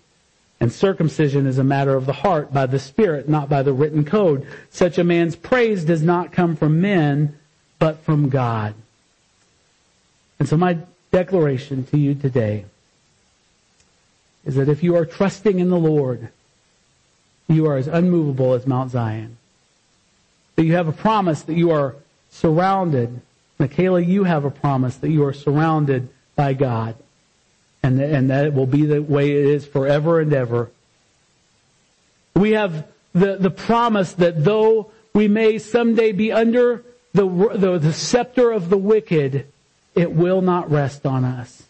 And 0.60 0.74
circumcision 0.74 1.46
is 1.46 1.58
a 1.58 1.64
matter 1.64 1.96
of 1.96 2.06
the 2.06 2.14
heart 2.14 2.52
by 2.52 2.66
the 2.66 2.80
Spirit, 2.80 3.30
not 3.30 3.48
by 3.48 3.64
the 3.64 3.72
written 3.72 4.04
code. 4.04 4.46
Such 4.72 4.98
a 4.98 5.04
man's 5.04 5.36
praise 5.36 5.86
does 5.86 6.02
not 6.02 6.32
come 6.32 6.56
from 6.56 6.82
men, 6.82 7.38
but 7.78 8.00
from 8.00 8.30
God. 8.30 8.74
And 10.40 10.48
so 10.48 10.58
my 10.58 10.78
declaration 11.12 11.86
to 11.86 11.98
you 11.98 12.16
today 12.16 12.66
is 14.46 14.56
that 14.56 14.70
if 14.70 14.82
you 14.84 14.96
are 14.96 15.06
trusting 15.06 15.60
in 15.60 15.70
the 15.70 15.78
Lord, 15.78 16.30
you 17.48 17.66
are 17.68 17.78
as 17.78 17.88
unmovable 17.88 18.54
as 18.54 18.66
Mount 18.66 18.92
Zion. 18.92 19.38
That 20.56 20.66
you 20.66 20.74
have 20.74 20.88
a 20.88 20.94
promise 20.94 21.42
that 21.44 21.56
you 21.56 21.72
are 21.72 21.96
surrounded. 22.30 23.22
Michaela, 23.58 24.02
you 24.02 24.24
have 24.24 24.46
a 24.46 24.52
promise 24.52 24.98
that 24.98 25.10
you 25.10 25.26
are 25.26 25.34
surrounded 25.34 26.10
by 26.36 26.54
God. 26.54 26.96
And, 27.84 28.00
and 28.00 28.30
that 28.30 28.46
it 28.46 28.54
will 28.54 28.66
be 28.66 28.86
the 28.86 29.02
way 29.02 29.32
it 29.32 29.46
is 29.46 29.66
forever 29.66 30.20
and 30.20 30.34
ever. 30.34 30.70
We 32.36 32.52
have 32.52 32.88
the, 33.14 33.38
the 33.38 33.50
promise 33.50 34.14
that 34.14 34.44
though 34.44 34.92
we 35.14 35.28
may 35.28 35.58
someday 35.58 36.12
be 36.12 36.32
under 36.32 36.84
the, 37.14 37.26
the, 37.26 37.80
the 37.80 37.94
scepter 37.94 38.52
of 38.52 38.70
the 38.70 38.78
wicked, 38.78 39.48
it 39.96 40.12
will 40.12 40.42
not 40.42 40.72
rest 40.72 41.06
on 41.06 41.26
us. 41.26 41.64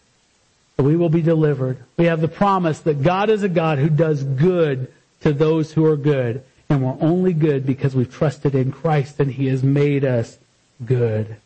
But 0.76 0.84
We 0.84 0.96
will 0.96 1.10
be 1.10 1.22
delivered. 1.22 1.78
We 1.98 2.06
have 2.06 2.20
the 2.22 2.28
promise 2.28 2.80
that 2.80 3.02
God 3.02 3.28
is 3.28 3.42
a 3.42 3.48
God 3.48 3.78
who 3.78 3.90
does 3.90 4.22
good 4.24 4.90
to 5.20 5.32
those 5.32 5.72
who 5.72 5.84
are 5.84 5.96
good. 5.96 6.42
And 6.70 6.82
we're 6.82 6.96
only 7.06 7.32
good 7.32 7.66
because 7.66 7.94
we've 7.94 8.12
trusted 8.12 8.54
in 8.54 8.72
Christ 8.72 9.20
and 9.20 9.30
He 9.30 9.46
has 9.48 9.62
made 9.62 10.04
us 10.04 10.38
good. 10.84 11.36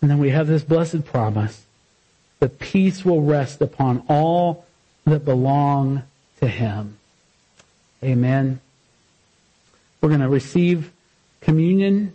And 0.00 0.10
then 0.10 0.18
we 0.18 0.30
have 0.30 0.48
this 0.48 0.64
blessed 0.64 1.04
promise 1.04 1.64
that 2.40 2.58
peace 2.58 3.04
will 3.04 3.22
rest 3.22 3.60
upon 3.60 4.02
all 4.08 4.64
that 5.04 5.24
belong 5.24 6.02
to 6.40 6.48
Him. 6.48 6.98
Amen. 8.02 8.60
We're 10.00 10.08
going 10.08 10.20
to 10.20 10.28
receive 10.28 10.90
communion 11.40 12.12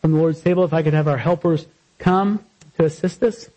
from 0.00 0.12
the 0.12 0.18
Lord's 0.18 0.40
table. 0.40 0.64
If 0.64 0.72
I 0.72 0.82
could 0.82 0.94
have 0.94 1.06
our 1.06 1.18
helpers 1.18 1.66
come 1.98 2.44
to 2.78 2.84
assist 2.84 3.22
us? 3.22 3.50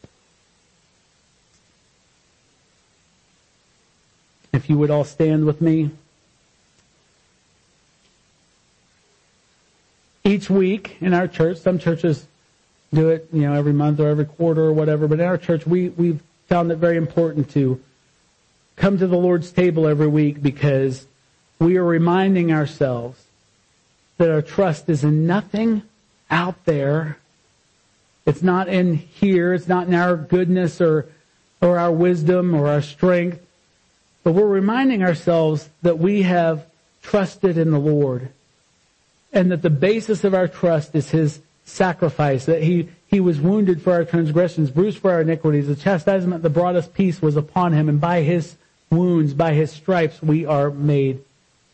If 4.52 4.70
you 4.70 4.78
would 4.78 4.92
all 4.92 5.06
stand 5.06 5.46
with 5.46 5.62
me. 5.62 5.92
Each 10.24 10.50
week 10.50 10.98
in 11.00 11.14
our 11.14 11.28
church, 11.28 11.58
some 11.58 11.80
churches 11.80 12.28
do 12.94 13.10
it, 13.10 13.28
you 13.32 13.42
know, 13.42 13.54
every 13.54 13.74
month 13.74 14.00
or 14.00 14.08
every 14.08 14.26
quarter 14.26 14.64
or 14.64 14.74
whatever, 14.74 15.08
but 15.08 15.20
in 15.20 15.26
our 15.26 15.38
church 15.38 15.66
we, 15.66 15.90
we've 15.90 16.22
found 16.48 16.72
it 16.72 16.76
very 16.76 16.98
important 16.98 17.50
to 17.52 17.82
come 18.76 18.98
to 18.98 19.08
the 19.08 19.18
Lord's 19.18 19.52
table 19.52 19.88
every 19.88 20.08
week 20.08 20.42
because 20.42 21.08
we 21.60 21.78
are 21.78 21.86
reminding 21.86 22.52
ourselves 22.52 23.24
that 24.18 24.30
our 24.30 24.42
trust 24.42 24.90
is 24.90 25.04
in 25.04 25.26
nothing 25.26 25.84
out 26.30 26.66
there 26.66 27.18
it's 28.26 28.44
not 28.44 28.68
in 28.68 28.96
here. 28.96 29.54
It's 29.54 29.68
not 29.68 29.88
in 29.88 29.94
our 29.94 30.16
goodness 30.16 30.80
or, 30.80 31.08
or 31.62 31.80
our 31.80 31.92
wisdom 31.92 32.54
or 32.54 32.68
our 32.68 32.82
strength. 32.82 33.40
But 34.24 34.34
we're 34.34 34.48
reminding 34.48 35.04
ourselves 35.04 35.70
that 35.82 35.98
we 35.98 36.22
have 36.24 36.66
trusted 37.02 37.58
in 37.58 37.72
the 37.72 37.80
Lord 37.80 38.30
and 39.34 39.52
that 39.52 39.62
the 39.62 39.70
basis 39.70 40.24
of 40.24 40.34
our 40.34 40.48
trust 40.48 40.94
is 40.94 41.10
His 41.10 41.40
sacrifice, 41.66 42.46
that 42.46 42.62
He, 42.62 42.90
He 43.08 43.20
was 43.20 43.40
wounded 43.40 43.82
for 43.82 43.94
our 43.94 44.06
transgressions, 44.06 44.70
bruised 44.70 45.00
for 45.00 45.12
our 45.12 45.22
iniquities. 45.22 45.68
The 45.68 45.76
chastisement 45.76 46.44
that 46.44 46.50
brought 46.52 46.76
us 46.76 46.88
peace 46.88 47.22
was 47.22 47.36
upon 47.36 47.74
Him 47.74 47.90
and 47.90 48.00
by 48.00 48.22
His 48.22 48.56
wounds, 48.92 49.34
by 49.34 49.54
His 49.54 49.72
stripes, 49.72 50.22
we 50.22 50.46
are 50.46 50.70
made 50.70 51.24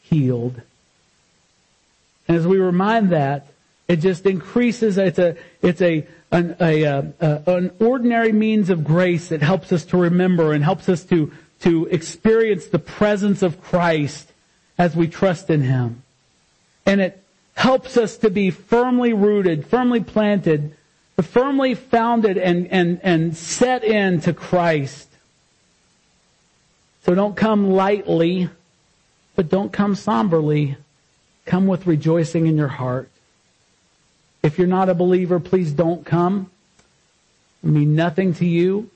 healed. 0.04 0.62
And 2.28 2.38
as 2.38 2.48
we 2.48 2.58
remind 2.58 3.10
that, 3.10 3.48
it 3.88 3.98
just 3.98 4.26
increases, 4.26 4.98
it's 4.98 5.20
a, 5.20 5.38
it's 5.62 5.82
a, 5.82 6.06
an, 6.32 6.58
a, 6.60 6.84
a, 6.84 6.98
uh, 6.98 7.04
uh, 7.22 7.40
an 7.48 7.72
ordinary 7.80 8.34
means 8.34 8.70
of 8.70 8.84
grace 8.84 9.30
that 9.30 9.42
helps 9.42 9.72
us 9.72 9.86
to 9.86 9.98
remember 9.98 10.52
and 10.52 10.64
helps 10.64 10.90
us 10.90 11.04
to, 11.06 11.32
to 11.62 11.86
experience 11.86 12.68
the 12.68 12.80
presence 12.80 13.42
of 13.42 13.62
Christ 13.62 14.32
as 14.78 14.96
we 14.96 15.08
trust 15.08 15.50
in 15.50 15.62
Him. 15.62 16.04
And 16.86 17.00
it 17.00 17.24
helps 17.56 17.98
us 17.98 18.18
to 18.18 18.30
be 18.30 18.52
firmly 18.52 19.14
rooted, 19.14 19.66
firmly 19.66 20.02
planted, 20.02 20.76
firmly 21.22 21.74
founded 21.74 22.38
and, 22.38 22.68
and, 22.68 23.00
and 23.04 23.36
set 23.36 23.84
into 23.84 24.34
Christ. 24.34 25.08
So 27.04 27.16
don't 27.16 27.38
come 27.38 27.72
lightly, 27.72 28.50
but 29.36 29.48
don't 29.48 29.72
come 29.72 29.96
somberly. 29.96 30.76
Come 31.46 31.68
with 31.68 31.88
rejoicing 31.88 32.48
in 32.48 32.58
your 32.58 32.68
heart. 32.68 33.10
If 34.48 34.58
you're 34.58 34.66
not 34.66 34.88
a 34.88 34.94
believer, 34.94 35.42
please 35.42 35.74
don't 35.74 36.06
come. 36.06 36.50
It 37.66 37.68
mean 37.68 37.98
nothing 37.98 38.34
to 38.36 38.46
you. 38.46 38.90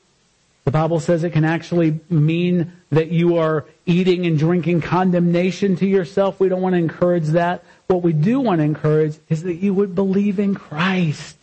The 0.64 0.72
Bible 0.72 1.02
says 1.02 1.26
it 1.26 1.34
can 1.34 1.44
actually 1.44 2.00
mean 2.10 2.72
that 2.90 3.12
you 3.12 3.36
are 3.36 3.66
eating 3.86 4.26
and 4.26 4.40
drinking 4.40 4.80
condemnation 4.80 5.76
to 5.76 5.86
yourself. 5.86 6.40
We 6.40 6.48
don't 6.48 6.62
want 6.62 6.76
to 6.76 6.80
encourage 6.80 7.26
that. 7.40 7.66
What 7.88 8.02
we 8.02 8.14
do 8.14 8.40
want 8.40 8.60
to 8.60 8.64
encourage 8.64 9.18
is 9.28 9.44
that 9.44 9.56
you 9.56 9.74
would 9.74 9.94
believe 9.94 10.40
in 10.40 10.56
Christ. 10.56 11.36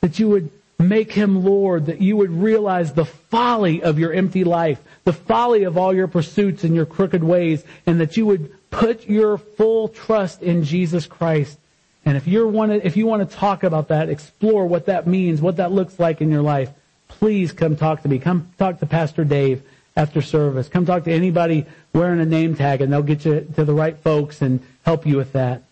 That 0.00 0.18
you 0.18 0.30
would 0.30 0.50
make 0.78 1.12
him 1.12 1.44
Lord, 1.44 1.84
that 1.84 2.00
you 2.00 2.16
would 2.16 2.30
realize 2.30 2.94
the 2.94 3.04
folly 3.04 3.82
of 3.82 3.98
your 3.98 4.14
empty 4.14 4.42
life, 4.42 4.80
the 5.04 5.12
folly 5.12 5.64
of 5.64 5.76
all 5.76 5.94
your 5.94 6.08
pursuits 6.08 6.64
and 6.64 6.74
your 6.74 6.86
crooked 6.86 7.22
ways, 7.22 7.62
and 7.84 8.00
that 8.00 8.16
you 8.16 8.24
would 8.24 8.50
put 8.70 9.06
your 9.06 9.36
full 9.36 9.88
trust 9.88 10.40
in 10.40 10.64
Jesus 10.64 11.06
Christ. 11.06 11.58
And 12.04 12.16
if 12.16 12.26
you 12.26 12.48
want 12.48 12.72
to, 12.72 12.86
if 12.86 12.96
you 12.96 13.06
want 13.06 13.28
to 13.28 13.36
talk 13.36 13.62
about 13.62 13.88
that, 13.88 14.08
explore 14.08 14.66
what 14.66 14.86
that 14.86 15.06
means, 15.06 15.40
what 15.40 15.56
that 15.56 15.72
looks 15.72 15.98
like 15.98 16.20
in 16.20 16.30
your 16.30 16.42
life, 16.42 16.70
please 17.08 17.52
come 17.52 17.76
talk 17.76 18.02
to 18.02 18.08
me. 18.08 18.18
Come 18.18 18.50
talk 18.58 18.80
to 18.80 18.86
Pastor 18.86 19.24
Dave 19.24 19.62
after 19.96 20.22
service. 20.22 20.68
Come 20.68 20.86
talk 20.86 21.04
to 21.04 21.12
anybody 21.12 21.66
wearing 21.92 22.20
a 22.20 22.24
name 22.24 22.54
tag 22.54 22.80
and 22.80 22.92
they'll 22.92 23.02
get 23.02 23.24
you 23.24 23.46
to 23.54 23.64
the 23.64 23.74
right 23.74 23.98
folks 23.98 24.40
and 24.40 24.60
help 24.84 25.06
you 25.06 25.16
with 25.16 25.32
that. 25.32 25.62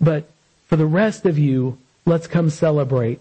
But 0.00 0.28
for 0.66 0.76
the 0.76 0.86
rest 0.86 1.24
of 1.24 1.38
you, 1.38 1.78
let's 2.04 2.26
come 2.26 2.50
celebrate 2.50 3.20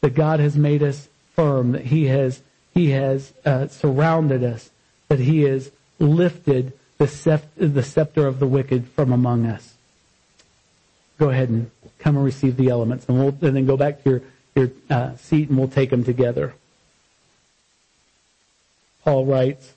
that 0.00 0.14
God 0.14 0.40
has 0.40 0.56
made 0.56 0.82
us 0.82 1.08
firm, 1.34 1.72
that 1.72 1.86
He 1.86 2.06
has, 2.06 2.40
He 2.72 2.90
has 2.90 3.32
uh, 3.44 3.68
surrounded 3.68 4.44
us, 4.44 4.70
that 5.08 5.18
He 5.18 5.42
has 5.42 5.70
lifted 5.98 6.72
the 6.98 7.06
scepter 7.08 8.26
of 8.26 8.38
the 8.38 8.46
wicked 8.46 8.86
from 8.88 9.12
among 9.12 9.46
us. 9.46 9.74
Go 11.18 11.30
ahead 11.30 11.48
and 11.48 11.70
come 12.06 12.14
and 12.14 12.24
receive 12.24 12.56
the 12.56 12.68
elements, 12.68 13.04
and 13.08 13.18
we'll 13.18 13.30
and 13.30 13.56
then 13.56 13.66
go 13.66 13.76
back 13.76 14.04
to 14.04 14.10
your 14.10 14.22
your 14.54 14.70
uh, 14.88 15.16
seat, 15.16 15.48
and 15.48 15.58
we'll 15.58 15.66
take 15.66 15.90
them 15.90 16.04
together. 16.04 16.54
Paul 19.02 19.26
writes, 19.26 19.74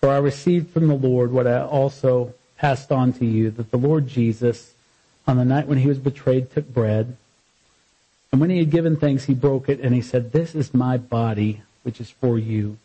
"For 0.00 0.08
I 0.08 0.18
received 0.18 0.70
from 0.70 0.88
the 0.88 0.96
Lord 0.96 1.30
what 1.30 1.46
I 1.46 1.60
also 1.60 2.34
passed 2.58 2.90
on 2.90 3.12
to 3.14 3.24
you, 3.24 3.52
that 3.52 3.70
the 3.70 3.76
Lord 3.78 4.08
Jesus, 4.08 4.74
on 5.24 5.36
the 5.36 5.44
night 5.44 5.68
when 5.68 5.78
he 5.78 5.86
was 5.86 5.98
betrayed, 5.98 6.50
took 6.50 6.66
bread." 6.74 7.16
And 8.32 8.40
when 8.40 8.50
he 8.50 8.58
had 8.58 8.70
given 8.70 8.96
thanks, 8.96 9.24
he 9.24 9.34
broke 9.34 9.68
it 9.68 9.78
and 9.80 9.94
he 9.94 10.00
said, 10.00 10.32
This 10.32 10.54
is 10.54 10.72
my 10.72 10.96
body, 10.96 11.60
which 11.82 12.00
is 12.00 12.08
for 12.08 12.38
you. 12.38 12.78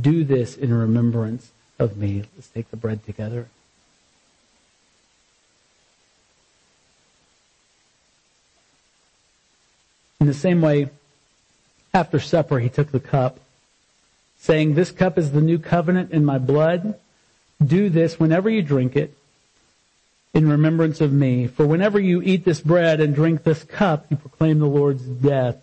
Do 0.00 0.24
this 0.24 0.56
in 0.56 0.72
remembrance 0.72 1.50
of 1.78 1.98
me. 1.98 2.24
Let's 2.34 2.48
take 2.48 2.70
the 2.70 2.78
bread 2.78 3.04
together. 3.04 3.48
In 10.20 10.26
the 10.26 10.34
same 10.34 10.60
way, 10.60 10.90
after 11.94 12.18
supper, 12.18 12.58
he 12.58 12.68
took 12.68 12.90
the 12.90 13.00
cup, 13.00 13.38
saying, 14.38 14.74
This 14.74 14.90
cup 14.90 15.16
is 15.16 15.32
the 15.32 15.40
new 15.40 15.58
covenant 15.58 16.10
in 16.10 16.24
my 16.24 16.38
blood. 16.38 16.98
Do 17.64 17.88
this 17.88 18.18
whenever 18.18 18.50
you 18.50 18.62
drink 18.62 18.96
it 18.96 19.16
in 20.34 20.48
remembrance 20.48 21.00
of 21.00 21.12
me. 21.12 21.46
For 21.46 21.66
whenever 21.66 21.98
you 21.98 22.20
eat 22.22 22.44
this 22.44 22.60
bread 22.60 23.00
and 23.00 23.14
drink 23.14 23.42
this 23.42 23.64
cup, 23.64 24.06
you 24.10 24.16
proclaim 24.16 24.58
the 24.58 24.66
Lord's 24.66 25.04
death 25.04 25.56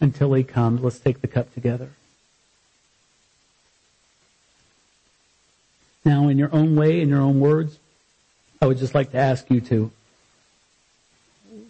until 0.00 0.32
he 0.32 0.44
comes. 0.44 0.82
Let's 0.82 0.98
take 0.98 1.20
the 1.20 1.28
cup 1.28 1.52
together. 1.54 1.90
Now, 6.04 6.28
in 6.28 6.36
your 6.36 6.54
own 6.54 6.76
way, 6.76 7.00
in 7.00 7.08
your 7.08 7.22
own 7.22 7.40
words, 7.40 7.78
I 8.60 8.66
would 8.66 8.78
just 8.78 8.94
like 8.94 9.12
to 9.12 9.18
ask 9.18 9.50
you 9.50 9.60
to, 9.62 9.90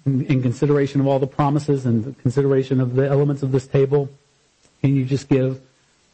in, 0.06 0.42
consideration 0.42 1.00
of 1.00 1.06
all 1.06 1.18
the 1.18 1.26
promises 1.26 1.86
and 1.86 2.16
consideration 2.18 2.80
of 2.80 2.94
the 2.94 3.08
elements 3.08 3.42
of 3.42 3.52
this 3.52 3.66
table, 3.66 4.08
can 4.80 4.94
you 4.94 5.04
just 5.04 5.28
give 5.28 5.60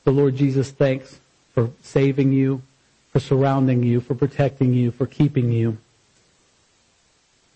the 0.05 0.13
Lord 0.13 0.37
Jesus 0.37 0.71
thanks 0.71 1.19
for 1.55 1.71
saving 1.83 2.33
you, 2.33 2.63
for 3.11 3.21
surrounding 3.21 3.83
you, 3.83 4.01
for 4.01 4.15
protecting 4.15 4.73
you, 4.73 4.91
for 4.91 5.07
keeping 5.07 5.51
you? 5.51 5.79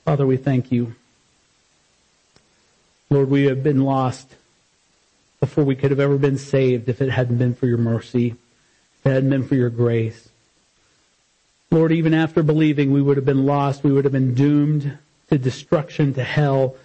Father, 0.05 0.27
we 0.27 0.37
thank 0.37 0.73
you. 0.73 0.95
Lord, 3.11 3.31
we 3.31 3.45
have 3.45 3.63
been 3.63 3.85
lost 3.85 4.35
before 5.41 5.65
we 5.65 5.77
could 5.77 5.91
have 5.91 6.01
ever 6.01 6.19
been 6.19 6.39
saved 6.39 6.89
if 6.89 7.01
it 7.01 7.11
hadn't 7.11 7.39
been 7.39 7.55
for 7.55 7.67
your 7.67 7.79
mercy, 7.79 8.29
if 8.99 9.07
it 9.07 9.11
hadn't 9.11 9.31
been 9.31 9.47
for 9.47 9.55
your 9.55 9.71
grace. 9.71 10.29
Lord, 11.71 11.93
even 11.93 12.15
after 12.15 12.43
believing, 12.43 12.93
we 12.93 13.03
would 13.03 13.17
have 13.17 13.27
been 13.27 13.47
lost. 13.47 13.85
We 13.85 13.93
would 13.93 14.05
have 14.05 14.13
been 14.13 14.35
doomed 14.35 14.99
to 15.35 15.39
destruction, 15.39 16.15
to 16.15 16.23
hell, 16.23 16.77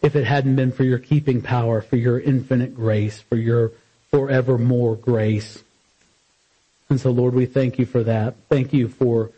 if 0.00 0.16
it 0.16 0.24
hadn't 0.24 0.56
been 0.56 0.72
for 0.72 0.84
your 0.84 0.98
keeping 0.98 1.42
power, 1.42 1.82
for 1.82 1.96
your 1.96 2.18
infinite 2.18 2.74
grace, 2.74 3.20
for 3.20 3.36
your 3.36 3.72
forevermore 4.10 4.96
grace. 4.96 5.62
And 6.88 6.98
so, 6.98 7.10
Lord, 7.10 7.34
we 7.34 7.44
thank 7.44 7.78
you 7.78 7.84
for 7.84 8.02
that. 8.04 8.36
Thank 8.48 8.72
you 8.72 8.88
for 8.88 9.30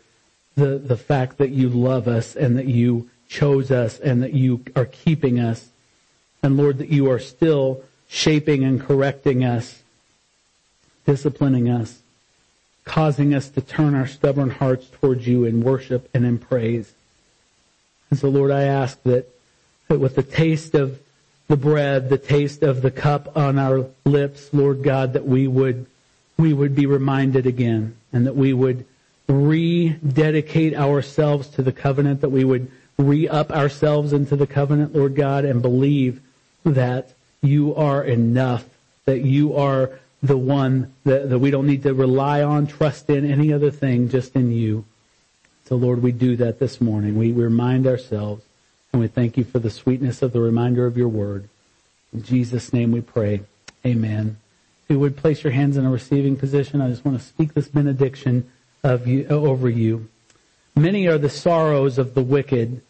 the, 0.55 0.77
the 0.77 0.95
fact 0.95 1.39
that 1.39 1.49
you 1.49 1.67
love 1.67 2.07
us 2.07 2.37
and 2.37 2.57
that 2.57 2.67
you 2.67 3.09
chose 3.27 3.69
us 3.69 3.99
and 3.99 4.23
that 4.23 4.33
you 4.33 4.63
are 4.77 4.85
keeping 4.85 5.41
us. 5.41 5.67
And 6.41 6.55
Lord, 6.55 6.77
that 6.77 6.89
you 6.89 7.11
are 7.11 7.19
still 7.19 7.83
shaping 8.07 8.63
and 8.63 8.79
correcting 8.79 9.43
us, 9.43 9.83
disciplining 11.05 11.69
us, 11.69 11.99
causing 12.85 13.33
us 13.33 13.49
to 13.49 13.61
turn 13.61 13.93
our 13.93 14.07
stubborn 14.07 14.51
hearts 14.51 14.87
towards 14.89 15.27
you 15.27 15.43
in 15.43 15.63
worship 15.63 16.09
and 16.13 16.25
in 16.25 16.37
praise. 16.37 16.93
And 18.13 18.19
so 18.19 18.29
Lord, 18.29 18.51
I 18.51 18.65
ask 18.65 19.01
that, 19.05 19.27
that 19.87 19.97
with 19.97 20.13
the 20.13 20.21
taste 20.21 20.75
of 20.75 20.99
the 21.47 21.57
bread, 21.57 22.09
the 22.09 22.19
taste 22.19 22.61
of 22.61 22.83
the 22.83 22.91
cup 22.91 23.35
on 23.35 23.57
our 23.57 23.87
lips, 24.05 24.53
Lord 24.53 24.83
God, 24.83 25.13
that 25.13 25.25
we 25.25 25.47
would, 25.47 25.87
we 26.37 26.53
would 26.53 26.75
be 26.75 26.85
reminded 26.85 27.47
again 27.47 27.95
and 28.11 28.27
that 28.27 28.35
we 28.35 28.53
would 28.53 28.85
rededicate 29.27 30.75
ourselves 30.75 31.47
to 31.55 31.63
the 31.63 31.71
covenant, 31.71 32.21
that 32.21 32.29
we 32.29 32.43
would 32.43 32.69
re-up 32.99 33.49
ourselves 33.49 34.13
into 34.13 34.35
the 34.35 34.45
covenant, 34.45 34.95
Lord 34.95 35.15
God, 35.15 35.43
and 35.43 35.59
believe 35.59 36.21
that 36.63 37.13
you 37.41 37.73
are 37.73 38.03
enough, 38.03 38.65
that 39.05 39.21
you 39.21 39.55
are 39.55 39.89
the 40.21 40.37
one 40.37 40.93
that, 41.03 41.31
that 41.31 41.39
we 41.39 41.49
don't 41.49 41.65
need 41.65 41.81
to 41.81 41.95
rely 41.95 42.43
on, 42.43 42.67
trust 42.67 43.09
in 43.09 43.25
any 43.25 43.51
other 43.51 43.71
thing, 43.71 44.07
just 44.07 44.35
in 44.35 44.51
you. 44.51 44.85
So 45.65 45.75
Lord, 45.75 46.03
we 46.03 46.11
do 46.11 46.35
that 46.37 46.59
this 46.59 46.81
morning. 46.81 47.17
We, 47.17 47.31
remind 47.31 47.87
ourselves 47.87 48.43
and 48.91 49.01
we 49.01 49.07
thank 49.07 49.37
you 49.37 49.43
for 49.43 49.59
the 49.59 49.69
sweetness 49.69 50.21
of 50.21 50.33
the 50.33 50.41
reminder 50.41 50.85
of 50.85 50.97
your 50.97 51.07
word. 51.07 51.49
In 52.13 52.21
Jesus' 52.21 52.73
name 52.73 52.91
we 52.91 53.01
pray. 53.01 53.41
Amen. 53.85 54.37
If 54.83 54.91
you 54.91 54.99
would 54.99 55.17
place 55.17 55.43
your 55.43 55.53
hands 55.53 55.77
in 55.77 55.85
a 55.85 55.89
receiving 55.89 56.35
position, 56.35 56.81
I 56.81 56.89
just 56.89 57.05
want 57.05 57.19
to 57.19 57.25
speak 57.25 57.53
this 57.53 57.69
benediction 57.69 58.51
of 58.83 59.07
you, 59.07 59.25
over 59.27 59.69
you. 59.69 60.09
Many 60.75 61.07
are 61.07 61.17
the 61.17 61.29
sorrows 61.29 61.97
of 61.97 62.13
the 62.13 62.23
wicked, 62.23 62.81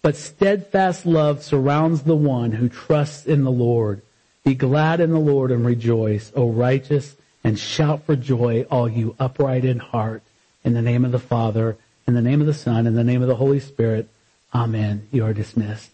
but 0.00 0.16
steadfast 0.16 1.04
love 1.04 1.42
surrounds 1.42 2.02
the 2.02 2.16
one 2.16 2.52
who 2.52 2.68
trusts 2.68 3.26
in 3.26 3.44
the 3.44 3.50
Lord. 3.50 4.02
Be 4.44 4.54
glad 4.54 5.00
in 5.00 5.10
the 5.10 5.18
Lord 5.18 5.50
and 5.50 5.64
rejoice, 5.64 6.32
O 6.34 6.48
righteous, 6.48 7.16
and 7.44 7.58
shout 7.58 8.04
for 8.04 8.16
joy, 8.16 8.66
all 8.70 8.88
you 8.88 9.16
upright 9.18 9.64
in 9.64 9.78
heart. 9.78 10.22
In 10.64 10.74
the 10.74 10.82
name 10.82 11.04
of 11.04 11.12
the 11.12 11.18
Father, 11.18 11.76
in 12.06 12.14
the 12.14 12.22
name 12.22 12.40
of 12.40 12.46
the 12.46 12.54
Son, 12.54 12.86
in 12.86 12.94
the 12.94 13.04
name 13.04 13.22
of 13.22 13.28
the 13.28 13.36
Holy 13.36 13.60
Spirit. 13.60 14.08
Amen. 14.54 15.08
You 15.12 15.24
are 15.24 15.32
dismissed. 15.32 15.91